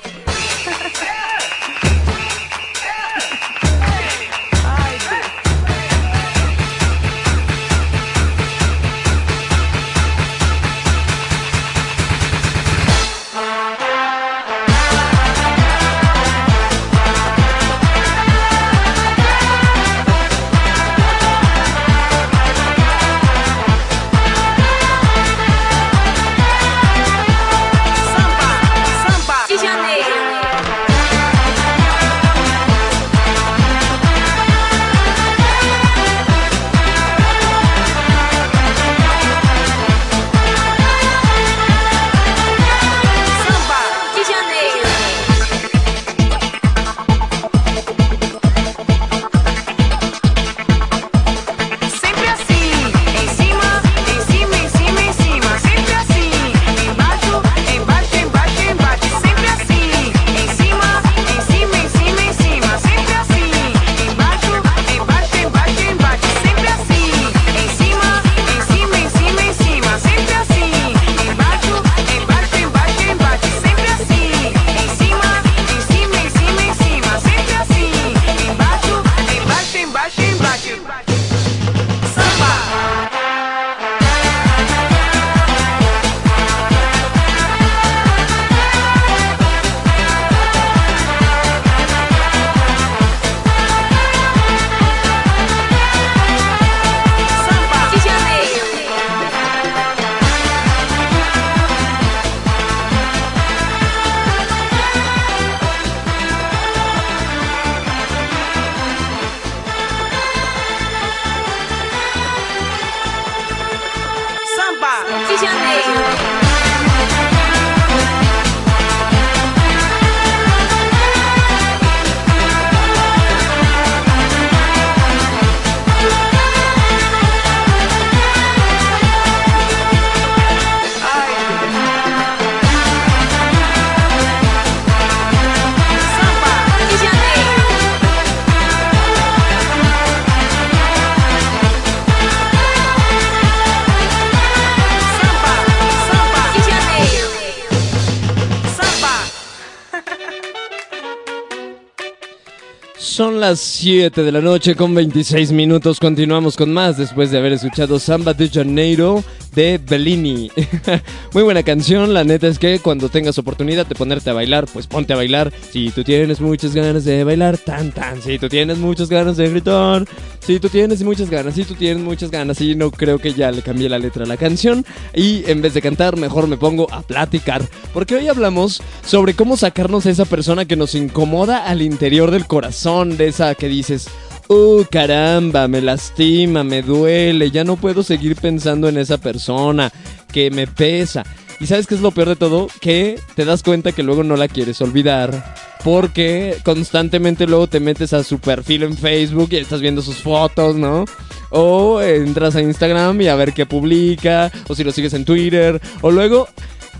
7 153.81 154.21
de 154.21 154.31
la 154.31 154.41
noche 154.41 154.75
con 154.75 154.93
26 154.93 155.53
minutos. 155.53 155.99
Continuamos 155.99 156.55
con 156.55 156.71
más 156.71 156.99
después 156.99 157.31
de 157.31 157.39
haber 157.39 157.53
escuchado 157.53 157.97
Samba 157.97 158.35
de 158.35 158.47
Janeiro 158.47 159.23
de 159.55 159.79
Bellini. 159.79 160.51
Muy 161.33 161.43
buena 161.43 161.63
canción. 161.63 162.13
La 162.13 162.25
neta 162.25 162.49
es 162.49 162.59
que 162.59 162.79
cuando 162.79 163.07
tengas 163.07 163.37
oportunidad 163.37 163.85
de 163.85 163.95
ponerte 163.95 164.29
a 164.29 164.33
bailar, 164.33 164.65
pues 164.65 164.85
ponte 164.85 165.13
a 165.13 165.15
bailar. 165.15 165.53
Si 165.71 165.89
tú 165.89 166.03
tienes 166.03 166.41
muchas 166.41 166.75
ganas 166.75 167.05
de 167.05 167.23
bailar, 167.23 167.57
tan 167.57 167.93
tan. 167.93 168.21
Si 168.21 168.37
tú 168.37 168.49
tienes 168.49 168.79
muchas 168.79 169.07
ganas 169.07 169.37
de 169.37 169.49
gritar. 169.49 170.05
Si 170.41 170.59
tú 170.59 170.67
tienes 170.67 171.01
muchas 171.03 171.29
ganas, 171.29 171.55
si 171.55 171.63
tú 171.63 171.75
tienes 171.75 172.03
muchas 172.03 172.31
ganas. 172.31 172.59
Y 172.59 172.75
no 172.75 172.91
creo 172.91 173.17
que 173.17 173.33
ya 173.33 173.49
le 173.49 173.61
cambié 173.61 173.87
la 173.87 173.97
letra 173.97 174.25
a 174.25 174.27
la 174.27 174.35
canción. 174.35 174.85
Y 175.13 175.49
en 175.49 175.61
vez 175.61 175.73
de 175.73 175.81
cantar, 175.81 176.17
mejor 176.17 176.47
me 176.47 176.57
pongo 176.57 176.91
a 176.91 177.01
platicar. 177.01 177.61
Porque 177.93 178.15
hoy 178.15 178.27
hablamos 178.27 178.83
sobre 179.05 179.33
cómo 179.33 179.55
sacarnos 179.55 180.05
a 180.07 180.09
esa 180.09 180.25
persona 180.25 180.65
que 180.65 180.75
nos 180.75 180.95
incomoda 180.95 181.65
al 181.65 181.81
interior 181.81 182.31
del 182.31 182.45
corazón. 182.45 183.15
De 183.15 183.29
esa 183.29 183.55
que 183.55 183.69
dices, 183.69 184.09
uh, 184.51 184.83
caramba, 184.91 185.67
me 185.69 185.81
lastima, 185.81 186.63
me 186.63 186.81
duele, 186.81 187.51
ya 187.51 187.63
no 187.63 187.77
puedo 187.77 188.03
seguir 188.03 188.35
pensando 188.35 188.89
en 188.89 188.97
esa 188.97 189.17
persona, 189.17 189.91
que 190.31 190.51
me 190.51 190.67
pesa. 190.67 191.23
Y 191.59 191.67
sabes 191.67 191.85
qué 191.85 191.95
es 191.95 192.01
lo 192.01 192.11
peor 192.11 192.29
de 192.29 192.35
todo? 192.35 192.67
Que 192.79 193.19
te 193.35 193.45
das 193.45 193.61
cuenta 193.61 193.91
que 193.91 194.03
luego 194.03 194.23
no 194.23 194.35
la 194.35 194.47
quieres 194.47 194.81
olvidar. 194.81 195.55
Porque 195.83 196.57
constantemente 196.63 197.45
luego 197.47 197.67
te 197.67 197.79
metes 197.79 198.13
a 198.13 198.23
su 198.23 198.39
perfil 198.39 198.83
en 198.83 198.97
Facebook 198.97 199.49
y 199.51 199.57
estás 199.57 199.81
viendo 199.81 200.01
sus 200.01 200.17
fotos, 200.17 200.75
¿no? 200.75 201.05
O 201.49 202.01
entras 202.01 202.55
a 202.55 202.61
Instagram 202.61 203.21
y 203.21 203.27
a 203.27 203.35
ver 203.35 203.53
qué 203.53 203.65
publica. 203.65 204.51
O 204.67 204.75
si 204.75 204.83
lo 204.83 204.91
sigues 204.91 205.13
en 205.13 205.25
Twitter. 205.25 205.79
O 206.01 206.11
luego... 206.11 206.47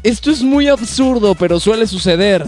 Esto 0.03 0.31
es 0.31 0.41
muy 0.41 0.67
absurdo, 0.67 1.35
pero 1.35 1.59
suele 1.59 1.85
suceder 1.85 2.43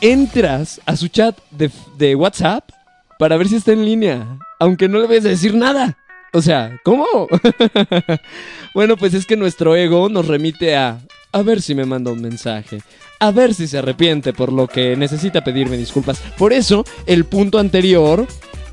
entras 0.00 0.80
a 0.86 0.96
su 0.96 1.08
chat 1.08 1.36
de, 1.50 1.70
de 1.96 2.14
WhatsApp 2.14 2.70
para 3.18 3.36
ver 3.36 3.48
si 3.48 3.56
está 3.56 3.72
en 3.72 3.84
línea, 3.84 4.38
aunque 4.60 4.88
no 4.88 4.98
le 4.98 5.06
vayas 5.06 5.24
a 5.26 5.30
decir 5.30 5.54
nada. 5.54 5.96
O 6.32 6.42
sea, 6.42 6.78
¿cómo? 6.82 7.06
bueno, 8.74 8.96
pues 8.96 9.14
es 9.14 9.26
que 9.26 9.36
nuestro 9.36 9.74
ego 9.76 10.08
nos 10.08 10.26
remite 10.26 10.76
a 10.76 11.00
a 11.32 11.42
ver 11.42 11.60
si 11.60 11.74
me 11.74 11.84
manda 11.84 12.10
un 12.10 12.22
mensaje, 12.22 12.80
a 13.20 13.30
ver 13.30 13.54
si 13.54 13.68
se 13.68 13.78
arrepiente 13.78 14.32
por 14.32 14.52
lo 14.52 14.66
que 14.66 14.96
necesita 14.96 15.44
pedirme 15.44 15.76
disculpas. 15.76 16.20
Por 16.38 16.52
eso, 16.52 16.84
el 17.06 17.24
punto 17.24 17.58
anterior 17.58 18.26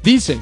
dice, 0.03 0.40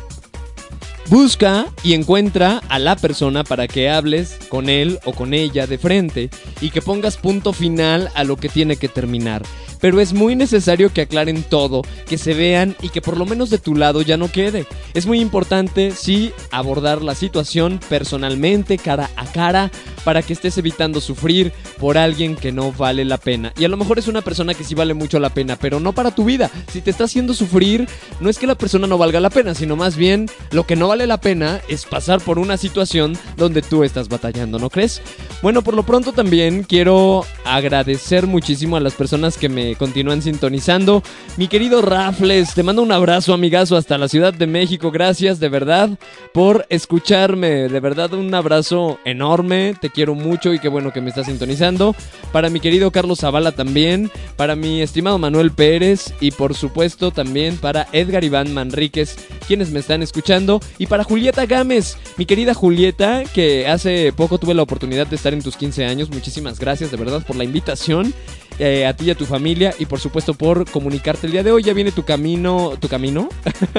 Busca 1.09 1.65
y 1.83 1.93
encuentra 1.93 2.61
a 2.69 2.79
la 2.79 2.95
persona 2.95 3.43
para 3.43 3.67
que 3.67 3.89
hables 3.89 4.37
con 4.47 4.69
él 4.69 4.99
o 5.03 5.11
con 5.11 5.33
ella 5.33 5.67
de 5.67 5.77
frente 5.77 6.29
y 6.61 6.69
que 6.69 6.81
pongas 6.81 7.17
punto 7.17 7.51
final 7.51 8.09
a 8.15 8.23
lo 8.23 8.37
que 8.37 8.47
tiene 8.47 8.77
que 8.77 8.87
terminar. 8.87 9.43
Pero 9.83 9.99
es 9.99 10.13
muy 10.13 10.37
necesario 10.37 10.93
que 10.93 11.01
aclaren 11.01 11.43
todo, 11.43 11.81
que 12.07 12.17
se 12.17 12.33
vean 12.33 12.73
y 12.81 12.87
que 12.87 13.01
por 13.01 13.17
lo 13.17 13.25
menos 13.25 13.49
de 13.49 13.57
tu 13.57 13.75
lado 13.75 14.01
ya 14.01 14.15
no 14.15 14.31
quede. 14.31 14.65
Es 14.93 15.05
muy 15.05 15.19
importante, 15.19 15.91
sí, 15.91 16.31
abordar 16.51 17.01
la 17.01 17.15
situación 17.15 17.81
personalmente, 17.89 18.77
cara 18.77 19.09
a 19.17 19.25
cara, 19.25 19.71
para 20.05 20.21
que 20.21 20.31
estés 20.31 20.57
evitando 20.57 21.01
sufrir 21.01 21.51
por 21.79 21.97
alguien 21.97 22.37
que 22.37 22.53
no 22.53 22.71
vale 22.71 23.03
la 23.03 23.17
pena. 23.17 23.51
Y 23.57 23.65
a 23.65 23.67
lo 23.67 23.75
mejor 23.75 23.99
es 23.99 24.07
una 24.07 24.21
persona 24.21 24.53
que 24.53 24.63
sí 24.63 24.73
vale 24.73 24.93
mucho 24.93 25.19
la 25.19 25.33
pena, 25.33 25.57
pero 25.57 25.81
no 25.81 25.91
para 25.91 26.15
tu 26.15 26.23
vida. 26.23 26.49
Si 26.71 26.79
te 26.79 26.89
está 26.89 27.03
haciendo 27.03 27.33
sufrir, 27.33 27.87
no 28.21 28.29
es 28.29 28.37
que 28.37 28.47
la 28.47 28.55
persona 28.55 28.87
no 28.87 28.97
valga 28.97 29.19
la 29.19 29.29
pena, 29.29 29.53
sino 29.53 29.75
más 29.75 29.97
bien 29.97 30.29
lo 30.51 30.65
que 30.65 30.77
no 30.77 30.87
vale 30.87 31.07
la 31.07 31.19
pena 31.19 31.59
es 31.67 31.85
pasar 31.85 32.21
por 32.21 32.39
una 32.39 32.55
situación 32.55 33.17
donde 33.35 33.61
tú 33.61 33.83
estás 33.83 34.07
batallando, 34.07 34.59
¿no 34.59 34.69
crees? 34.69 35.01
Bueno, 35.41 35.61
por 35.61 35.73
lo 35.73 35.83
pronto 35.83 36.13
también 36.13 36.63
quiero 36.63 37.25
agradecer 37.43 38.27
muchísimo 38.27 38.77
a 38.77 38.79
las 38.79 38.93
personas 38.93 39.37
que 39.37 39.49
me 39.49 39.72
continúan 39.75 40.21
sintonizando. 40.21 41.03
Mi 41.37 41.47
querido 41.47 41.81
Rafles, 41.81 42.53
te 42.53 42.63
mando 42.63 42.81
un 42.81 42.91
abrazo, 42.91 43.33
amigazo, 43.33 43.75
hasta 43.75 43.97
la 43.97 44.07
Ciudad 44.07 44.33
de 44.33 44.47
México. 44.47 44.91
Gracias 44.91 45.39
de 45.39 45.49
verdad 45.49 45.89
por 46.33 46.65
escucharme. 46.69 47.69
De 47.69 47.79
verdad, 47.79 48.13
un 48.13 48.33
abrazo 48.33 48.99
enorme. 49.05 49.75
Te 49.79 49.89
quiero 49.89 50.15
mucho 50.15 50.53
y 50.53 50.59
qué 50.59 50.67
bueno 50.67 50.91
que 50.91 51.01
me 51.01 51.09
estás 51.09 51.27
sintonizando. 51.27 51.95
Para 52.31 52.49
mi 52.49 52.59
querido 52.59 52.91
Carlos 52.91 53.19
Zavala 53.19 53.51
también. 53.51 54.11
Para 54.35 54.55
mi 54.55 54.81
estimado 54.81 55.17
Manuel 55.17 55.51
Pérez. 55.51 56.13
Y 56.19 56.31
por 56.31 56.55
supuesto 56.55 57.11
también 57.11 57.57
para 57.57 57.87
Edgar 57.91 58.23
Iván 58.23 58.53
Manríquez, 58.53 59.15
quienes 59.47 59.71
me 59.71 59.79
están 59.79 60.01
escuchando. 60.03 60.59
Y 60.77 60.87
para 60.87 61.03
Julieta 61.03 61.45
Gámez, 61.45 61.97
mi 62.17 62.25
querida 62.25 62.53
Julieta, 62.53 63.23
que 63.33 63.67
hace 63.67 64.13
poco 64.13 64.37
tuve 64.37 64.53
la 64.53 64.63
oportunidad 64.63 65.07
de 65.07 65.15
estar 65.15 65.33
en 65.33 65.41
tus 65.41 65.57
15 65.57 65.85
años. 65.85 66.09
Muchísimas 66.09 66.59
gracias 66.59 66.91
de 66.91 66.97
verdad 66.97 67.23
por 67.25 67.35
la 67.35 67.43
invitación. 67.43 68.13
Eh, 68.59 68.85
a 68.85 68.95
ti 68.95 69.05
y 69.05 69.11
a 69.11 69.15
tu 69.15 69.25
familia 69.25 69.73
y 69.79 69.85
por 69.85 69.99
supuesto 69.99 70.33
por 70.33 70.69
comunicarte 70.69 71.27
el 71.27 71.33
día 71.33 71.43
de 71.43 71.51
hoy. 71.51 71.63
Ya 71.63 71.73
viene 71.73 71.91
tu 71.91 72.03
camino, 72.03 72.73
¿tu 72.79 72.87
camino? 72.87 73.29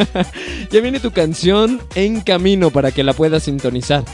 ya 0.70 0.80
viene 0.80 1.00
tu 1.00 1.10
canción 1.10 1.80
en 1.94 2.20
camino 2.20 2.70
para 2.70 2.90
que 2.90 3.04
la 3.04 3.12
puedas 3.12 3.44
sintonizar. 3.44 4.04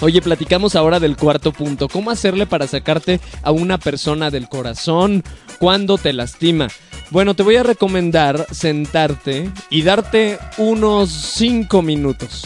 Oye, 0.00 0.20
platicamos 0.20 0.74
ahora 0.74 1.00
del 1.00 1.16
cuarto 1.16 1.52
punto. 1.52 1.88
¿Cómo 1.88 2.10
hacerle 2.10 2.46
para 2.46 2.66
sacarte 2.66 3.20
a 3.42 3.52
una 3.52 3.78
persona 3.78 4.30
del 4.30 4.48
corazón 4.48 5.22
cuando 5.58 5.98
te 5.98 6.12
lastima? 6.12 6.68
Bueno, 7.10 7.34
te 7.34 7.42
voy 7.42 7.56
a 7.56 7.62
recomendar 7.62 8.46
sentarte 8.50 9.50
y 9.70 9.82
darte 9.82 10.38
unos 10.58 11.10
5 11.10 11.82
minutos. 11.82 12.44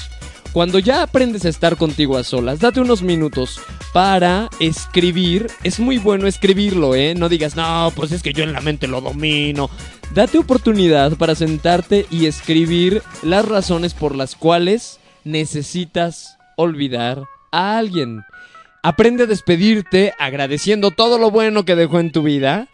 Cuando 0.52 0.78
ya 0.78 1.02
aprendes 1.02 1.44
a 1.44 1.50
estar 1.50 1.76
contigo 1.76 2.16
a 2.16 2.24
solas, 2.24 2.58
date 2.58 2.80
unos 2.80 3.02
minutos 3.02 3.60
para 3.92 4.48
escribir. 4.60 5.46
Es 5.62 5.78
muy 5.78 5.98
bueno 5.98 6.26
escribirlo, 6.26 6.94
¿eh? 6.94 7.14
No 7.14 7.28
digas, 7.28 7.54
no, 7.54 7.92
pues 7.94 8.12
es 8.12 8.22
que 8.22 8.32
yo 8.32 8.44
en 8.44 8.52
la 8.52 8.60
mente 8.60 8.88
lo 8.88 9.00
domino. 9.00 9.70
Date 10.14 10.38
oportunidad 10.38 11.16
para 11.16 11.34
sentarte 11.34 12.06
y 12.10 12.26
escribir 12.26 13.02
las 13.22 13.44
razones 13.44 13.92
por 13.92 14.16
las 14.16 14.36
cuales 14.36 14.98
necesitas 15.24 16.38
olvidar 16.56 17.24
a 17.52 17.76
alguien. 17.76 18.24
Aprende 18.82 19.24
a 19.24 19.26
despedirte 19.26 20.14
agradeciendo 20.18 20.90
todo 20.90 21.18
lo 21.18 21.30
bueno 21.30 21.64
que 21.64 21.76
dejó 21.76 22.00
en 22.00 22.10
tu 22.10 22.22
vida. 22.22 22.68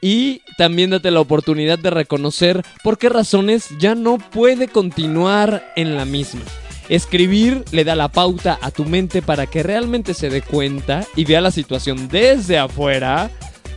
Y 0.00 0.42
también 0.56 0.90
date 0.90 1.10
la 1.10 1.20
oportunidad 1.20 1.78
de 1.78 1.90
reconocer 1.90 2.62
por 2.82 2.98
qué 2.98 3.08
razones 3.08 3.68
ya 3.78 3.94
no 3.94 4.18
puede 4.18 4.68
continuar 4.68 5.72
en 5.76 5.96
la 5.96 6.04
misma. 6.04 6.42
Escribir 6.88 7.64
le 7.70 7.84
da 7.84 7.94
la 7.94 8.08
pauta 8.08 8.58
a 8.62 8.70
tu 8.70 8.84
mente 8.84 9.20
para 9.22 9.46
que 9.46 9.62
realmente 9.62 10.14
se 10.14 10.30
dé 10.30 10.42
cuenta 10.42 11.06
y 11.16 11.24
vea 11.24 11.40
la 11.40 11.50
situación 11.50 12.08
desde 12.08 12.58
afuera, 12.58 13.30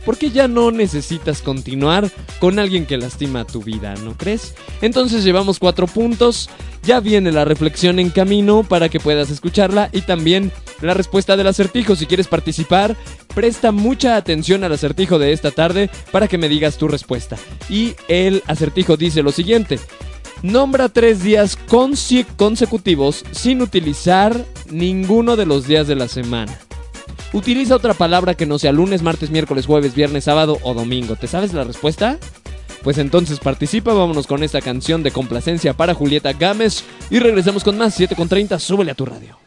porque 0.04 0.30
ya 0.30 0.48
no 0.48 0.70
necesitas 0.70 1.42
continuar 1.42 2.10
con 2.40 2.58
alguien 2.58 2.86
que 2.86 2.96
lastima 2.96 3.44
tu 3.44 3.62
vida, 3.62 3.94
¿no 4.02 4.16
crees? 4.16 4.54
Entonces 4.80 5.24
llevamos 5.24 5.58
cuatro 5.58 5.86
puntos, 5.86 6.48
ya 6.82 7.00
viene 7.00 7.30
la 7.32 7.44
reflexión 7.44 7.98
en 7.98 8.10
camino 8.10 8.64
para 8.64 8.88
que 8.88 8.98
puedas 8.98 9.30
escucharla 9.30 9.90
y 9.92 10.00
también 10.00 10.50
la 10.80 10.94
respuesta 10.94 11.36
del 11.36 11.46
acertijo. 11.46 11.94
Si 11.94 12.06
quieres 12.06 12.26
participar, 12.26 12.96
presta 13.34 13.72
mucha 13.72 14.16
atención 14.16 14.64
al 14.64 14.72
acertijo 14.72 15.18
de 15.18 15.32
esta 15.32 15.50
tarde 15.50 15.90
para 16.10 16.28
que 16.28 16.38
me 16.38 16.48
digas 16.48 16.78
tu 16.78 16.88
respuesta. 16.88 17.36
Y 17.68 17.94
el 18.08 18.42
acertijo 18.46 18.96
dice 18.96 19.22
lo 19.22 19.30
siguiente. 19.30 19.78
Nombra 20.42 20.88
tres 20.88 21.22
días 21.22 21.56
conse- 21.68 22.26
consecutivos 22.36 23.24
sin 23.30 23.62
utilizar 23.62 24.44
ninguno 24.70 25.36
de 25.36 25.46
los 25.46 25.66
días 25.66 25.86
de 25.86 25.94
la 25.94 26.08
semana. 26.08 26.58
Utiliza 27.32 27.76
otra 27.76 27.94
palabra 27.94 28.34
que 28.34 28.44
no 28.46 28.58
sea 28.58 28.72
lunes, 28.72 29.02
martes, 29.02 29.30
miércoles, 29.30 29.66
jueves, 29.66 29.94
viernes, 29.94 30.24
sábado 30.24 30.58
o 30.62 30.74
domingo. 30.74 31.16
¿Te 31.16 31.26
sabes 31.28 31.54
la 31.54 31.64
respuesta? 31.64 32.18
Pues 32.82 32.98
entonces 32.98 33.38
participa, 33.38 33.94
vámonos 33.94 34.26
con 34.26 34.42
esta 34.42 34.60
canción 34.60 35.02
de 35.04 35.12
complacencia 35.12 35.72
para 35.72 35.94
Julieta 35.94 36.32
Gámez 36.32 36.82
y 37.10 37.20
regresamos 37.20 37.62
con 37.62 37.78
más 37.78 37.94
7 37.94 38.16
con 38.16 38.28
30, 38.28 38.58
súbele 38.58 38.90
a 38.90 38.94
tu 38.94 39.06
radio. 39.06 39.38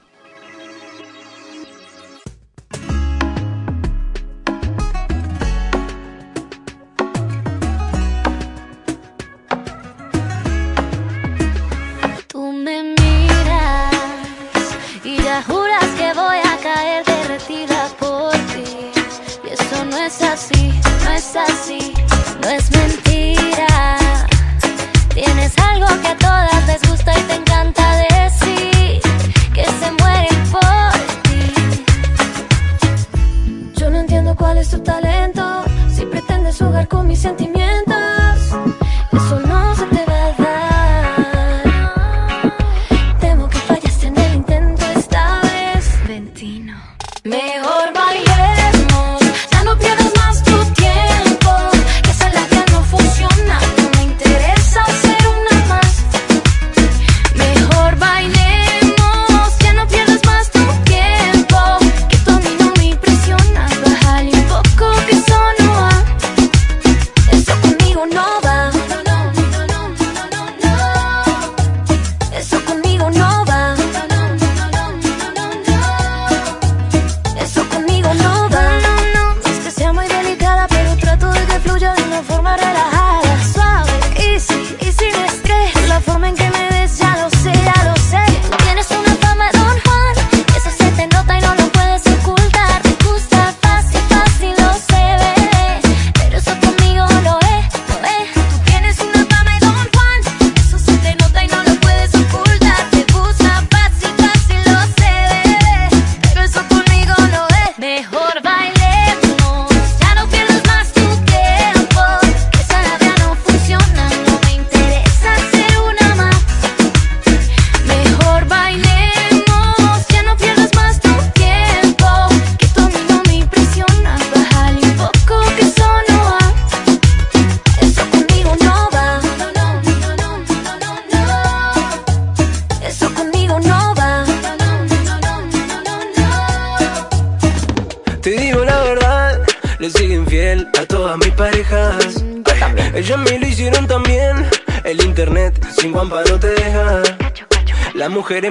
No 21.36 22.50
es 22.50 22.72
mentira. 22.72 24.08
Tienes 25.14 25.54
algo 25.58 25.88
que 26.02 26.08
a 26.08 26.18
todas 26.18 26.66
les 26.68 26.82
gusta 26.90 27.12
y 27.20 27.22
te 27.24 27.36
encanta 27.36 27.98
decir 27.98 29.02
que 29.54 29.66
se 29.66 29.92
mueren 30.00 30.50
por 30.50 30.94
ti. 31.24 31.76
Yo 33.76 33.90
no 33.90 34.00
entiendo 34.00 34.34
cuál 34.38 34.60
es 34.60 34.70
tu 34.70 34.80
talento. 34.80 35.66
Si 35.94 36.06
pretendes 36.06 36.58
jugar 36.58 36.88
con 36.88 37.06
mis 37.06 37.20
sentimientos, 37.20 37.95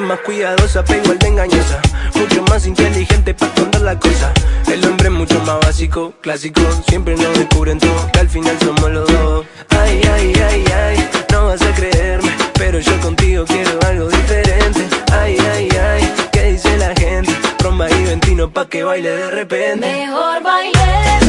Más 0.00 0.18
cuidadosa, 0.20 0.84
pero 0.84 1.02
igual 1.02 1.18
de 1.18 1.28
engañosa. 1.28 1.80
Mucho 2.16 2.42
más 2.50 2.66
inteligente 2.66 3.32
para 3.32 3.52
esconder 3.52 3.80
la 3.80 3.98
cosa. 3.98 4.32
El 4.70 4.84
hombre 4.86 5.06
es 5.06 5.14
mucho 5.14 5.40
más 5.44 5.60
básico, 5.60 6.12
clásico. 6.20 6.60
Siempre 6.88 7.16
nos 7.16 7.32
descubren 7.38 7.78
todo, 7.78 8.10
que 8.12 8.18
al 8.18 8.28
final 8.28 8.58
somos 8.58 8.90
los 8.90 9.10
dos. 9.10 9.46
Ay, 9.70 10.00
ay, 10.12 10.32
ay, 10.50 10.64
ay, 10.74 11.10
no 11.30 11.46
vas 11.46 11.62
a 11.62 11.72
creerme. 11.74 12.30
Pero 12.54 12.80
yo 12.80 13.00
contigo 13.00 13.44
quiero 13.46 13.78
algo 13.86 14.08
diferente. 14.08 14.80
Ay, 15.12 15.38
ay, 15.52 15.68
ay, 15.70 16.12
¿qué 16.32 16.42
dice 16.52 16.76
la 16.76 16.92
gente? 16.96 17.32
Romba 17.60 17.88
y 17.88 18.04
ventino 18.04 18.50
pa' 18.50 18.68
que 18.68 18.82
baile 18.82 19.10
de 19.10 19.30
repente. 19.30 19.86
Mejor 19.86 20.42
bailemos, 20.42 21.23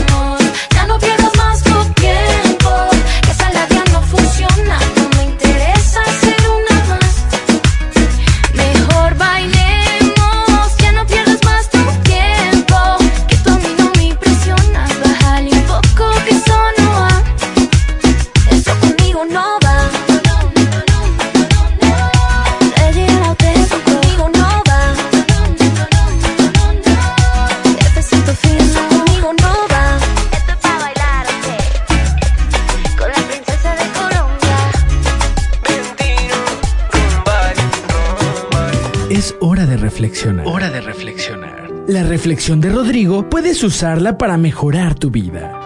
Es 39.25 39.35
hora 39.39 39.65
de 39.65 39.75
reflexionar. 39.75 40.45
Hora 40.45 40.69
de 40.69 40.81
reflexionar. 40.81 41.71
La 41.87 42.03
reflexión 42.03 42.61
de 42.61 42.69
Rodrigo 42.69 43.27
puedes 43.27 43.63
usarla 43.63 44.19
para 44.19 44.37
mejorar 44.37 44.93
tu 44.93 45.09
vida. 45.09 45.64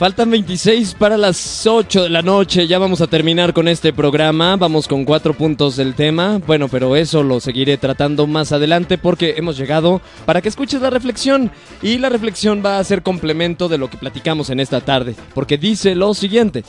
Faltan 0.00 0.30
26 0.30 0.94
para 0.94 1.18
las 1.18 1.66
8 1.66 2.04
de 2.04 2.08
la 2.08 2.22
noche. 2.22 2.66
Ya 2.66 2.78
vamos 2.78 3.02
a 3.02 3.06
terminar 3.06 3.52
con 3.52 3.68
este 3.68 3.92
programa. 3.92 4.56
Vamos 4.56 4.88
con 4.88 5.04
cuatro 5.04 5.34
puntos 5.34 5.76
del 5.76 5.94
tema. 5.94 6.40
Bueno, 6.46 6.68
pero 6.68 6.96
eso 6.96 7.22
lo 7.22 7.38
seguiré 7.38 7.76
tratando 7.76 8.26
más 8.26 8.50
adelante 8.52 8.96
porque 8.96 9.34
hemos 9.36 9.58
llegado 9.58 10.00
para 10.24 10.40
que 10.40 10.48
escuches 10.48 10.80
la 10.80 10.88
reflexión. 10.88 11.50
Y 11.82 11.98
la 11.98 12.08
reflexión 12.08 12.62
va 12.64 12.78
a 12.78 12.84
ser 12.84 13.02
complemento 13.02 13.68
de 13.68 13.76
lo 13.76 13.90
que 13.90 13.98
platicamos 13.98 14.48
en 14.48 14.60
esta 14.60 14.80
tarde. 14.80 15.14
Porque 15.34 15.58
dice 15.58 15.94
lo 15.94 16.14
siguiente. 16.14 16.64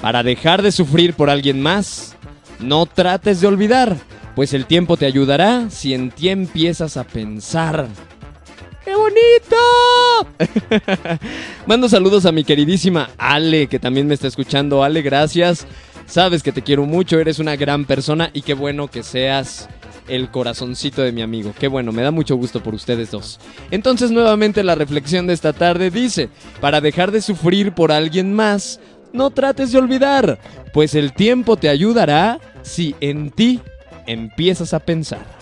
Para 0.00 0.24
dejar 0.24 0.60
de 0.60 0.72
sufrir 0.72 1.14
por 1.14 1.30
alguien 1.30 1.62
más, 1.62 2.16
no 2.58 2.86
trates 2.86 3.40
de 3.40 3.46
olvidar. 3.46 3.96
Pues 4.34 4.54
el 4.54 4.66
tiempo 4.66 4.96
te 4.96 5.06
ayudará 5.06 5.70
si 5.70 5.94
en 5.94 6.10
ti 6.10 6.30
empiezas 6.30 6.96
a 6.96 7.04
pensar. 7.04 7.86
¡Qué 8.84 8.94
bonito! 8.96 9.56
Mando 11.66 11.88
saludos 11.88 12.26
a 12.26 12.32
mi 12.32 12.42
queridísima 12.42 13.10
Ale, 13.16 13.68
que 13.68 13.78
también 13.78 14.06
me 14.08 14.14
está 14.14 14.26
escuchando. 14.26 14.82
Ale, 14.82 15.02
gracias. 15.02 15.66
Sabes 16.06 16.42
que 16.42 16.52
te 16.52 16.62
quiero 16.62 16.84
mucho, 16.84 17.18
eres 17.20 17.38
una 17.38 17.56
gran 17.56 17.84
persona 17.84 18.30
y 18.32 18.42
qué 18.42 18.54
bueno 18.54 18.88
que 18.88 19.02
seas 19.02 19.68
el 20.08 20.30
corazoncito 20.30 21.02
de 21.02 21.12
mi 21.12 21.22
amigo. 21.22 21.54
Qué 21.58 21.68
bueno, 21.68 21.92
me 21.92 22.02
da 22.02 22.10
mucho 22.10 22.36
gusto 22.36 22.62
por 22.62 22.74
ustedes 22.74 23.10
dos. 23.10 23.38
Entonces, 23.70 24.10
nuevamente 24.10 24.64
la 24.64 24.74
reflexión 24.74 25.26
de 25.26 25.34
esta 25.34 25.52
tarde 25.52 25.90
dice, 25.90 26.28
para 26.60 26.80
dejar 26.80 27.12
de 27.12 27.22
sufrir 27.22 27.72
por 27.72 27.92
alguien 27.92 28.34
más, 28.34 28.80
no 29.12 29.30
trates 29.30 29.72
de 29.72 29.78
olvidar, 29.78 30.38
pues 30.72 30.94
el 30.94 31.12
tiempo 31.12 31.56
te 31.56 31.68
ayudará 31.68 32.40
si 32.62 32.96
en 33.00 33.30
ti 33.30 33.60
empiezas 34.06 34.74
a 34.74 34.80
pensar. 34.80 35.41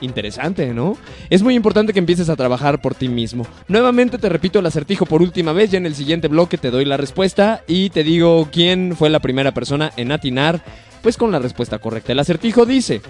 Interesante, 0.00 0.74
¿no? 0.74 0.96
Es 1.30 1.42
muy 1.42 1.54
importante 1.54 1.92
que 1.92 1.98
empieces 1.98 2.28
a 2.28 2.36
trabajar 2.36 2.80
por 2.80 2.94
ti 2.94 3.08
mismo. 3.08 3.46
Nuevamente 3.68 4.18
te 4.18 4.28
repito 4.28 4.58
el 4.58 4.66
acertijo 4.66 5.06
por 5.06 5.22
última 5.22 5.52
vez, 5.52 5.70
ya 5.70 5.78
en 5.78 5.86
el 5.86 5.94
siguiente 5.94 6.28
bloque 6.28 6.58
te 6.58 6.70
doy 6.70 6.84
la 6.84 6.96
respuesta 6.96 7.62
y 7.66 7.90
te 7.90 8.04
digo 8.04 8.48
quién 8.52 8.94
fue 8.96 9.08
la 9.08 9.20
primera 9.20 9.52
persona 9.52 9.92
en 9.96 10.12
atinar, 10.12 10.62
pues 11.02 11.16
con 11.16 11.32
la 11.32 11.38
respuesta 11.38 11.78
correcta. 11.78 12.12
El 12.12 12.18
acertijo 12.18 12.66
dice, 12.66 13.00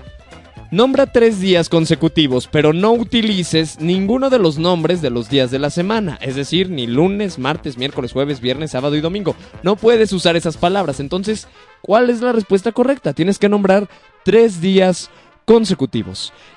nombra 0.70 1.06
tres 1.06 1.40
días 1.40 1.68
consecutivos, 1.68 2.48
pero 2.50 2.72
no 2.72 2.92
utilices 2.92 3.80
ninguno 3.80 4.30
de 4.30 4.38
los 4.38 4.58
nombres 4.58 5.02
de 5.02 5.10
los 5.10 5.28
días 5.28 5.50
de 5.50 5.58
la 5.58 5.70
semana, 5.70 6.18
es 6.20 6.36
decir, 6.36 6.70
ni 6.70 6.86
lunes, 6.86 7.38
martes, 7.38 7.76
miércoles, 7.78 8.12
jueves, 8.12 8.40
viernes, 8.40 8.70
sábado 8.70 8.94
y 8.94 9.00
domingo. 9.00 9.34
No 9.62 9.74
puedes 9.74 10.12
usar 10.12 10.36
esas 10.36 10.56
palabras, 10.56 11.00
entonces, 11.00 11.48
¿cuál 11.82 12.10
es 12.10 12.20
la 12.20 12.32
respuesta 12.32 12.70
correcta? 12.70 13.12
Tienes 13.12 13.38
que 13.38 13.48
nombrar 13.48 13.88
tres 14.24 14.60
días 14.60 15.06
consecutivos. 15.06 15.25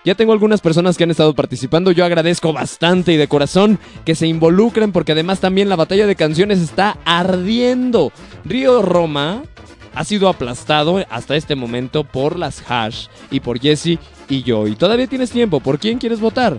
Ya 0.04 0.16
tengo 0.16 0.34
algunas 0.34 0.62
personas 0.62 0.98
que 0.98 1.04
han 1.04 1.12
estado 1.12 1.36
participando, 1.36 1.92
yo 1.92 2.04
agradezco 2.04 2.52
bastante 2.52 3.14
y 3.14 3.18
de 3.18 3.28
corazón 3.28 3.78
que 4.04 4.16
se 4.16 4.26
involucren 4.26 4.92
porque 4.92 5.12
además 5.12 5.40
también 5.40 5.70
la 5.70 5.76
batalla 5.76 6.08
de 6.08 6.16
canciones 6.16 6.60
está 6.60 6.98
ardiendo. 7.06 8.12
Río 8.44 8.82
Roma 8.82 9.44
ha 9.94 10.04
sido 10.04 10.28
aplastado 10.28 11.06
hasta 11.10 11.36
este 11.36 11.56
momento 11.56 12.04
por 12.04 12.38
las 12.38 12.64
Hash 12.68 13.08
y 13.30 13.42
por 13.42 13.60
Jesse 13.60 14.00
y 14.28 14.42
yo. 14.42 14.68
Y 14.68 14.76
todavía 14.76 15.06
tienes 15.06 15.30
tiempo, 15.30 15.60
¿por 15.60 15.78
quién 15.78 16.00
quieres 16.00 16.20
votar? 16.20 16.58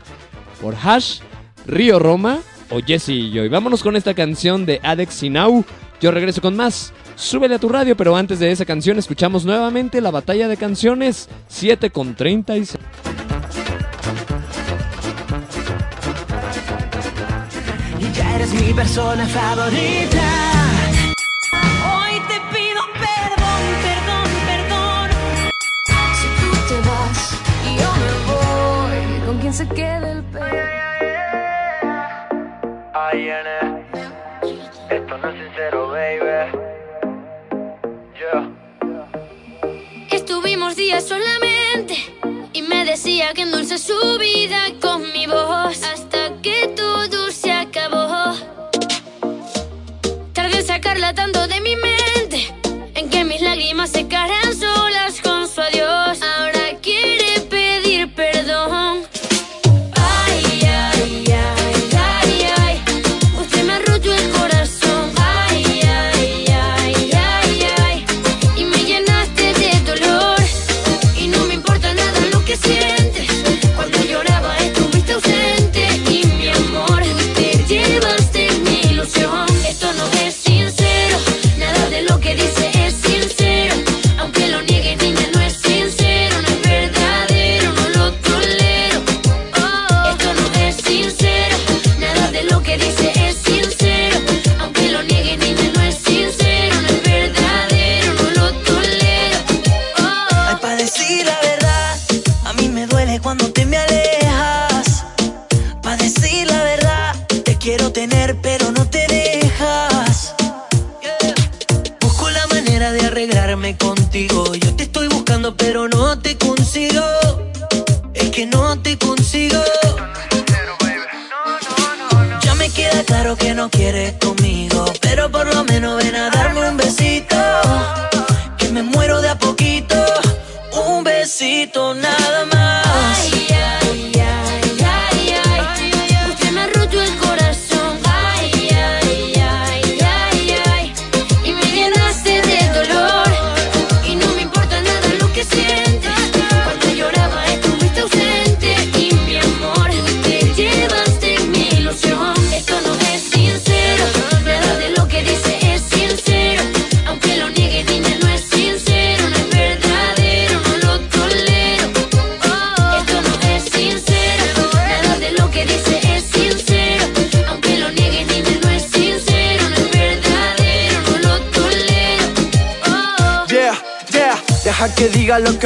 ¿Por 0.62 0.76
Hash, 0.76 1.20
Río 1.66 1.98
Roma 1.98 2.38
o 2.70 2.80
Jesse 2.80 3.08
y 3.08 3.30
yo? 3.32 3.44
Y 3.44 3.48
vámonos 3.48 3.82
con 3.82 3.96
esta 3.96 4.14
canción 4.14 4.66
de 4.66 4.78
Alex 4.84 5.14
Sinau. 5.14 5.64
Yo 6.00 6.12
regreso 6.12 6.40
con 6.40 6.54
más. 6.54 6.92
Súbele 7.20 7.56
a 7.56 7.58
tu 7.58 7.68
radio, 7.68 7.94
pero 7.98 8.16
antes 8.16 8.38
de 8.38 8.50
esa 8.50 8.64
canción 8.64 8.98
escuchamos 8.98 9.44
nuevamente 9.44 10.00
la 10.00 10.10
batalla 10.10 10.48
de 10.48 10.56
canciones 10.56 11.28
7 11.48 11.90
con 11.90 12.14
36. 12.14 12.78
Y 17.98 18.12
ya 18.12 18.36
eres 18.36 18.54
mi 18.54 18.72
persona 18.72 19.26
favorita. 19.26 20.28
Hoy 21.92 22.14
te 22.26 22.40
pido 22.56 22.80
perdón, 22.94 23.62
perdón, 23.84 24.28
perdón. 24.46 25.10
Si 26.16 26.26
tú 26.40 26.50
te 26.68 26.88
vas 26.88 27.38
y 27.66 27.76
yo 27.76 27.90
me 28.00 28.12
voy, 28.32 29.26
¿con 29.26 29.38
quién 29.40 29.52
se 29.52 29.68
queda 29.68 30.10
el 30.10 30.24
pelo? 30.24 30.46
Ay, 32.94 33.18
nene, 33.18 33.84
esto 34.88 35.18
no 35.18 35.28
es 35.28 35.34
sincero, 35.38 35.90
baby. 35.90 36.59
Estuvimos 40.40 40.74
días 40.74 41.06
solamente 41.06 41.96
y 42.54 42.62
me 42.62 42.86
decía 42.86 43.34
que 43.34 43.42
endulce 43.42 43.76
su 43.76 44.16
vida 44.18 44.58
con 44.80 45.12
mi 45.12 45.26
voz 45.26 45.82
hasta 45.82 46.40
que 46.40 46.66
todo 46.74 47.30
se 47.30 47.52
acabó. 47.52 48.34
Tardé 50.32 50.60
en 50.60 50.66
sacarla 50.66 51.14
tanto 51.14 51.46
de 51.46 51.60
mi 51.60 51.76
mente, 51.76 52.54
en 52.94 53.10
que 53.10 53.22
mis 53.22 53.42
lágrimas 53.42 53.90
se 53.90 53.98
secaran 53.98 54.39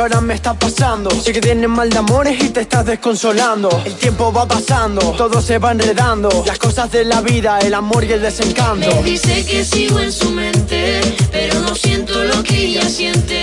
ahora 0.05 0.21
me 0.21 0.35
está 0.35 0.53
pasando. 0.53 1.11
Sé 1.11 1.33
que 1.33 1.41
tienes 1.41 1.69
mal 1.69 1.89
de 1.89 1.97
amores 1.97 2.43
y 2.43 2.51
te 2.51 2.61
estás 2.61 2.85
desconsolando. 2.85 3.71
El 3.87 3.95
tiempo 3.95 4.31
va 4.31 4.47
pasando, 4.47 5.01
todo 5.13 5.41
se 5.41 5.59
va 5.59 5.73
enredando. 5.73 6.29
Las 6.47 6.59
cosas 6.59 6.91
de 6.93 7.07
la 7.07 7.23
vida, 7.23 7.59
el 7.61 7.73
amor 7.73 8.05
y 8.05 8.13
el 8.13 8.21
desencanto. 8.21 8.87
Me 8.97 9.03
dice 9.03 9.47
que 9.47 9.65
sigo 9.65 9.99
en 10.01 10.13
su 10.13 10.31
mente, 10.31 11.01
pero 11.33 11.59
no 11.61 11.75
siento 11.75 12.23
lo 12.23 12.43
que 12.43 12.55
ella 12.67 12.87
siente. 12.87 13.34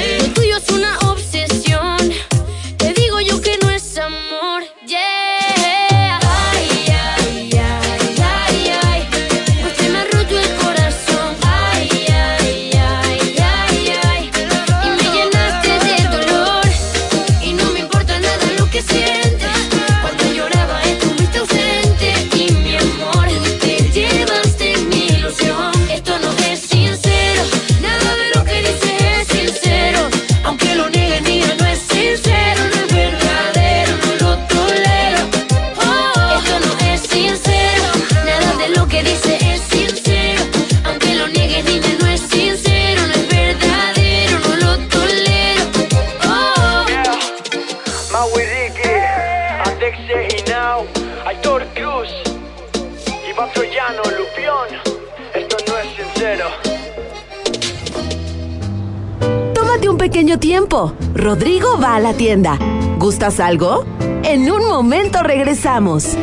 Rodrigo 61.21 61.79
va 61.79 61.95
a 61.97 61.99
la 61.99 62.15
tienda. 62.15 62.57
¿Gustas 62.97 63.39
algo? 63.39 63.85
En 64.23 64.51
un 64.51 64.67
momento 64.67 65.21
regresamos. 65.21 66.17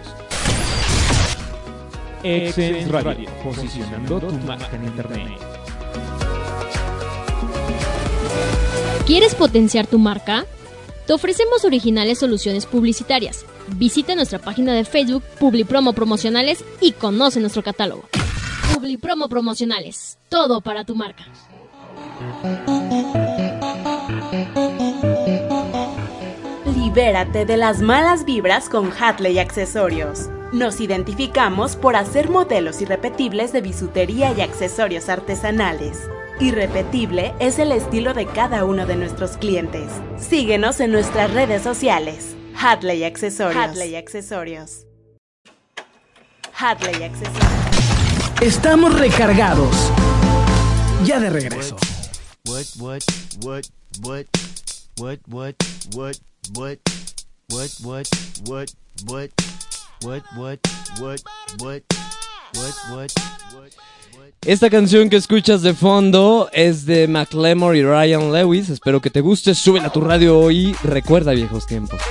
Exens 2.24 2.90
Radio, 2.90 3.30
posicionando 3.44 4.20
tu 4.20 4.36
marca 4.48 4.78
en 4.78 4.86
Internet. 4.86 5.38
¿Quieres 9.06 9.36
potenciar 9.36 9.86
tu 9.86 10.00
marca? 10.00 10.48
Te 11.12 11.16
ofrecemos 11.16 11.66
originales 11.66 12.20
soluciones 12.20 12.66
publicitarias. 12.66 13.46
Visita 13.76 14.16
nuestra 14.16 14.40
página 14.40 14.74
de 14.74 14.86
Facebook 14.86 15.22
Publipromo 15.42 15.92
Promocionales 15.92 16.64
y 16.80 16.94
conoce 16.94 17.42
nuestro 17.42 17.64
catálogo. 17.64 18.08
Publipromo 18.74 19.28
Promocionales, 19.28 20.20
todo 20.30 20.62
para 20.62 20.86
tu 20.86 20.96
marca. 20.96 21.26
Libérate 26.78 27.44
de 27.46 27.58
las 27.58 27.82
malas 27.82 28.24
vibras 28.24 28.70
con 28.70 28.94
Hatley 28.98 29.38
Accesorios. 29.38 30.30
Nos 30.52 30.82
identificamos 30.82 31.78
por 31.78 31.96
hacer 31.96 32.30
modelos 32.30 32.82
irrepetibles 32.82 33.54
de 33.54 33.62
bisutería 33.62 34.34
y 34.34 34.42
accesorios 34.42 35.08
artesanales. 35.08 36.10
Irrepetible 36.42 37.34
es 37.40 37.58
el 37.58 37.72
estilo 37.72 38.14
de 38.14 38.26
cada 38.26 38.66
uno 38.66 38.86
de 38.86 38.98
nuestros 38.98 39.38
clientes. 39.38 39.90
Síguenos 40.18 40.82
en 40.82 40.92
nuestras 40.92 41.32
redes 41.32 41.62
sociales. 41.62 42.36
Hatley 42.54 43.06
Accesorios. 43.06 43.64
Hatley 43.64 43.96
Accesorios. 43.96 44.86
Hatley 46.52 47.02
Accesorios. 47.02 48.42
Estamos 48.42 49.00
recargados. 49.00 49.90
Ya 51.06 51.22
de 51.22 51.30
regreso. 51.30 51.78
What, 52.46 52.66
what, 52.78 53.04
what, 53.42 53.66
what, 54.02 54.26
what, 54.98 55.18
what, 55.30 55.56
what, 55.94 56.18
what, 56.54 56.80
what, 57.50 57.70
what, 57.80 57.80
what, 57.82 58.08
what, 58.44 58.74
what, 59.06 59.51
Esta 64.44 64.70
canción 64.72 65.10
que 65.10 65.18
escuchas 65.18 65.62
de 65.62 65.76
fondo 65.76 66.50
es 66.52 66.86
de 66.86 67.08
McLemore 67.08 67.78
y 67.78 67.84
Ryan 67.84 68.32
Lewis. 68.32 68.70
Espero 68.70 69.00
que 69.00 69.12
te 69.12 69.22
guste. 69.22 69.54
Súbela 69.54 69.88
a 69.88 69.92
tu 69.92 70.02
radio 70.02 70.50
y 70.50 70.74
recuerda 70.84 71.34
viejos 71.34 71.68
tiempos. 71.68 72.02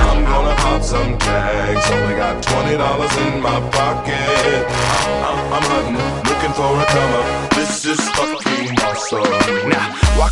I'm 0.00 0.24
gonna 0.24 0.56
pop 0.56 0.82
some 0.82 1.16
tags. 1.18 1.90
Only 1.90 2.16
got 2.16 2.42
twenty 2.42 2.76
dollars 2.76 3.16
in 3.18 3.40
my 3.40 3.60
pocket. 3.70 4.66
I'm, 5.22 5.52
I'm 5.52 5.62
hunting, 5.62 5.94
looking 6.24 6.52
for 6.54 6.80
a 6.80 6.84
come 6.86 7.27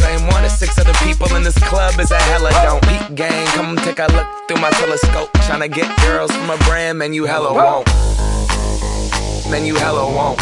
same 0.00 0.26
one 0.28 0.44
as 0.44 0.58
six 0.58 0.78
other 0.78 0.94
people 1.04 1.34
in 1.36 1.42
this 1.42 1.58
club 1.68 1.98
is 2.00 2.10
a 2.10 2.18
hella 2.30 2.50
don't. 2.64 2.82
Peak 2.88 3.14
gang, 3.14 3.46
come 3.56 3.76
take 3.76 3.98
a 3.98 4.08
look 4.16 4.26
through 4.48 4.60
my 4.60 4.70
telescope. 4.70 5.30
Tryna 5.46 5.72
get 5.72 5.88
girls 6.00 6.32
from 6.32 6.50
a 6.50 6.56
brand, 6.68 6.98
man, 6.98 7.12
you 7.12 7.24
hella 7.24 7.52
won't. 7.52 7.86
Man, 9.50 9.66
you 9.66 9.74
hella 9.74 10.04
won't. 10.06 10.40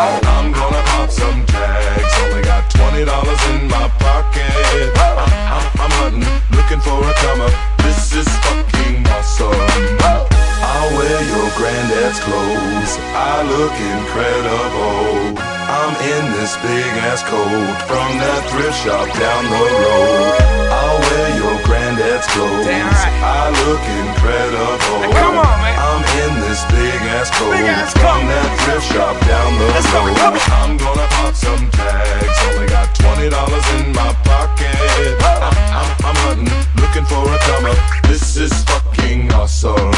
Oh, 0.00 0.20
I'm 0.24 0.52
gonna 0.52 0.82
pop 0.90 1.10
some 1.10 1.44
tags. 1.46 2.14
Only 2.22 2.42
got 2.42 2.70
twenty 2.70 3.04
dollars 3.04 3.42
in 3.50 3.68
my 3.68 3.88
pocket. 3.98 4.92
I'm, 4.96 5.18
I'm, 5.18 5.66
I'm 5.82 5.90
hunting, 6.00 6.26
looking 6.56 6.80
for 6.80 6.98
a 7.08 7.14
come 7.14 7.40
up. 7.40 7.52
This 7.78 8.12
is 8.12 8.28
fucking 8.44 9.06
awesome. 9.06 10.27
I'll 10.68 10.90
wear 10.96 11.20
your 11.32 11.48
granddad's 11.56 12.20
clothes. 12.20 12.92
I 13.16 13.42
look 13.42 13.74
incredible. 13.74 15.36
I'm 15.68 15.92
in 16.00 16.24
this 16.36 16.56
big 16.64 16.90
ass 17.08 17.22
coat 17.24 17.76
from 17.88 18.08
that 18.20 18.40
thrift 18.52 18.76
shop 18.84 19.04
down 19.20 19.42
the 19.52 19.64
road. 19.84 20.32
I'll 20.72 21.00
wear 21.00 21.28
your 21.36 21.56
granddad's 21.68 22.26
clothes. 22.32 22.68
I 22.68 23.52
look 23.64 23.82
incredible. 23.84 25.12
come 25.12 25.36
on, 25.40 25.56
man. 25.60 25.76
I'm 25.76 26.04
in 26.24 26.32
this 26.44 26.64
big 26.72 27.00
ass 27.16 27.28
coat 27.36 27.52
Big 27.52 27.68
ass 27.68 27.92
from 27.92 28.24
coat. 28.24 28.32
that 28.32 28.48
thrift 28.64 28.86
shop 28.92 29.16
down 29.28 29.50
the 29.60 29.66
Let's 29.76 29.88
go, 29.92 30.00
road. 30.04 30.16
on. 30.16 30.40
I'm 30.56 30.76
gonna 30.80 31.08
pop 31.16 31.34
some 31.36 31.64
tags. 31.72 32.36
Only 32.48 32.68
got 32.68 32.88
twenty 33.18 33.30
dollars 33.30 33.64
in 33.80 33.92
my 33.92 34.14
pocket. 34.24 34.76
I'm, 35.20 35.52
I'm, 35.74 35.90
I'm 36.06 36.16
hunting, 36.24 36.54
looking 36.80 37.04
for 37.06 37.24
a 37.26 37.38
come 37.38 37.66
up. 37.66 37.78
This 38.04 38.36
is 38.36 38.52
fucking 38.64 39.32
awesome. 39.32 39.90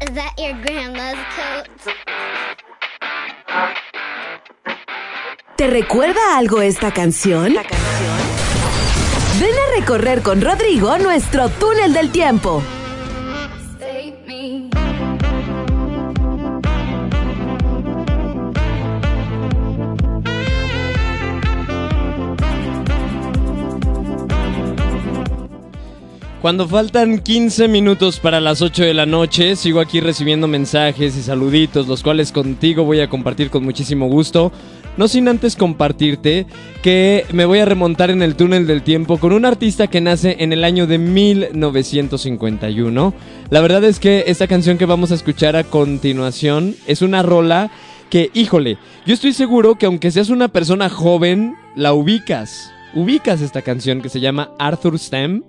Is 0.00 0.10
that 0.14 0.32
your 0.38 0.54
grandma's 0.62 1.16
coat? 1.34 1.68
¿Te 5.56 5.66
recuerda 5.66 6.36
algo 6.36 6.60
esta 6.60 6.92
canción? 6.92 7.54
Ven 9.40 9.54
a 9.54 9.80
recorrer 9.80 10.22
con 10.22 10.40
Rodrigo 10.40 10.98
nuestro 10.98 11.48
túnel 11.48 11.92
del 11.92 12.10
tiempo. 12.10 12.62
Cuando 26.42 26.68
faltan 26.68 27.20
15 27.20 27.66
minutos 27.66 28.20
para 28.20 28.40
las 28.40 28.60
8 28.60 28.84
de 28.84 28.94
la 28.94 29.06
noche, 29.06 29.56
sigo 29.56 29.80
aquí 29.80 30.00
recibiendo 30.00 30.46
mensajes 30.46 31.16
y 31.16 31.22
saluditos, 31.22 31.88
los 31.88 32.02
cuales 32.02 32.30
contigo 32.30 32.84
voy 32.84 33.00
a 33.00 33.08
compartir 33.08 33.48
con 33.48 33.64
muchísimo 33.64 34.06
gusto. 34.06 34.52
No 34.98 35.08
sin 35.08 35.28
antes 35.28 35.56
compartirte 35.56 36.46
que 36.82 37.24
me 37.32 37.46
voy 37.46 37.60
a 37.60 37.64
remontar 37.64 38.10
en 38.10 38.20
el 38.22 38.36
túnel 38.36 38.66
del 38.66 38.82
tiempo 38.82 39.16
con 39.18 39.32
un 39.32 39.46
artista 39.46 39.88
que 39.88 40.02
nace 40.02 40.36
en 40.38 40.52
el 40.52 40.62
año 40.62 40.86
de 40.86 40.98
1951. 40.98 43.14
La 43.50 43.60
verdad 43.60 43.82
es 43.84 43.98
que 43.98 44.24
esta 44.26 44.46
canción 44.46 44.78
que 44.78 44.86
vamos 44.86 45.12
a 45.12 45.16
escuchar 45.16 45.56
a 45.56 45.64
continuación 45.64 46.76
es 46.86 47.02
una 47.02 47.22
rola 47.22 47.70
que, 48.10 48.30
híjole, 48.34 48.78
yo 49.04 49.14
estoy 49.14 49.32
seguro 49.32 49.76
que 49.76 49.86
aunque 49.86 50.10
seas 50.10 50.28
una 50.28 50.48
persona 50.48 50.90
joven, 50.90 51.56
la 51.74 51.92
ubicas. 51.92 52.70
Ubicas 52.94 53.40
esta 53.40 53.62
canción 53.62 54.00
que 54.00 54.10
se 54.10 54.20
llama 54.20 54.50
Arthur 54.58 54.98
Stem. 54.98 55.42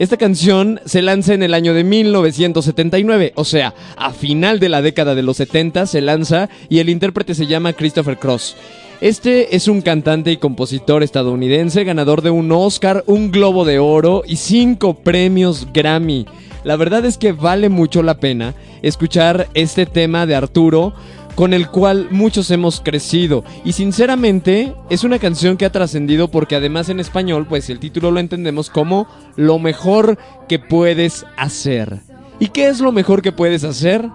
Esta 0.00 0.16
canción 0.16 0.80
se 0.86 1.02
lanza 1.02 1.34
en 1.34 1.42
el 1.42 1.52
año 1.52 1.74
de 1.74 1.84
1979, 1.84 3.34
o 3.34 3.44
sea, 3.44 3.74
a 3.98 4.14
final 4.14 4.58
de 4.58 4.70
la 4.70 4.80
década 4.80 5.14
de 5.14 5.22
los 5.22 5.36
70 5.36 5.84
se 5.84 6.00
lanza 6.00 6.48
y 6.70 6.78
el 6.78 6.88
intérprete 6.88 7.34
se 7.34 7.46
llama 7.46 7.74
Christopher 7.74 8.16
Cross. 8.16 8.56
Este 9.02 9.54
es 9.54 9.68
un 9.68 9.82
cantante 9.82 10.32
y 10.32 10.38
compositor 10.38 11.02
estadounidense, 11.02 11.84
ganador 11.84 12.22
de 12.22 12.30
un 12.30 12.50
Oscar, 12.50 13.04
un 13.08 13.30
Globo 13.30 13.66
de 13.66 13.78
Oro 13.78 14.22
y 14.26 14.36
cinco 14.36 14.94
premios 14.94 15.68
Grammy. 15.70 16.24
La 16.64 16.76
verdad 16.76 17.04
es 17.04 17.18
que 17.18 17.32
vale 17.32 17.68
mucho 17.68 18.02
la 18.02 18.14
pena 18.14 18.54
escuchar 18.80 19.48
este 19.52 19.84
tema 19.84 20.24
de 20.24 20.34
Arturo 20.34 20.94
con 21.40 21.54
el 21.54 21.68
cual 21.68 22.08
muchos 22.10 22.50
hemos 22.50 22.82
crecido. 22.82 23.44
Y 23.64 23.72
sinceramente 23.72 24.74
es 24.90 25.04
una 25.04 25.18
canción 25.18 25.56
que 25.56 25.64
ha 25.64 25.72
trascendido 25.72 26.30
porque 26.30 26.54
además 26.54 26.90
en 26.90 27.00
español, 27.00 27.46
pues 27.48 27.70
el 27.70 27.78
título 27.78 28.10
lo 28.10 28.20
entendemos 28.20 28.68
como 28.68 29.08
lo 29.36 29.58
mejor 29.58 30.18
que 30.50 30.58
puedes 30.58 31.24
hacer. 31.38 32.00
¿Y 32.40 32.48
qué 32.48 32.68
es 32.68 32.80
lo 32.80 32.92
mejor 32.92 33.22
que 33.22 33.32
puedes 33.32 33.64
hacer? 33.64 34.06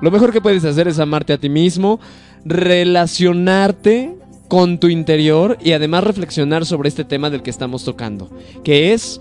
Lo 0.00 0.10
mejor 0.10 0.32
que 0.32 0.40
puedes 0.40 0.64
hacer 0.64 0.88
es 0.88 0.98
amarte 0.98 1.32
a 1.32 1.38
ti 1.38 1.48
mismo, 1.48 2.00
relacionarte 2.44 4.16
con 4.48 4.78
tu 4.78 4.88
interior 4.88 5.58
y 5.62 5.74
además 5.74 6.02
reflexionar 6.02 6.66
sobre 6.66 6.88
este 6.88 7.04
tema 7.04 7.30
del 7.30 7.44
que 7.44 7.50
estamos 7.50 7.84
tocando, 7.84 8.28
que 8.64 8.92
es 8.92 9.20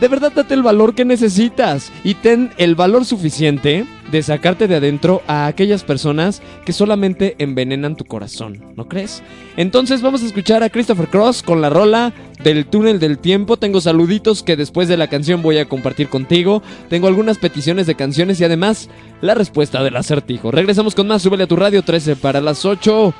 de 0.00 0.08
verdad 0.08 0.32
date 0.32 0.54
el 0.54 0.62
valor 0.62 0.94
que 0.94 1.04
necesitas 1.04 1.92
y 2.02 2.14
ten 2.14 2.50
el 2.56 2.74
valor 2.74 3.04
suficiente 3.04 3.86
de 4.10 4.22
sacarte 4.22 4.68
de 4.68 4.76
adentro 4.76 5.22
a 5.26 5.46
aquellas 5.46 5.82
personas 5.82 6.42
que 6.64 6.72
solamente 6.72 7.34
envenenan 7.38 7.96
tu 7.96 8.04
corazón, 8.04 8.62
¿no 8.76 8.88
crees? 8.88 9.22
Entonces 9.56 10.02
vamos 10.02 10.22
a 10.22 10.26
escuchar 10.26 10.62
a 10.62 10.70
Christopher 10.70 11.08
Cross 11.08 11.42
con 11.42 11.60
la 11.60 11.70
rola 11.70 12.12
del 12.42 12.66
túnel 12.66 12.98
del 12.98 13.18
tiempo. 13.18 13.56
Tengo 13.56 13.80
saluditos 13.80 14.42
que 14.42 14.56
después 14.56 14.88
de 14.88 14.96
la 14.96 15.08
canción 15.08 15.42
voy 15.42 15.58
a 15.58 15.68
compartir 15.68 16.08
contigo. 16.08 16.62
Tengo 16.88 17.08
algunas 17.08 17.38
peticiones 17.38 17.86
de 17.86 17.94
canciones 17.94 18.40
y 18.40 18.44
además 18.44 18.88
la 19.20 19.34
respuesta 19.34 19.82
del 19.82 19.96
acertijo. 19.96 20.50
Regresamos 20.50 20.94
con 20.94 21.08
más, 21.08 21.22
súbele 21.22 21.44
a 21.44 21.48
tu 21.48 21.56
radio 21.56 21.82
13 21.82 22.16
para 22.16 22.40
las 22.40 22.64
8 22.64 23.14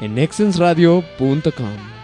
en 0.00 0.18
exensradio.com. 0.18 1.99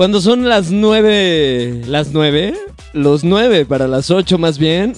Cuando 0.00 0.22
son 0.22 0.48
las 0.48 0.70
nueve, 0.70 1.82
las 1.86 2.14
nueve, 2.14 2.54
los 2.94 3.22
nueve 3.22 3.66
para 3.66 3.86
las 3.86 4.10
ocho 4.10 4.38
más 4.38 4.58
bien. 4.58 4.94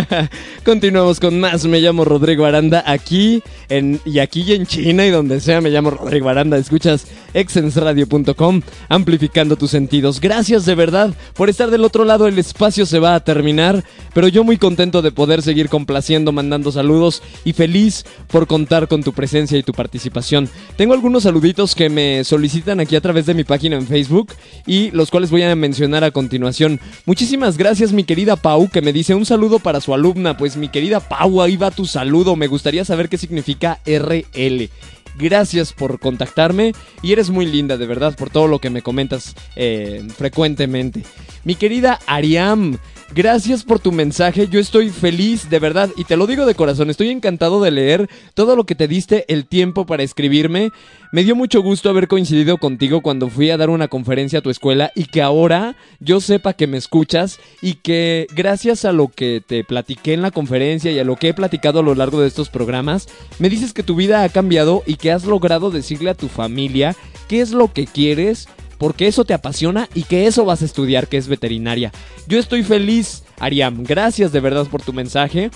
Continuamos 0.66 1.18
con 1.18 1.40
más. 1.40 1.64
Me 1.64 1.80
llamo 1.80 2.04
Rodrigo 2.04 2.44
Aranda 2.44 2.84
aquí 2.86 3.42
en, 3.70 4.02
y 4.04 4.18
aquí 4.18 4.52
en 4.52 4.66
China 4.66 5.06
y 5.06 5.10
donde 5.10 5.40
sea 5.40 5.62
me 5.62 5.70
llamo 5.70 5.92
Rodrigo 5.92 6.28
Aranda. 6.28 6.58
Escuchas 6.58 7.06
exensradio.com 7.34 8.62
amplificando 8.88 9.56
tus 9.56 9.70
sentidos. 9.70 10.20
Gracias 10.20 10.64
de 10.64 10.74
verdad 10.74 11.12
por 11.34 11.50
estar 11.50 11.70
del 11.70 11.84
otro 11.84 12.04
lado. 12.04 12.26
El 12.26 12.38
espacio 12.38 12.86
se 12.86 12.98
va 12.98 13.14
a 13.14 13.24
terminar, 13.24 13.84
pero 14.14 14.28
yo 14.28 14.44
muy 14.44 14.56
contento 14.56 15.02
de 15.02 15.12
poder 15.12 15.42
seguir 15.42 15.68
complaciendo, 15.68 16.32
mandando 16.32 16.72
saludos 16.72 17.22
y 17.44 17.52
feliz 17.52 18.04
por 18.28 18.46
contar 18.46 18.88
con 18.88 19.02
tu 19.02 19.12
presencia 19.12 19.58
y 19.58 19.62
tu 19.62 19.72
participación. 19.72 20.48
Tengo 20.76 20.94
algunos 20.94 21.24
saluditos 21.24 21.74
que 21.74 21.90
me 21.90 22.24
solicitan 22.24 22.80
aquí 22.80 22.96
a 22.96 23.00
través 23.00 23.26
de 23.26 23.34
mi 23.34 23.44
página 23.44 23.76
en 23.76 23.86
Facebook 23.86 24.32
y 24.66 24.90
los 24.92 25.10
cuales 25.10 25.30
voy 25.30 25.42
a 25.42 25.54
mencionar 25.54 26.04
a 26.04 26.10
continuación. 26.10 26.80
Muchísimas 27.04 27.58
gracias 27.58 27.92
mi 27.92 28.04
querida 28.04 28.36
Pau 28.36 28.70
que 28.70 28.82
me 28.82 28.92
dice 28.92 29.14
un 29.14 29.26
saludo 29.26 29.58
para 29.58 29.80
su 29.80 29.92
alumna. 29.94 30.36
Pues 30.36 30.56
mi 30.56 30.68
querida 30.68 31.00
Pau, 31.00 31.42
ahí 31.42 31.56
va 31.56 31.70
tu 31.70 31.86
saludo. 31.86 32.36
Me 32.36 32.46
gustaría 32.46 32.84
saber 32.84 33.08
qué 33.08 33.18
significa 33.18 33.80
RL. 33.84 34.70
Gracias 35.16 35.72
por 35.72 36.00
contactarme 36.00 36.72
y 37.02 37.12
eres 37.12 37.30
muy 37.30 37.46
linda, 37.46 37.76
de 37.76 37.86
verdad, 37.86 38.16
por 38.16 38.30
todo 38.30 38.48
lo 38.48 38.58
que 38.58 38.70
me 38.70 38.82
comentas 38.82 39.34
eh, 39.56 40.06
frecuentemente. 40.16 41.04
Mi 41.44 41.54
querida 41.54 42.00
Ariam, 42.06 42.78
gracias 43.14 43.64
por 43.64 43.78
tu 43.78 43.92
mensaje. 43.92 44.48
Yo 44.48 44.60
estoy 44.60 44.90
feliz, 44.90 45.50
de 45.50 45.58
verdad, 45.58 45.90
y 45.96 46.04
te 46.04 46.16
lo 46.16 46.26
digo 46.26 46.46
de 46.46 46.54
corazón. 46.54 46.90
Estoy 46.90 47.10
encantado 47.10 47.62
de 47.62 47.70
leer 47.70 48.08
todo 48.34 48.56
lo 48.56 48.64
que 48.64 48.74
te 48.74 48.88
diste 48.88 49.24
el 49.28 49.46
tiempo 49.46 49.86
para 49.86 50.02
escribirme. 50.02 50.72
Me 51.12 51.24
dio 51.24 51.36
mucho 51.36 51.62
gusto 51.62 51.90
haber 51.90 52.08
coincidido 52.08 52.58
contigo 52.58 53.00
cuando 53.00 53.28
fui 53.28 53.50
a 53.50 53.56
dar 53.56 53.70
una 53.70 53.88
conferencia 53.88 54.40
a 54.40 54.42
tu 54.42 54.50
escuela 54.50 54.90
y 54.94 55.04
que 55.04 55.22
ahora 55.22 55.76
yo 56.00 56.20
sepa 56.20 56.54
que 56.54 56.66
me 56.66 56.76
escuchas 56.76 57.38
y 57.62 57.74
que 57.74 58.26
gracias 58.34 58.84
a 58.84 58.92
lo 58.92 59.08
que 59.08 59.42
te 59.46 59.64
platiqué 59.64 60.14
en 60.14 60.22
la 60.22 60.30
conferencia 60.30 60.90
y 60.90 60.98
a 60.98 61.04
lo 61.04 61.16
que 61.16 61.28
he 61.28 61.34
platicado 61.34 61.80
a 61.80 61.82
lo 61.82 61.94
largo 61.94 62.20
de 62.20 62.28
estos 62.28 62.48
programas, 62.48 63.08
me 63.38 63.48
dices 63.48 63.72
que 63.72 63.82
tu 63.82 63.94
vida 63.94 64.24
ha 64.24 64.28
cambiado 64.28 64.82
y 64.86 64.96
que 64.96 65.12
has 65.12 65.24
logrado 65.24 65.70
decirle 65.70 66.10
a 66.10 66.14
tu 66.14 66.28
familia 66.28 66.96
qué 67.28 67.40
es 67.40 67.52
lo 67.52 67.72
que 67.72 67.86
quieres 67.86 68.48
porque 68.78 69.06
eso 69.06 69.24
te 69.24 69.34
apasiona 69.34 69.88
y 69.94 70.04
que 70.04 70.26
eso 70.26 70.44
vas 70.44 70.62
a 70.62 70.64
estudiar, 70.64 71.08
que 71.08 71.16
es 71.16 71.28
veterinaria. 71.28 71.92
Yo 72.26 72.38
estoy 72.38 72.62
feliz, 72.62 73.24
Ariam. 73.38 73.84
Gracias 73.84 74.32
de 74.32 74.40
verdad 74.40 74.66
por 74.66 74.82
tu 74.82 74.92
mensaje. 74.92 75.50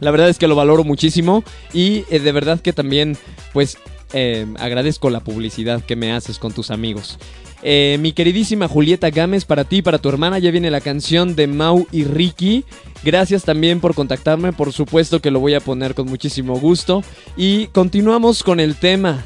La 0.00 0.10
verdad 0.10 0.28
es 0.28 0.38
que 0.38 0.48
lo 0.48 0.56
valoro 0.56 0.84
muchísimo 0.84 1.44
y 1.72 2.04
eh, 2.10 2.18
de 2.18 2.32
verdad 2.32 2.60
que 2.60 2.72
también, 2.72 3.16
pues, 3.52 3.78
eh, 4.12 4.46
agradezco 4.58 5.10
la 5.10 5.20
publicidad 5.20 5.80
que 5.82 5.96
me 5.96 6.12
haces 6.12 6.38
con 6.38 6.52
tus 6.52 6.70
amigos. 6.70 7.18
Eh, 7.62 7.96
mi 8.00 8.12
queridísima 8.12 8.66
Julieta 8.66 9.10
Gámez, 9.10 9.44
para 9.44 9.64
ti 9.64 9.76
y 9.76 9.82
para 9.82 9.98
tu 9.98 10.08
hermana 10.08 10.40
ya 10.40 10.50
viene 10.50 10.70
la 10.70 10.80
canción 10.80 11.36
de 11.36 11.46
Mau 11.46 11.86
y 11.92 12.04
Ricky. 12.04 12.64
Gracias 13.04 13.44
también 13.44 13.80
por 13.80 13.94
contactarme, 13.94 14.52
por 14.52 14.72
supuesto 14.72 15.20
que 15.20 15.30
lo 15.30 15.38
voy 15.40 15.54
a 15.54 15.60
poner 15.60 15.94
con 15.94 16.08
muchísimo 16.08 16.58
gusto. 16.58 17.04
Y 17.36 17.68
continuamos 17.68 18.42
con 18.42 18.58
el 18.58 18.74
tema. 18.74 19.24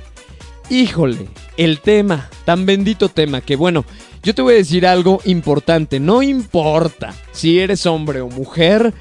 Híjole, 0.69 1.29
el 1.57 1.81
tema, 1.81 2.29
tan 2.45 2.67
bendito 2.67 3.09
tema 3.09 3.41
que 3.41 3.55
bueno, 3.55 3.85
yo 4.25 4.35
te 4.35 4.43
voy 4.43 4.55
a 4.55 4.57
decir 4.57 4.85
algo 4.85 5.21
importante, 5.25 6.01
no 6.01 6.23
importa 6.23 7.15
si 7.31 7.61
eres 7.61 7.87
hombre 7.87 8.21
o 8.21 8.29
mujer, 8.29 8.93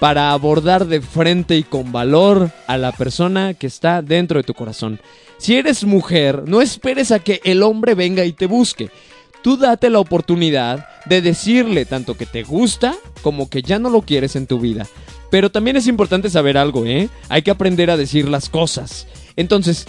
para 0.00 0.32
abordar 0.32 0.86
de 0.86 1.00
frente 1.00 1.56
y 1.56 1.62
con 1.62 1.92
valor 1.92 2.50
a 2.66 2.76
la 2.76 2.90
persona 2.90 3.54
que 3.54 3.68
está 3.68 4.02
dentro 4.02 4.40
de 4.40 4.42
tu 4.42 4.52
corazón. 4.52 4.98
Si 5.38 5.54
eres 5.54 5.84
mujer, 5.84 6.42
no 6.44 6.60
esperes 6.60 7.12
a 7.12 7.20
que 7.20 7.40
el 7.44 7.62
hombre 7.62 7.94
venga 7.94 8.24
y 8.24 8.32
te 8.32 8.46
busque. 8.46 8.90
Tú 9.44 9.56
date 9.56 9.90
la 9.90 10.00
oportunidad 10.00 10.88
de 11.06 11.22
decirle 11.22 11.84
tanto 11.84 12.16
que 12.16 12.26
te 12.26 12.42
gusta 12.42 12.96
como 13.22 13.48
que 13.48 13.62
ya 13.62 13.78
no 13.78 13.90
lo 13.90 14.02
quieres 14.02 14.34
en 14.34 14.48
tu 14.48 14.58
vida. 14.58 14.88
Pero 15.30 15.52
también 15.52 15.76
es 15.76 15.86
importante 15.86 16.28
saber 16.30 16.58
algo, 16.58 16.84
¿eh? 16.84 17.08
Hay 17.28 17.42
que 17.42 17.52
aprender 17.52 17.88
a 17.88 17.96
decir 17.96 18.28
las 18.28 18.48
cosas. 18.48 19.06
Entonces, 19.36 19.86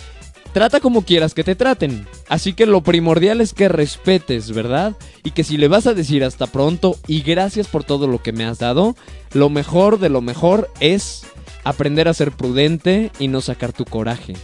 Trata 0.53 0.79
como 0.79 1.01
quieras 1.01 1.33
que 1.33 1.43
te 1.43 1.55
traten. 1.55 2.07
Así 2.29 2.53
que 2.53 2.67
lo 2.67 2.81
primordial 2.81 3.41
es 3.41 3.53
que 3.53 3.69
respetes, 3.69 4.51
¿verdad? 4.51 4.93
Y 5.23 5.31
que 5.31 5.43
si 5.43 5.57
le 5.57 5.67
vas 5.67 5.87
a 5.87 5.95
decir 5.95 6.23
hasta 6.23 6.45
pronto 6.45 6.95
y 7.07 7.21
gracias 7.21 7.67
por 7.67 7.83
todo 7.83 8.05
lo 8.05 8.21
que 8.21 8.33
me 8.33 8.45
has 8.45 8.59
dado, 8.59 8.95
lo 9.33 9.49
mejor 9.49 9.99
de 9.99 10.09
lo 10.09 10.21
mejor 10.21 10.69
es 10.79 11.25
aprender 11.63 12.07
a 12.07 12.13
ser 12.13 12.31
prudente 12.31 13.11
y 13.17 13.29
no 13.29 13.41
sacar 13.41 13.73
tu 13.73 13.83
coraje. 13.83 14.35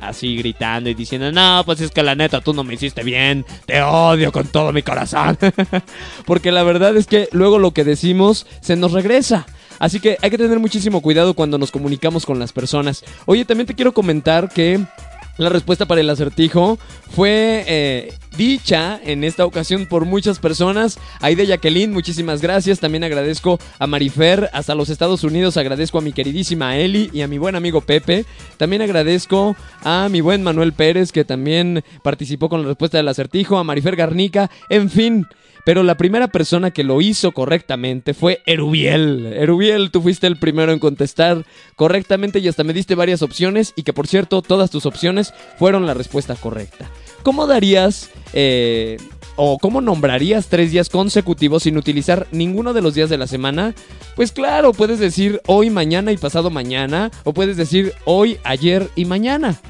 Así 0.00 0.34
gritando 0.34 0.88
y 0.88 0.94
diciendo, 0.94 1.30
no, 1.30 1.62
pues 1.66 1.82
es 1.82 1.90
que 1.90 2.02
la 2.02 2.14
neta 2.14 2.40
tú 2.40 2.54
no 2.54 2.64
me 2.64 2.72
hiciste 2.72 3.02
bien, 3.02 3.44
te 3.66 3.82
odio 3.82 4.32
con 4.32 4.46
todo 4.46 4.72
mi 4.72 4.82
corazón. 4.82 5.36
Porque 6.24 6.52
la 6.52 6.62
verdad 6.62 6.96
es 6.96 7.06
que 7.06 7.28
luego 7.32 7.58
lo 7.58 7.72
que 7.72 7.84
decimos 7.84 8.46
se 8.62 8.76
nos 8.76 8.92
regresa. 8.92 9.46
Así 9.78 10.00
que 10.00 10.16
hay 10.22 10.30
que 10.30 10.38
tener 10.38 10.58
muchísimo 10.58 11.02
cuidado 11.02 11.34
cuando 11.34 11.58
nos 11.58 11.70
comunicamos 11.70 12.24
con 12.24 12.38
las 12.38 12.52
personas. 12.52 13.04
Oye, 13.26 13.44
también 13.44 13.66
te 13.66 13.74
quiero 13.74 13.92
comentar 13.92 14.48
que 14.48 14.80
la 15.40 15.48
respuesta 15.48 15.86
para 15.86 16.00
el 16.02 16.10
acertijo 16.10 16.78
fue 17.10 17.64
eh, 17.66 18.12
dicha 18.36 19.00
en 19.02 19.24
esta 19.24 19.46
ocasión 19.46 19.86
por 19.86 20.04
muchas 20.04 20.38
personas. 20.38 20.98
Aide 21.20 21.46
Jacqueline, 21.46 21.92
muchísimas 21.92 22.42
gracias. 22.42 22.78
También 22.78 23.04
agradezco 23.04 23.58
a 23.78 23.86
Marifer 23.86 24.50
hasta 24.52 24.74
los 24.74 24.90
Estados 24.90 25.24
Unidos. 25.24 25.56
Agradezco 25.56 25.98
a 25.98 26.02
mi 26.02 26.12
queridísima 26.12 26.76
Eli 26.76 27.10
y 27.12 27.22
a 27.22 27.26
mi 27.26 27.38
buen 27.38 27.56
amigo 27.56 27.80
Pepe. 27.80 28.26
También 28.58 28.82
agradezco 28.82 29.56
a 29.82 30.08
mi 30.10 30.20
buen 30.20 30.42
Manuel 30.42 30.74
Pérez 30.74 31.10
que 31.10 31.24
también 31.24 31.84
participó 32.02 32.50
con 32.50 32.60
la 32.62 32.68
respuesta 32.68 32.98
del 32.98 33.08
acertijo. 33.08 33.56
A 33.56 33.64
Marifer 33.64 33.96
Garnica. 33.96 34.50
En 34.68 34.90
fin. 34.90 35.26
Pero 35.64 35.82
la 35.82 35.96
primera 35.96 36.28
persona 36.28 36.70
que 36.70 36.84
lo 36.84 37.00
hizo 37.00 37.32
correctamente 37.32 38.14
fue 38.14 38.42
Erubiel. 38.46 39.26
Erubiel, 39.26 39.90
tú 39.90 40.02
fuiste 40.02 40.26
el 40.26 40.38
primero 40.38 40.72
en 40.72 40.78
contestar 40.78 41.44
correctamente 41.76 42.38
y 42.38 42.48
hasta 42.48 42.64
me 42.64 42.72
diste 42.72 42.94
varias 42.94 43.22
opciones 43.22 43.72
y 43.76 43.82
que 43.82 43.92
por 43.92 44.06
cierto 44.06 44.42
todas 44.42 44.70
tus 44.70 44.86
opciones 44.86 45.34
fueron 45.58 45.86
la 45.86 45.94
respuesta 45.94 46.34
correcta. 46.34 46.90
¿Cómo 47.22 47.46
darías 47.46 48.10
eh, 48.32 48.96
o 49.36 49.58
cómo 49.58 49.80
nombrarías 49.80 50.48
tres 50.48 50.72
días 50.72 50.88
consecutivos 50.88 51.64
sin 51.64 51.76
utilizar 51.76 52.26
ninguno 52.32 52.72
de 52.72 52.82
los 52.82 52.94
días 52.94 53.10
de 53.10 53.18
la 53.18 53.26
semana? 53.26 53.74
Pues 54.16 54.32
claro, 54.32 54.72
puedes 54.72 54.98
decir 54.98 55.40
hoy, 55.46 55.70
mañana 55.70 56.12
y 56.12 56.16
pasado 56.16 56.50
mañana 56.50 57.10
o 57.24 57.34
puedes 57.34 57.56
decir 57.56 57.92
hoy, 58.04 58.38
ayer 58.44 58.88
y 58.96 59.04
mañana. 59.04 59.60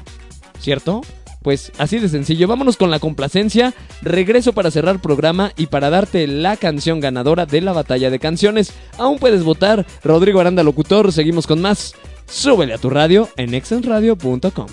¿Cierto? 0.59 1.01
Pues 1.41 1.71
así 1.77 1.99
de 1.99 2.07
sencillo, 2.07 2.47
vámonos 2.47 2.77
con 2.77 2.91
la 2.91 2.99
complacencia, 2.99 3.73
regreso 4.01 4.53
para 4.53 4.69
cerrar 4.69 5.01
programa 5.01 5.51
y 5.57 5.67
para 5.67 5.89
darte 5.89 6.27
la 6.27 6.55
canción 6.55 6.99
ganadora 6.99 7.45
de 7.45 7.61
la 7.61 7.73
batalla 7.73 8.09
de 8.09 8.19
canciones. 8.19 8.73
Aún 8.97 9.17
puedes 9.17 9.43
votar, 9.43 9.85
Rodrigo 10.03 10.39
Aranda 10.39 10.63
Locutor, 10.63 11.11
seguimos 11.11 11.47
con 11.47 11.61
más. 11.61 11.95
Súbele 12.27 12.73
a 12.73 12.77
tu 12.77 12.89
radio 12.89 13.27
en 13.37 13.53
exenradio.com. 13.55 14.67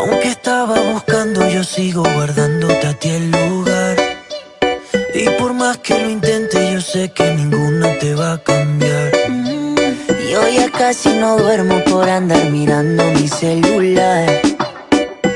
Aunque 0.00 0.28
estaba 0.28 0.80
buscando, 0.92 1.46
yo 1.50 1.62
sigo 1.62 2.02
guardándote 2.02 2.86
a 2.86 2.94
ti 2.94 3.10
el 3.10 3.30
lugar. 3.30 3.99
Y 5.12 5.28
por 5.38 5.52
más 5.54 5.78
que 5.78 5.98
lo 5.98 6.08
intente, 6.08 6.72
yo 6.72 6.80
sé 6.80 7.10
que 7.10 7.34
ninguna 7.34 7.98
te 7.98 8.14
va 8.14 8.34
a 8.34 8.38
cambiar. 8.38 9.10
Yo 10.30 10.48
ya 10.48 10.70
casi 10.70 11.08
no 11.14 11.36
duermo 11.36 11.82
por 11.84 12.08
andar 12.08 12.48
mirando 12.50 13.04
mi 13.12 13.26
celular. 13.26 14.40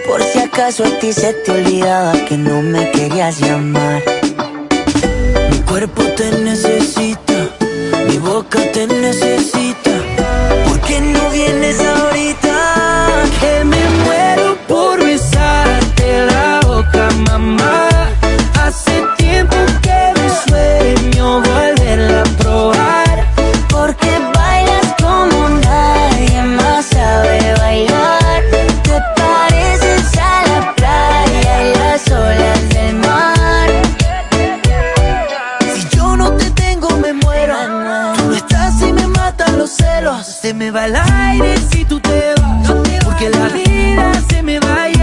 Por 0.06 0.22
si 0.22 0.38
acaso 0.38 0.84
a 0.84 0.98
ti 1.00 1.12
se 1.12 1.32
te 1.32 1.50
olvidaba 1.50 2.12
que 2.28 2.36
no 2.36 2.62
me 2.62 2.88
querías 2.92 3.40
llamar. 3.40 4.02
Mi 5.50 5.58
cuerpo 5.62 6.02
te 6.16 6.30
necesita, 6.38 7.48
mi 8.08 8.18
boca 8.18 8.60
te 8.72 8.86
necesita. 8.86 9.90
¿Por 10.68 10.80
qué 10.82 11.00
no 11.00 11.30
vienes 11.30 11.80
ahorita? 11.80 13.24
Que 13.40 13.64
me 13.64 13.82
muero 14.04 14.56
por 14.68 15.04
besarte 15.04 16.26
la 16.26 16.60
boca, 16.64 17.08
mamá. 17.26 17.93
no 21.24 21.40
volverla 21.40 22.20
a 22.20 22.30
probar. 22.42 23.16
Porque 23.74 24.10
bailas 24.38 24.88
como 25.02 25.38
nadie 25.48 26.42
más 26.58 26.84
sabe 26.94 27.38
bailar. 27.62 28.40
Te 28.88 28.96
pareces 29.20 30.06
a 30.30 30.34
la 30.50 30.60
playa 30.78 31.54
y 31.68 31.70
las 31.82 32.02
olas 32.24 32.62
del 32.74 32.94
mar. 33.08 33.68
Si 35.74 35.96
yo 35.96 36.16
no 36.16 36.26
te 36.40 36.50
tengo, 36.50 36.88
me 37.04 37.12
muero. 37.12 37.54
Tú 38.16 38.24
no 38.30 38.34
estás 38.42 38.74
y 38.82 38.92
me 38.92 39.06
matan 39.06 39.58
los 39.58 39.70
celos. 39.70 40.26
Se 40.26 40.52
me 40.52 40.70
va 40.70 40.84
el 40.86 40.96
aire 40.96 41.54
si 41.70 41.84
tú 41.84 42.00
te 42.00 42.34
vas. 42.40 42.70
Porque 43.04 43.30
la 43.30 43.46
vida 43.48 44.12
se 44.28 44.42
me 44.42 44.58
va 44.60 44.93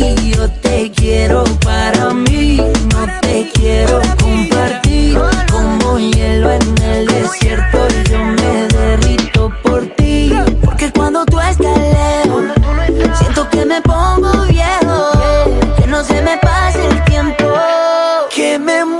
yo 0.00 0.48
te 0.62 0.90
quiero 0.92 1.44
para 1.62 2.14
mí, 2.14 2.56
no 2.56 3.06
te 3.20 3.50
quiero 3.52 4.00
compartir. 4.20 5.18
Como 5.50 5.98
hielo 5.98 6.52
en 6.52 6.82
el 6.82 7.06
desierto, 7.06 7.86
yo 8.10 8.18
me 8.18 8.66
derrito 8.68 9.52
por 9.62 9.86
ti. 9.96 10.32
Porque 10.64 10.90
cuando 10.92 11.24
tú 11.26 11.38
estás 11.38 11.76
lejos, 11.78 12.44
siento 13.18 13.48
que 13.50 13.64
me 13.66 13.82
pongo 13.82 14.44
viejo, 14.44 15.10
que 15.76 15.86
no 15.86 16.02
se 16.02 16.22
me 16.22 16.38
pase 16.38 16.86
el 16.86 17.04
tiempo, 17.04 17.44
que 18.34 18.58
me 18.58 18.99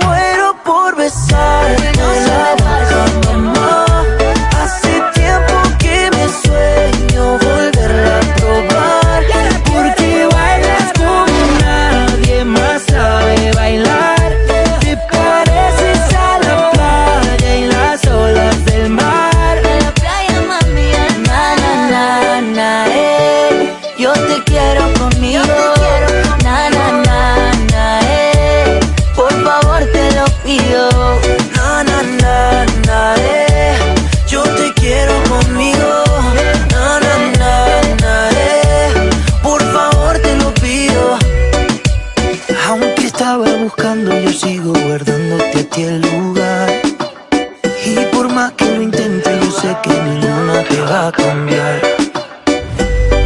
a 51.11 51.23
cambiar. 51.23 51.81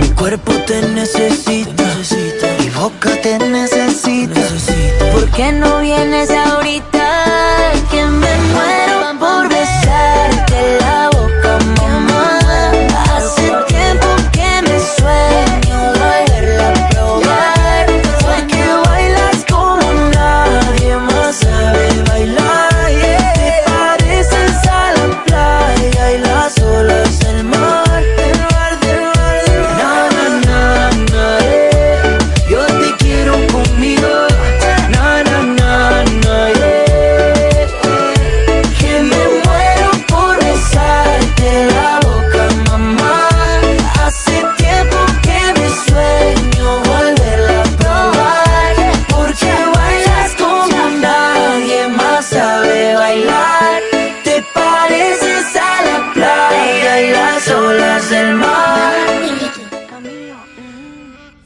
Mi 0.01 0.09
cuerpo 0.09 0.51
te 0.67 0.81
necesita, 0.81 1.83
mi 2.59 2.69
boca 2.69 3.09
te 3.21 3.37
necesita. 3.39 4.41
¿Por 5.13 5.29
qué 5.31 5.51
no 5.51 5.79
vienes 5.79 6.24